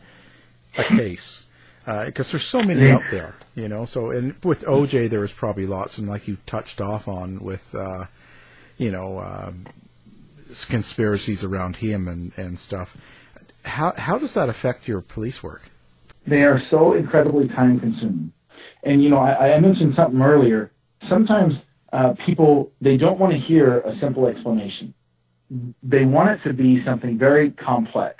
a 0.78 0.84
case? 0.84 1.46
Because 1.84 2.28
uh, 2.28 2.32
there's 2.32 2.44
so 2.44 2.62
many 2.62 2.90
out 2.90 3.04
there, 3.10 3.36
you 3.54 3.68
know. 3.68 3.84
So, 3.84 4.10
and 4.10 4.34
with 4.42 4.64
OJ, 4.64 5.08
there 5.08 5.20
was 5.20 5.32
probably 5.32 5.66
lots, 5.66 5.98
and 5.98 6.08
like 6.08 6.26
you 6.26 6.38
touched 6.44 6.80
off 6.80 7.06
on 7.06 7.38
with, 7.38 7.74
uh, 7.74 8.06
you 8.76 8.90
know, 8.90 9.20
um, 9.20 9.66
conspiracies 10.68 11.44
around 11.44 11.76
him 11.76 12.08
and, 12.08 12.32
and 12.36 12.58
stuff. 12.58 12.96
How, 13.64 13.92
how 13.96 14.18
does 14.18 14.34
that 14.34 14.48
affect 14.48 14.88
your 14.88 15.00
police 15.00 15.42
work? 15.42 15.62
They 16.26 16.42
are 16.42 16.60
so 16.70 16.94
incredibly 16.94 17.48
time 17.48 17.80
consuming. 17.80 18.32
And, 18.82 19.02
you 19.02 19.10
know, 19.10 19.18
I, 19.18 19.54
I 19.54 19.60
mentioned 19.60 19.94
something 19.96 20.20
earlier. 20.20 20.70
Sometimes 21.08 21.54
uh, 21.92 22.14
people, 22.24 22.72
they 22.80 22.96
don't 22.96 23.18
want 23.18 23.32
to 23.32 23.38
hear 23.38 23.80
a 23.80 23.98
simple 24.00 24.26
explanation. 24.26 24.94
They 25.82 26.04
want 26.04 26.30
it 26.30 26.48
to 26.48 26.52
be 26.52 26.84
something 26.84 27.18
very 27.18 27.50
complex. 27.52 28.16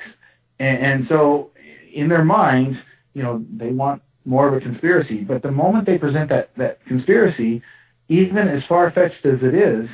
And, 0.59 0.79
and 0.79 1.07
so 1.09 1.51
in 1.97 2.09
their 2.09 2.25
minds, 2.25 2.77
you 3.15 3.23
know, 3.23 3.45
they 3.51 3.71
want 3.71 4.03
more 4.25 4.47
of 4.47 4.55
a 4.55 4.61
conspiracy. 4.61 5.25
But 5.25 5.43
the 5.43 5.51
moment 5.51 5.87
they 5.87 5.99
present 5.99 6.29
that, 6.29 6.51
that 6.57 6.85
conspiracy, 6.87 7.63
even 8.09 8.49
as 8.49 8.63
far 8.69 8.91
fetched 8.91 9.25
as 9.25 9.39
it 9.43 9.55
is, 9.55 9.89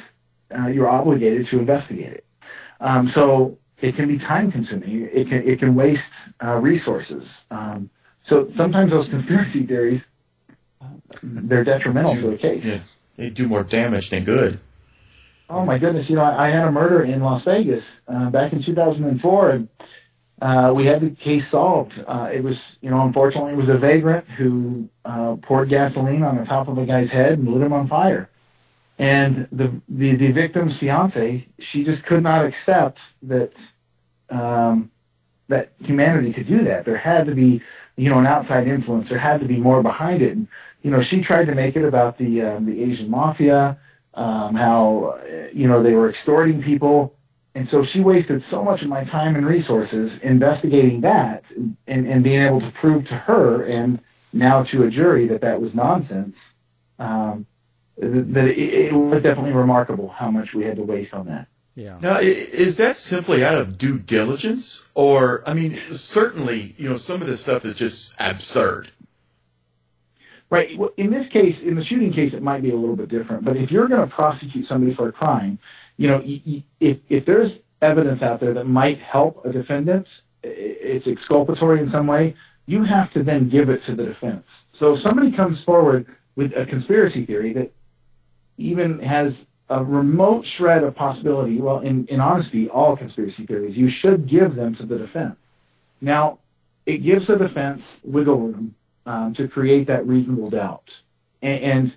uh, 0.57 0.67
you're 0.67 0.89
obligated 0.89 1.47
to 1.51 1.59
investigate 1.59 2.13
it. 2.13 2.25
Um, 2.81 3.13
so 3.15 3.57
it 3.81 3.97
can 3.97 4.09
be 4.09 4.19
time 4.19 4.51
consuming. 4.51 5.09
It 5.13 5.29
can 5.29 5.49
it 5.49 5.61
can 5.61 5.75
waste 5.75 6.01
uh, 6.45 6.57
resources. 6.57 7.23
Um, 7.51 7.89
so 8.29 8.51
sometimes 8.57 8.91
those 8.91 9.09
conspiracy 9.09 9.67
theories 9.67 10.03
they're 11.23 11.65
detrimental 11.65 12.15
do, 12.15 12.21
to 12.23 12.31
a 12.33 12.39
case. 12.39 12.65
Yeah, 12.65 12.81
they 13.17 13.31
do 13.31 13.47
more 13.47 13.63
damage 13.63 14.11
than 14.11 14.25
good. 14.25 14.59
Oh 15.49 15.65
my 15.65 15.79
goodness! 15.79 16.07
You 16.09 16.17
know, 16.17 16.23
I, 16.23 16.49
I 16.49 16.51
had 16.51 16.67
a 16.67 16.73
murder 16.73 17.05
in 17.05 17.21
Las 17.23 17.45
Vegas 17.45 17.85
uh, 18.09 18.31
back 18.31 18.53
in 18.53 18.65
2004, 18.65 19.51
and 19.51 19.69
uh, 20.43 20.73
we 20.75 20.85
had 20.85 21.01
the 21.01 21.11
case 21.11 21.45
solved. 21.53 21.93
Uh, 22.07 22.29
it 22.35 22.43
was, 22.43 22.57
you 22.81 22.91
know, 22.91 23.03
unfortunately, 23.03 23.53
it 23.53 23.57
was 23.57 23.69
a 23.69 23.79
vagrant 23.79 24.27
who 24.37 24.89
uh, 25.05 25.37
poured 25.47 25.69
gasoline 25.71 26.25
on 26.25 26.37
the 26.37 26.45
top 26.45 26.67
of 26.67 26.77
a 26.79 26.85
guy's 26.85 27.11
head 27.11 27.35
and 27.39 27.47
lit 27.47 27.63
him 27.63 27.73
on 27.73 27.87
fire. 27.89 28.29
And 28.99 29.47
the, 29.53 29.69
the, 29.89 30.17
the 30.17 30.33
victim's 30.33 30.73
fiance, 30.81 31.47
she 31.71 31.85
just 31.85 32.03
could 32.07 32.25
not 32.25 32.45
accept 32.45 32.99
that, 33.23 33.53
um, 34.31 34.91
that 35.49 35.73
humanity 35.79 36.33
could 36.33 36.49
do 36.49 36.65
that. 36.65 36.85
There 36.87 36.99
had 36.99 37.27
to 37.27 37.35
be, 37.35 37.63
you 37.97 38.11
know, 38.11 38.19
an 38.19 38.27
outside 38.27 38.67
influence. 38.67 39.09
There 39.09 39.19
had 39.21 39.39
to 39.41 39.47
be 39.47 39.59
more 39.59 39.81
behind 39.81 40.23
it. 40.23 40.33
And, 40.37 40.49
you 40.83 40.91
know, 40.91 41.03
she 41.09 41.23
tried 41.23 41.47
to 41.47 41.55
make 41.55 41.77
it 41.77 41.85
about 41.85 42.19
the, 42.19 42.43
um, 42.43 42.67
the 42.67 42.83
Asian 42.83 43.09
mafia, 43.09 43.79
um, 44.15 44.57
how, 44.57 45.21
you 45.53 45.69
know, 45.69 45.85
they 45.85 45.93
were 45.93 46.11
extorting 46.11 46.63
people. 46.63 47.15
And 47.55 47.69
so 47.71 47.85
she 47.85 48.01
wasted 48.01 48.43
so 48.51 48.63
much 48.63 48.83
of 48.83 48.89
my 48.89 49.05
time 49.05 49.37
and 49.37 49.47
resources 49.47 50.11
investigating 50.23 51.03
that 51.03 51.45
and, 51.55 51.77
and 51.87 52.25
being 52.25 52.43
able 52.43 52.61
to 52.61 52.73
prove 52.81 53.07
to 53.09 53.15
her 53.15 53.65
and 53.65 54.01
now 54.33 54.63
to 54.65 54.85
a 54.85 54.91
jury 54.91 55.29
that 55.29 55.43
that 55.43 55.61
was 55.61 55.75
nonsense. 55.75 56.35
Um, 56.99 57.47
that 57.99 58.49
it, 58.49 58.59
it 58.59 58.93
was 58.93 59.23
definitely 59.23 59.53
remarkable 59.53 60.09
how 60.09 60.31
much 60.31 60.55
we 60.55 60.65
had 60.65 60.77
to 60.77 60.83
waste 60.83 61.13
on 61.13 61.27
that. 61.27 61.47
Yeah. 61.75 61.99
Now, 62.01 62.19
is 62.21 62.79
that 62.79 62.97
simply 62.97 63.45
out 63.45 63.55
of 63.55 63.79
due 63.79 63.99
diligence, 63.99 64.87
or 64.95 65.43
I 65.47 65.55
mean, 65.55 65.81
certainly, 65.93 66.75
you 66.77 66.89
know, 66.89 66.97
some 66.97 67.23
of 67.23 67.29
this 67.29 67.43
stuff 67.43 67.65
is 67.65 67.77
just 67.77 68.15
absurd. 68.19 68.91
Right. 70.51 70.77
Well, 70.77 70.91
in 70.99 71.11
this 71.11 71.27
case, 71.33 71.57
in 71.63 71.77
the 71.77 71.85
shooting 71.85 72.13
case, 72.13 72.35
it 72.35 72.43
might 72.43 72.63
be 72.63 72.71
a 72.71 72.77
little 72.77 72.97
bit 72.97 73.09
different. 73.09 73.45
But 73.45 73.57
if 73.57 73.71
you're 73.71 73.89
going 73.89 74.07
to 74.07 74.15
prosecute 74.15 74.69
somebody 74.69 74.95
for 74.95 75.09
a 75.09 75.13
crime, 75.13 75.59
you 76.03 76.09
know, 76.09 76.21
if 76.81 76.99
if 77.09 77.25
there's 77.27 77.53
evidence 77.81 78.23
out 78.23 78.41
there 78.41 78.55
that 78.55 78.65
might 78.65 78.99
help 79.01 79.45
a 79.45 79.53
defendant, 79.53 80.05
it's 80.43 81.07
exculpatory 81.07 81.79
in 81.81 81.93
some 81.93 82.09
way, 82.09 82.35
you 82.67 82.83
have 82.83 83.13
to 83.13 83.23
then 83.23 83.49
give 83.49 83.69
it 83.69 83.81
to 83.87 83.95
the 83.95 84.07
defense. 84.07 84.45
So 84.81 84.95
if 84.95 85.03
somebody 85.03 85.31
comes 85.31 85.59
forward 85.65 86.07
with 86.35 86.51
a 86.57 86.67
conspiracy 86.67 87.25
theory 87.25 87.53
that 87.53 87.71
even 88.59 88.99
has 88.99 89.33
a 89.69 89.85
remote 89.85 90.45
shred 90.57 90.83
of 90.83 90.97
possibility, 90.97 91.61
well, 91.61 91.79
in, 91.79 92.05
in 92.07 92.19
honesty, 92.21 92.69
all 92.69 92.97
conspiracy 92.97 93.47
theories, 93.47 93.77
you 93.77 93.89
should 94.01 94.29
give 94.29 94.57
them 94.57 94.75
to 94.81 94.85
the 94.85 94.99
defense. 94.99 95.37
Now, 96.01 96.41
it 96.85 96.99
gives 97.05 97.29
the 97.29 97.37
defense 97.37 97.83
wiggle 98.03 98.41
room 98.41 98.75
um, 99.07 99.35
to 99.37 99.47
create 99.47 99.87
that 99.87 100.05
reasonable 100.05 100.51
doubt. 100.51 100.89
And, 101.43 101.63
and 101.63 101.93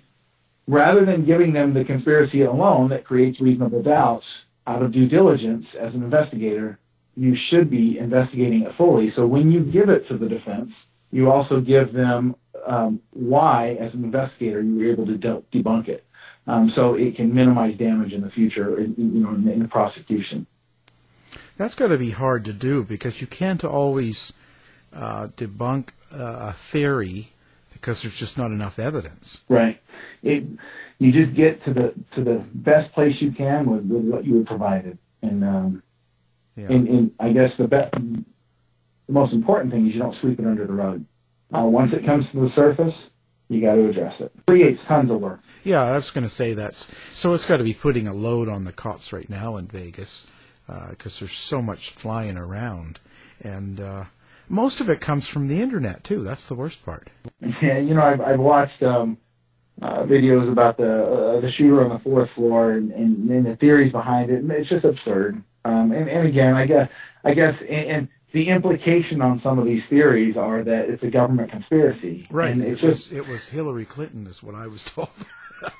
rather 0.66 1.04
than 1.04 1.24
giving 1.24 1.52
them 1.52 1.74
the 1.74 1.84
conspiracy 1.84 2.42
alone 2.42 2.88
that 2.90 3.04
creates 3.04 3.40
reasonable 3.40 3.82
doubts 3.82 4.24
out 4.66 4.82
of 4.82 4.92
due 4.92 5.08
diligence 5.08 5.66
as 5.78 5.94
an 5.94 6.02
investigator, 6.02 6.78
you 7.16 7.36
should 7.36 7.70
be 7.70 7.98
investigating 7.98 8.62
it 8.62 8.74
fully. 8.76 9.12
So 9.14 9.26
when 9.26 9.50
you 9.50 9.60
give 9.60 9.88
it 9.88 10.08
to 10.08 10.18
the 10.18 10.28
defense, 10.28 10.72
you 11.10 11.30
also 11.30 11.60
give 11.60 11.92
them 11.92 12.36
um, 12.66 13.00
why, 13.10 13.76
as 13.80 13.94
an 13.94 14.04
investigator, 14.04 14.60
you 14.60 14.76
were 14.76 14.90
able 14.90 15.06
to 15.06 15.16
de- 15.16 15.42
debunk 15.52 15.88
it. 15.88 16.04
Um, 16.48 16.70
so 16.74 16.94
it 16.94 17.16
can 17.16 17.34
minimize 17.34 17.76
damage 17.76 18.12
in 18.12 18.20
the 18.20 18.30
future, 18.30 18.78
in, 18.78 18.94
you 18.96 19.20
know, 19.20 19.30
in, 19.30 19.48
in 19.48 19.60
the 19.60 19.68
prosecution. 19.68 20.46
That's 21.56 21.74
got 21.74 21.88
to 21.88 21.98
be 21.98 22.10
hard 22.10 22.44
to 22.44 22.52
do 22.52 22.84
because 22.84 23.20
you 23.20 23.26
can't 23.26 23.64
always 23.64 24.32
uh, 24.92 25.28
debunk 25.36 25.88
uh, 26.12 26.50
a 26.50 26.52
theory 26.52 27.30
because 27.86 28.02
there's 28.02 28.18
just 28.18 28.36
not 28.36 28.50
enough 28.50 28.80
evidence. 28.80 29.44
Right. 29.48 29.80
It, 30.24 30.42
you 30.98 31.12
just 31.12 31.36
get 31.36 31.64
to 31.66 31.72
the 31.72 31.94
to 32.16 32.24
the 32.24 32.44
best 32.52 32.92
place 32.94 33.14
you 33.20 33.30
can 33.30 33.70
with, 33.70 33.84
with 33.84 34.04
what 34.12 34.24
you 34.24 34.38
were 34.38 34.44
provided, 34.44 34.98
and 35.22 35.44
um, 35.44 35.82
Yeah. 36.56 36.66
and, 36.72 36.88
and 36.88 37.10
I 37.20 37.30
guess 37.32 37.50
the 37.58 37.68
best, 37.68 37.92
the 37.92 39.12
most 39.12 39.32
important 39.32 39.72
thing 39.72 39.86
is 39.86 39.94
you 39.94 40.00
don't 40.00 40.16
sweep 40.20 40.40
it 40.40 40.46
under 40.46 40.66
the 40.66 40.72
rug. 40.72 41.04
Uh, 41.56 41.62
once 41.62 41.92
it 41.92 42.04
comes 42.04 42.24
to 42.32 42.40
the 42.40 42.50
surface, 42.56 42.94
you 43.48 43.60
got 43.60 43.76
to 43.76 43.88
address 43.88 44.14
it. 44.18 44.32
Creates 44.48 44.80
tons 44.88 45.08
of 45.12 45.20
work. 45.20 45.38
Yeah, 45.62 45.82
I 45.82 45.94
was 45.94 46.10
going 46.10 46.24
to 46.24 46.30
say 46.30 46.54
that's 46.54 46.90
so. 47.16 47.32
It's 47.34 47.46
got 47.46 47.58
to 47.58 47.64
be 47.64 47.74
putting 47.74 48.08
a 48.08 48.14
load 48.14 48.48
on 48.48 48.64
the 48.64 48.72
cops 48.72 49.12
right 49.12 49.30
now 49.30 49.56
in 49.58 49.68
Vegas 49.68 50.26
because 50.90 51.20
there's 51.20 51.30
so 51.32 51.62
much 51.62 51.90
flying 51.90 52.36
around, 52.36 52.98
and 53.40 53.80
uh, 53.80 54.04
most 54.48 54.80
of 54.80 54.88
it 54.88 55.00
comes 55.00 55.28
from 55.28 55.48
the 55.48 55.60
internet 55.60 56.04
too. 56.04 56.22
That's 56.22 56.46
the 56.48 56.54
worst 56.54 56.84
part. 56.84 57.08
Yeah, 57.40 57.78
you 57.78 57.94
know, 57.94 58.02
I've, 58.02 58.20
I've 58.20 58.38
watched 58.40 58.82
um, 58.82 59.18
uh, 59.82 60.02
videos 60.04 60.50
about 60.50 60.76
the 60.76 61.04
uh, 61.04 61.40
the 61.40 61.50
shooter 61.52 61.82
on 61.84 61.90
the 61.90 61.98
fourth 61.98 62.30
floor 62.34 62.72
and, 62.72 62.90
and, 62.92 63.30
and 63.30 63.46
the 63.46 63.56
theories 63.56 63.92
behind 63.92 64.30
it. 64.30 64.44
It's 64.48 64.68
just 64.68 64.84
absurd. 64.84 65.42
Um, 65.64 65.92
and, 65.92 66.08
and 66.08 66.26
again, 66.28 66.54
I 66.54 66.66
guess 66.66 66.88
I 67.24 67.34
guess 67.34 67.54
and, 67.60 67.90
and 67.90 68.08
the 68.32 68.48
implication 68.48 69.22
on 69.22 69.40
some 69.42 69.58
of 69.58 69.64
these 69.64 69.82
theories 69.88 70.36
are 70.36 70.62
that 70.62 70.88
it's 70.90 71.02
a 71.02 71.10
government 71.10 71.50
conspiracy. 71.50 72.26
Right. 72.30 72.50
And 72.52 72.62
It 72.62 72.72
it's 72.72 72.82
was 72.82 73.00
just 73.08 73.12
it 73.12 73.26
was 73.26 73.48
Hillary 73.48 73.84
Clinton 73.84 74.26
is 74.26 74.42
what 74.42 74.54
I 74.54 74.66
was 74.66 74.84
told. 74.94 75.08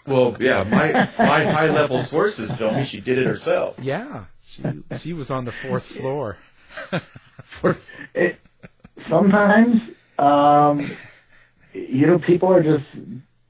Well, 0.06 0.36
yeah, 0.40 0.62
my 0.64 0.92
my 1.18 1.44
high 1.44 1.68
level 1.70 2.02
sources 2.02 2.56
tell 2.58 2.72
me 2.72 2.84
she 2.84 3.00
did 3.00 3.18
it 3.18 3.26
herself. 3.26 3.78
yeah, 3.80 4.24
she 4.44 4.62
she 4.98 5.12
was 5.12 5.30
on 5.30 5.44
the 5.44 5.52
fourth 5.52 5.84
floor. 5.84 6.38
it, 8.14 8.38
sometimes 9.08 9.80
um, 10.18 10.80
you 11.72 12.06
know 12.06 12.18
people 12.18 12.52
are 12.52 12.62
just 12.62 12.84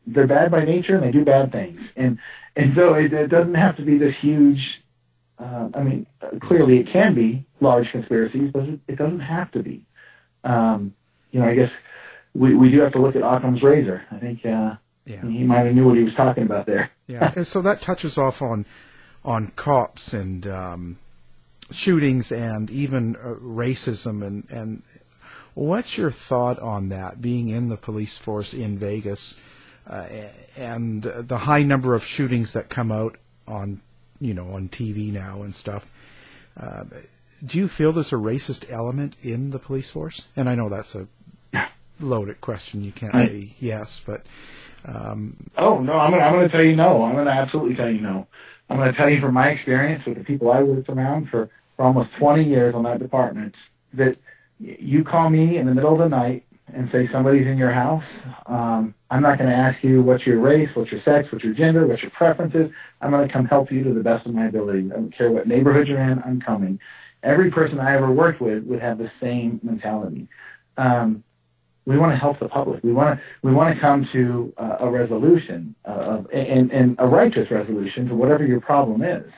they're 0.07 0.27
bad 0.27 0.51
by 0.51 0.65
nature 0.65 0.95
and 0.97 1.05
they 1.05 1.11
do 1.11 1.25
bad 1.25 1.53
things. 1.53 1.81
And 1.97 2.19
and 2.55 2.75
so 2.75 2.95
it, 2.95 3.13
it 3.13 3.29
doesn't 3.29 3.55
have 3.55 3.77
to 3.77 3.83
be 3.83 3.99
this 3.99 4.15
huge 4.21 4.83
uh, 5.39 5.69
I 5.75 5.83
mean 5.83 6.07
uh, 6.23 6.39
clearly 6.41 6.79
it 6.79 6.89
can 6.93 7.15
be 7.15 7.45
large 7.61 7.91
conspiracies 7.91 8.51
but 8.53 8.65
it, 8.65 8.81
it 8.89 8.97
doesn't 8.97 9.21
have 9.21 9.51
to 9.53 9.63
be. 9.63 9.83
Um, 10.45 10.95
you 11.33 11.41
know 11.41 11.47
I 11.47 11.55
guess 11.55 11.71
we, 12.35 12.55
we 12.55 12.71
do 12.71 12.81
have 12.81 12.93
to 12.93 13.01
look 13.01 13.17
at 13.17 13.23
Occam's 13.23 13.63
razor. 13.63 14.05
I 14.11 14.19
think 14.19 14.45
uh, 14.45 14.77
Yeah. 15.07 15.23
he 15.23 15.43
might 15.45 15.65
have 15.67 15.75
knew 15.75 15.87
what 15.87 15.97
he 15.97 16.05
was 16.05 16.15
talking 16.15 16.43
about 16.45 16.67
there. 16.67 16.91
Yeah, 17.07 17.33
and 17.37 17.47
so 17.47 17.63
that 17.63 17.81
touches 17.81 18.19
off 18.19 18.43
on 18.43 18.67
on 19.25 19.49
cops 19.57 20.13
and 20.15 20.47
um, 20.47 20.99
shootings 21.71 22.31
and 22.31 22.71
even 22.71 23.17
uh, 23.17 23.35
racism 23.41 24.25
and 24.25 24.45
and 24.51 24.83
what's 25.57 25.97
your 25.97 26.11
thought 26.11 26.59
on 26.61 26.91
that? 26.91 27.21
Being 27.21 27.49
in 27.49 27.69
the 27.69 27.79
police 27.79 28.17
force 28.19 28.53
in 28.53 28.79
Vegas 28.79 29.41
uh, 29.89 30.07
and 30.57 31.03
the 31.03 31.39
high 31.39 31.63
number 31.63 31.95
of 31.95 32.05
shootings 32.05 32.53
that 32.53 32.69
come 32.69 32.93
out 32.93 33.17
on 33.49 33.81
you 34.21 34.35
know 34.35 34.51
on 34.51 34.69
TV 34.69 35.13
now 35.13 35.43
and 35.43 35.55
stuff. 35.55 35.91
Uh, 36.61 36.85
do 37.45 37.59
you 37.59 37.69
feel 37.69 37.93
there's 37.93 38.13
a 38.13 38.17
racist 38.17 38.71
element 38.71 39.17
in 39.23 39.51
the 39.51 39.59
police 39.59 39.91
force? 39.91 40.27
And 40.37 40.49
I 40.49 40.55
know 40.55 40.69
that's 40.69 40.95
a 40.95 41.09
loaded 42.01 42.41
question. 42.41 42.85
You 42.85 42.93
can't 42.93 43.15
say 43.15 43.55
yes, 43.59 44.03
but 44.05 44.27
Oh 45.57 45.79
no, 45.81 45.95
I'm 45.95 46.11
gonna 46.11 46.23
I'm 46.23 46.35
gonna 46.35 46.49
tell 46.51 46.63
you 46.63 46.77
no. 46.77 47.03
I'm 47.03 47.15
gonna 47.15 47.31
absolutely 47.31 47.77
tell 47.77 47.91
you 47.91 48.01
no. 48.01 48.27
I'm 48.69 48.77
gonna 48.77 48.93
tell 48.93 49.09
you 49.09 49.21
from 49.21 49.35
my 49.35 49.49
experience 49.49 50.05
with 50.07 50.19
the 50.19 50.25
people 50.25 50.53
I 50.53 50.63
worked 50.63 50.89
around 50.91 51.29
for, 51.31 51.49
for 51.77 51.85
almost 51.85 52.11
20 52.19 52.45
years 52.45 52.75
on 52.75 52.83
that 52.83 52.99
department 52.99 53.55
that 53.95 54.19
you 54.59 55.05
call 55.05 55.31
me 55.31 55.59
in 55.59 55.67
the 55.67 55.75
middle 55.75 55.93
of 55.93 55.99
the 55.99 56.09
night 56.09 56.45
and 56.75 56.89
say 56.91 57.09
somebody's 57.13 57.47
in 57.47 57.57
your 57.57 57.73
house. 57.73 58.05
Um, 58.47 58.95
I'm 59.11 59.23
not 59.23 59.39
going 59.39 59.51
to 59.51 59.57
ask 59.57 59.83
you 59.85 60.03
what's 60.03 60.27
your 60.27 60.41
race, 60.41 60.69
what's 60.75 60.91
your 60.91 61.03
sex, 61.03 61.29
what's 61.31 61.45
your 61.45 61.55
gender, 61.55 61.87
what's 61.87 62.03
your 62.03 62.11
preferences. 62.11 62.71
I'm 63.01 63.11
going 63.11 63.27
to 63.27 63.33
come 63.33 63.45
help 63.47 63.71
you 63.71 63.85
to 63.85 63.95
the 63.95 64.01
best 64.01 64.27
of 64.27 64.35
my 64.35 64.47
ability. 64.47 64.91
I 64.91 64.97
don't 64.97 65.17
care 65.17 65.31
what 65.31 65.47
neighborhood 65.47 65.87
you're 65.87 66.01
in. 66.01 66.21
I'm 66.25 66.41
coming. 66.41 66.81
Every 67.23 67.51
person 67.51 67.79
I 67.79 67.95
ever 67.95 68.11
worked 68.11 68.41
with 68.41 68.65
would 68.65 68.81
have 68.81 68.99
the 68.99 69.11
same 69.21 69.61
mentality. 69.63 70.29
Um, 70.77 71.23
we 71.87 71.97
want 71.99 72.13
to 72.13 72.17
help 72.17 72.41
the 72.41 72.49
public. 72.49 72.83
We 72.83 72.93
want 72.93 73.17
to 73.17 73.25
we 73.43 73.53
want 73.53 73.75
to 73.75 73.81
come 73.81 74.09
to 74.13 74.53
uh, 74.59 74.77
a 74.81 74.91
resolution 74.91 75.75
of 75.85 76.27
and, 76.33 76.73
and 76.73 76.97
a 76.99 77.07
righteous 77.07 77.49
resolution 77.51 78.09
to 78.09 78.15
whatever 78.15 78.45
your 78.45 78.61
problem 78.61 79.03
is. 79.03 79.31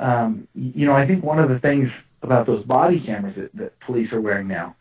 Um, 0.00 0.48
you 0.54 0.86
know, 0.86 0.92
I 0.92 1.06
think 1.06 1.22
one 1.22 1.38
of 1.38 1.48
the 1.48 1.60
things 1.60 1.88
about 2.22 2.46
those 2.46 2.64
body 2.64 3.00
cameras 3.00 3.36
that, 3.36 3.54
that 3.54 3.80
police 3.80 4.12
are 4.12 4.20
wearing 4.20 4.48
now, 4.48 4.76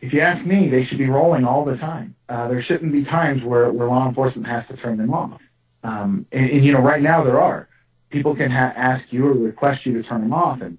if 0.00 0.12
you 0.12 0.20
ask 0.20 0.44
me, 0.46 0.68
they 0.70 0.86
should 0.86 0.98
be 0.98 1.08
rolling 1.08 1.44
all 1.44 1.64
the 1.64 1.76
time. 1.76 2.14
Uh, 2.28 2.48
there 2.48 2.62
shouldn't 2.62 2.92
be 2.92 3.04
times 3.04 3.42
where, 3.44 3.70
where 3.70 3.88
law 3.88 4.08
enforcement 4.08 4.46
has 4.46 4.64
to 4.68 4.76
turn 4.76 4.96
them 4.96 5.12
off. 5.12 5.40
Um, 5.82 6.26
and, 6.32 6.50
and 6.50 6.64
you 6.64 6.72
know, 6.72 6.80
right 6.80 7.02
now 7.02 7.22
there 7.24 7.40
are. 7.40 7.68
People 8.10 8.34
can 8.34 8.50
ha- 8.50 8.72
ask 8.74 9.04
you 9.10 9.26
or 9.26 9.32
request 9.32 9.86
you 9.86 9.92
to 9.94 10.02
turn 10.08 10.22
them 10.22 10.32
off, 10.32 10.60
and 10.62 10.78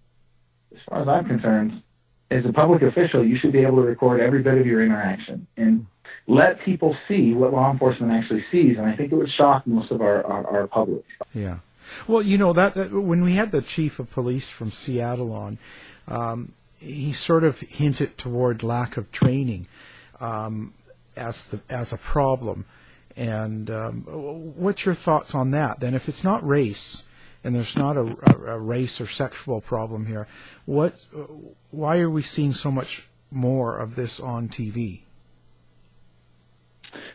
as 0.74 0.80
far 0.90 1.02
as 1.02 1.08
I'm 1.08 1.26
concerned, 1.26 1.82
as 2.30 2.46
a 2.46 2.54
public 2.54 2.82
official, 2.82 3.26
you 3.26 3.38
should 3.38 3.52
be 3.52 3.60
able 3.60 3.78
to 3.78 3.84
record 3.84 4.22
every 4.22 4.42
bit 4.42 4.58
of 4.58 4.66
your 4.66 4.84
interaction 4.84 5.48
and 5.58 5.86
let 6.28 6.62
people 6.62 6.96
see 7.08 7.34
what 7.34 7.54
law 7.54 7.72
enforcement 7.72 8.12
actually 8.12 8.44
sees. 8.52 8.78
And 8.78 8.86
I 8.86 8.96
think 8.96 9.12
it 9.12 9.16
would 9.16 9.30
shock 9.30 9.68
most 9.68 9.92
of 9.92 10.02
our, 10.02 10.26
our, 10.26 10.48
our 10.48 10.68
public. 10.68 11.04
Yeah. 11.34 11.60
Well, 12.08 12.22
you 12.22 12.38
know 12.38 12.54
that, 12.54 12.74
that 12.76 12.92
when 12.92 13.22
we 13.22 13.34
had 13.34 13.52
the 13.52 13.62
chief 13.62 14.00
of 14.00 14.12
police 14.12 14.50
from 14.50 14.72
Seattle 14.72 15.34
on, 15.34 15.58
um, 16.08 16.54
he 16.78 17.14
sort 17.14 17.44
of 17.44 17.60
hinted 17.60 18.18
toward 18.18 18.64
lack 18.64 18.98
of 18.98 19.12
training 19.12 19.68
um, 20.20 20.74
as 21.16 21.48
the 21.48 21.62
as 21.70 21.94
a 21.94 21.98
problem. 21.98 22.66
And 23.16 23.70
um, 23.70 24.02
what's 24.56 24.86
your 24.86 24.96
thoughts 24.96 25.36
on 25.36 25.52
that? 25.52 25.80
Then, 25.80 25.94
if 25.94 26.08
it's 26.08 26.24
not 26.24 26.46
race 26.48 27.06
and 27.44 27.54
there's 27.54 27.76
not 27.76 27.98
a, 27.98 28.16
a, 28.24 28.56
a 28.56 28.60
race 28.60 29.02
or 29.02 29.08
sexual 29.08 29.62
problem 29.62 30.06
here, 30.06 30.28
what? 30.66 30.96
Why 31.72 32.00
are 32.00 32.10
we 32.10 32.22
seeing 32.22 32.54
so 32.54 32.72
much 32.72 33.08
more 33.30 33.78
of 33.78 33.96
this 33.96 34.20
on 34.20 34.50
TV? 34.50 35.02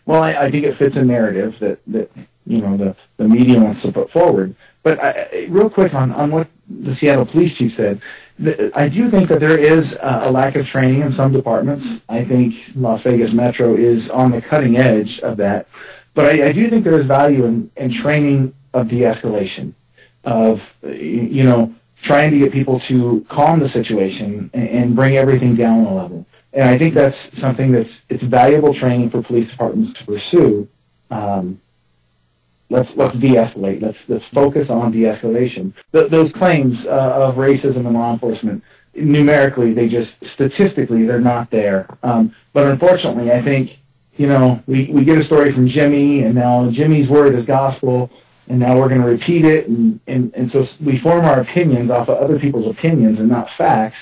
Well, 0.06 0.22
I, 0.22 0.46
I 0.46 0.50
think 0.50 0.64
it 0.64 0.78
fits 0.78 0.96
a 0.96 1.02
narrative 1.02 1.54
that, 1.60 1.78
that 1.88 2.10
you 2.46 2.60
know 2.60 2.76
the, 2.76 2.96
the 3.16 3.28
media 3.28 3.60
wants 3.60 3.82
to 3.82 3.92
put 3.92 4.10
forward. 4.10 4.54
But 4.82 5.02
I, 5.02 5.46
real 5.48 5.68
quick 5.68 5.94
on, 5.94 6.12
on 6.12 6.30
what 6.30 6.48
the 6.68 6.94
Seattle 7.00 7.26
police 7.26 7.56
chief 7.58 7.72
said, 7.76 8.00
I 8.74 8.88
do 8.88 9.10
think 9.10 9.30
that 9.30 9.40
there 9.40 9.58
is 9.58 9.84
a 10.02 10.30
lack 10.30 10.56
of 10.56 10.66
training 10.66 11.00
in 11.00 11.16
some 11.16 11.32
departments. 11.32 12.02
I 12.08 12.24
think 12.24 12.54
Las 12.74 13.02
Vegas 13.02 13.32
Metro 13.32 13.76
is 13.76 14.08
on 14.10 14.30
the 14.30 14.42
cutting 14.42 14.76
edge 14.76 15.20
of 15.20 15.38
that. 15.38 15.68
But 16.12 16.26
I, 16.26 16.48
I 16.48 16.52
do 16.52 16.68
think 16.68 16.84
there 16.84 17.00
is 17.00 17.06
value 17.06 17.44
in, 17.46 17.70
in 17.76 17.94
training 18.02 18.54
of 18.74 18.88
de-escalation, 18.88 19.72
of 20.24 20.60
you 20.82 21.44
know 21.44 21.74
trying 22.02 22.30
to 22.30 22.38
get 22.38 22.52
people 22.52 22.80
to 22.88 23.24
calm 23.30 23.60
the 23.60 23.70
situation 23.70 24.50
and, 24.52 24.68
and 24.68 24.96
bring 24.96 25.16
everything 25.16 25.56
down 25.56 25.86
a 25.86 25.94
level. 25.94 26.26
And 26.52 26.68
I 26.68 26.78
think 26.78 26.94
that's 26.94 27.16
something 27.40 27.72
that's 27.72 27.90
it's 28.08 28.22
valuable 28.22 28.74
training 28.74 29.10
for 29.10 29.22
police 29.22 29.50
departments 29.50 29.98
to 29.98 30.04
pursue. 30.04 30.68
Um, 31.10 31.60
let's 32.70 32.88
let's 32.96 33.16
de-escalate. 33.16 33.82
Let's 33.82 33.98
let's 34.08 34.24
focus 34.32 34.68
on 34.70 34.92
de-escalation. 34.92 35.72
Th- 35.92 36.10
those 36.10 36.32
claims 36.32 36.76
uh, 36.86 37.22
of 37.24 37.36
racism 37.36 37.86
in 37.86 37.92
law 37.92 38.12
enforcement, 38.12 38.62
numerically, 38.94 39.72
they 39.72 39.88
just 39.88 40.10
statistically 40.34 41.06
they're 41.06 41.20
not 41.20 41.50
there. 41.50 41.86
Um, 42.02 42.34
but 42.52 42.66
unfortunately, 42.66 43.30
I 43.32 43.42
think 43.42 43.70
you 44.16 44.26
know 44.26 44.62
we 44.66 44.90
we 44.92 45.04
get 45.04 45.20
a 45.20 45.24
story 45.24 45.52
from 45.52 45.68
Jimmy, 45.68 46.22
and 46.22 46.34
now 46.34 46.70
Jimmy's 46.70 47.08
word 47.08 47.34
is 47.34 47.44
gospel, 47.46 48.10
and 48.48 48.58
now 48.58 48.78
we're 48.78 48.88
going 48.88 49.00
to 49.00 49.06
repeat 49.06 49.44
it, 49.44 49.68
and, 49.68 50.00
and 50.06 50.32
and 50.34 50.50
so 50.52 50.66
we 50.80 50.98
form 51.00 51.24
our 51.24 51.40
opinions 51.40 51.90
off 51.90 52.08
of 52.08 52.18
other 52.18 52.38
people's 52.38 52.70
opinions 52.70 53.18
and 53.18 53.28
not 53.28 53.48
facts. 53.56 53.98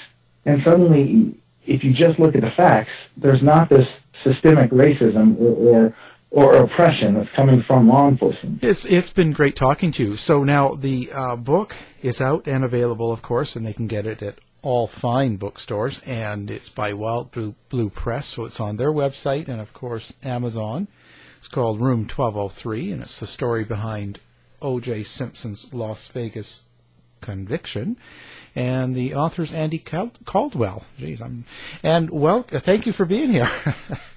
And 0.47 0.63
suddenly, 0.63 1.35
if 1.67 1.83
you 1.83 1.93
just 1.93 2.19
look 2.19 2.35
at 2.35 2.43
the 2.43 2.51
facts, 2.51 2.91
there's 3.17 3.43
not 3.43 3.69
this 3.71 3.87
systemic 4.23 4.71
racism 4.71 5.39
or, 5.41 5.53
or 5.53 5.97
or 6.31 6.57
oppression 6.57 7.15
that's 7.15 7.31
coming 7.37 7.63
from 7.67 7.89
law 7.89 8.09
enforcement. 8.09 8.63
It's 8.65 8.85
it's 8.85 9.11
been 9.11 9.33
great 9.33 9.57
talking 9.57 9.93
to 9.93 10.05
you. 10.05 10.17
So 10.17 10.43
now 10.43 10.75
the 10.75 11.11
uh, 11.13 11.37
book 11.37 11.77
is 12.03 12.21
out 12.21 12.47
and 12.47 12.65
available, 12.65 13.13
of 13.13 13.23
course, 13.23 13.57
and 13.57 13.65
they 13.65 13.73
can 13.73 13.87
get 13.87 14.07
it 14.07 14.23
at 14.23 14.39
all 14.63 14.87
fine 14.87 15.37
bookstores. 15.37 16.01
And 16.03 16.51
it's 16.51 16.69
by 16.69 16.93
Wild 16.93 17.31
Blue, 17.31 17.55
Blue 17.69 17.91
Press, 17.91 18.27
so 18.27 18.45
it's 18.45 18.61
on 18.61 18.77
their 18.77 18.93
website 18.93 19.49
and 19.49 19.61
of 19.61 19.73
course 19.73 20.13
Amazon. 20.25 20.89
It's 21.39 21.49
called 21.49 21.81
Room 21.81 22.07
Twelve 22.07 22.35
Hundred 22.35 22.53
Three, 22.53 22.91
and 22.91 23.03
it's 23.03 23.21
the 23.21 23.27
story 23.27 23.65
behind 23.65 24.19
O.J. 24.63 25.03
Simpson's 25.03 25.73
Las 25.75 26.09
Vegas 26.09 26.65
conviction. 27.21 27.97
And 28.57 28.95
the 28.95 29.15
author's 29.15 29.53
Andy 29.53 29.79
Cal- 29.79 30.13
Caldwell. 30.25 30.85
Jeez, 30.99 31.21
I'm 31.21 31.45
and 31.83 32.09
well. 32.11 32.43
Thank 32.45 32.87
you 32.87 32.93
for 32.93 33.05
being 33.05 33.31
here. 33.31 33.51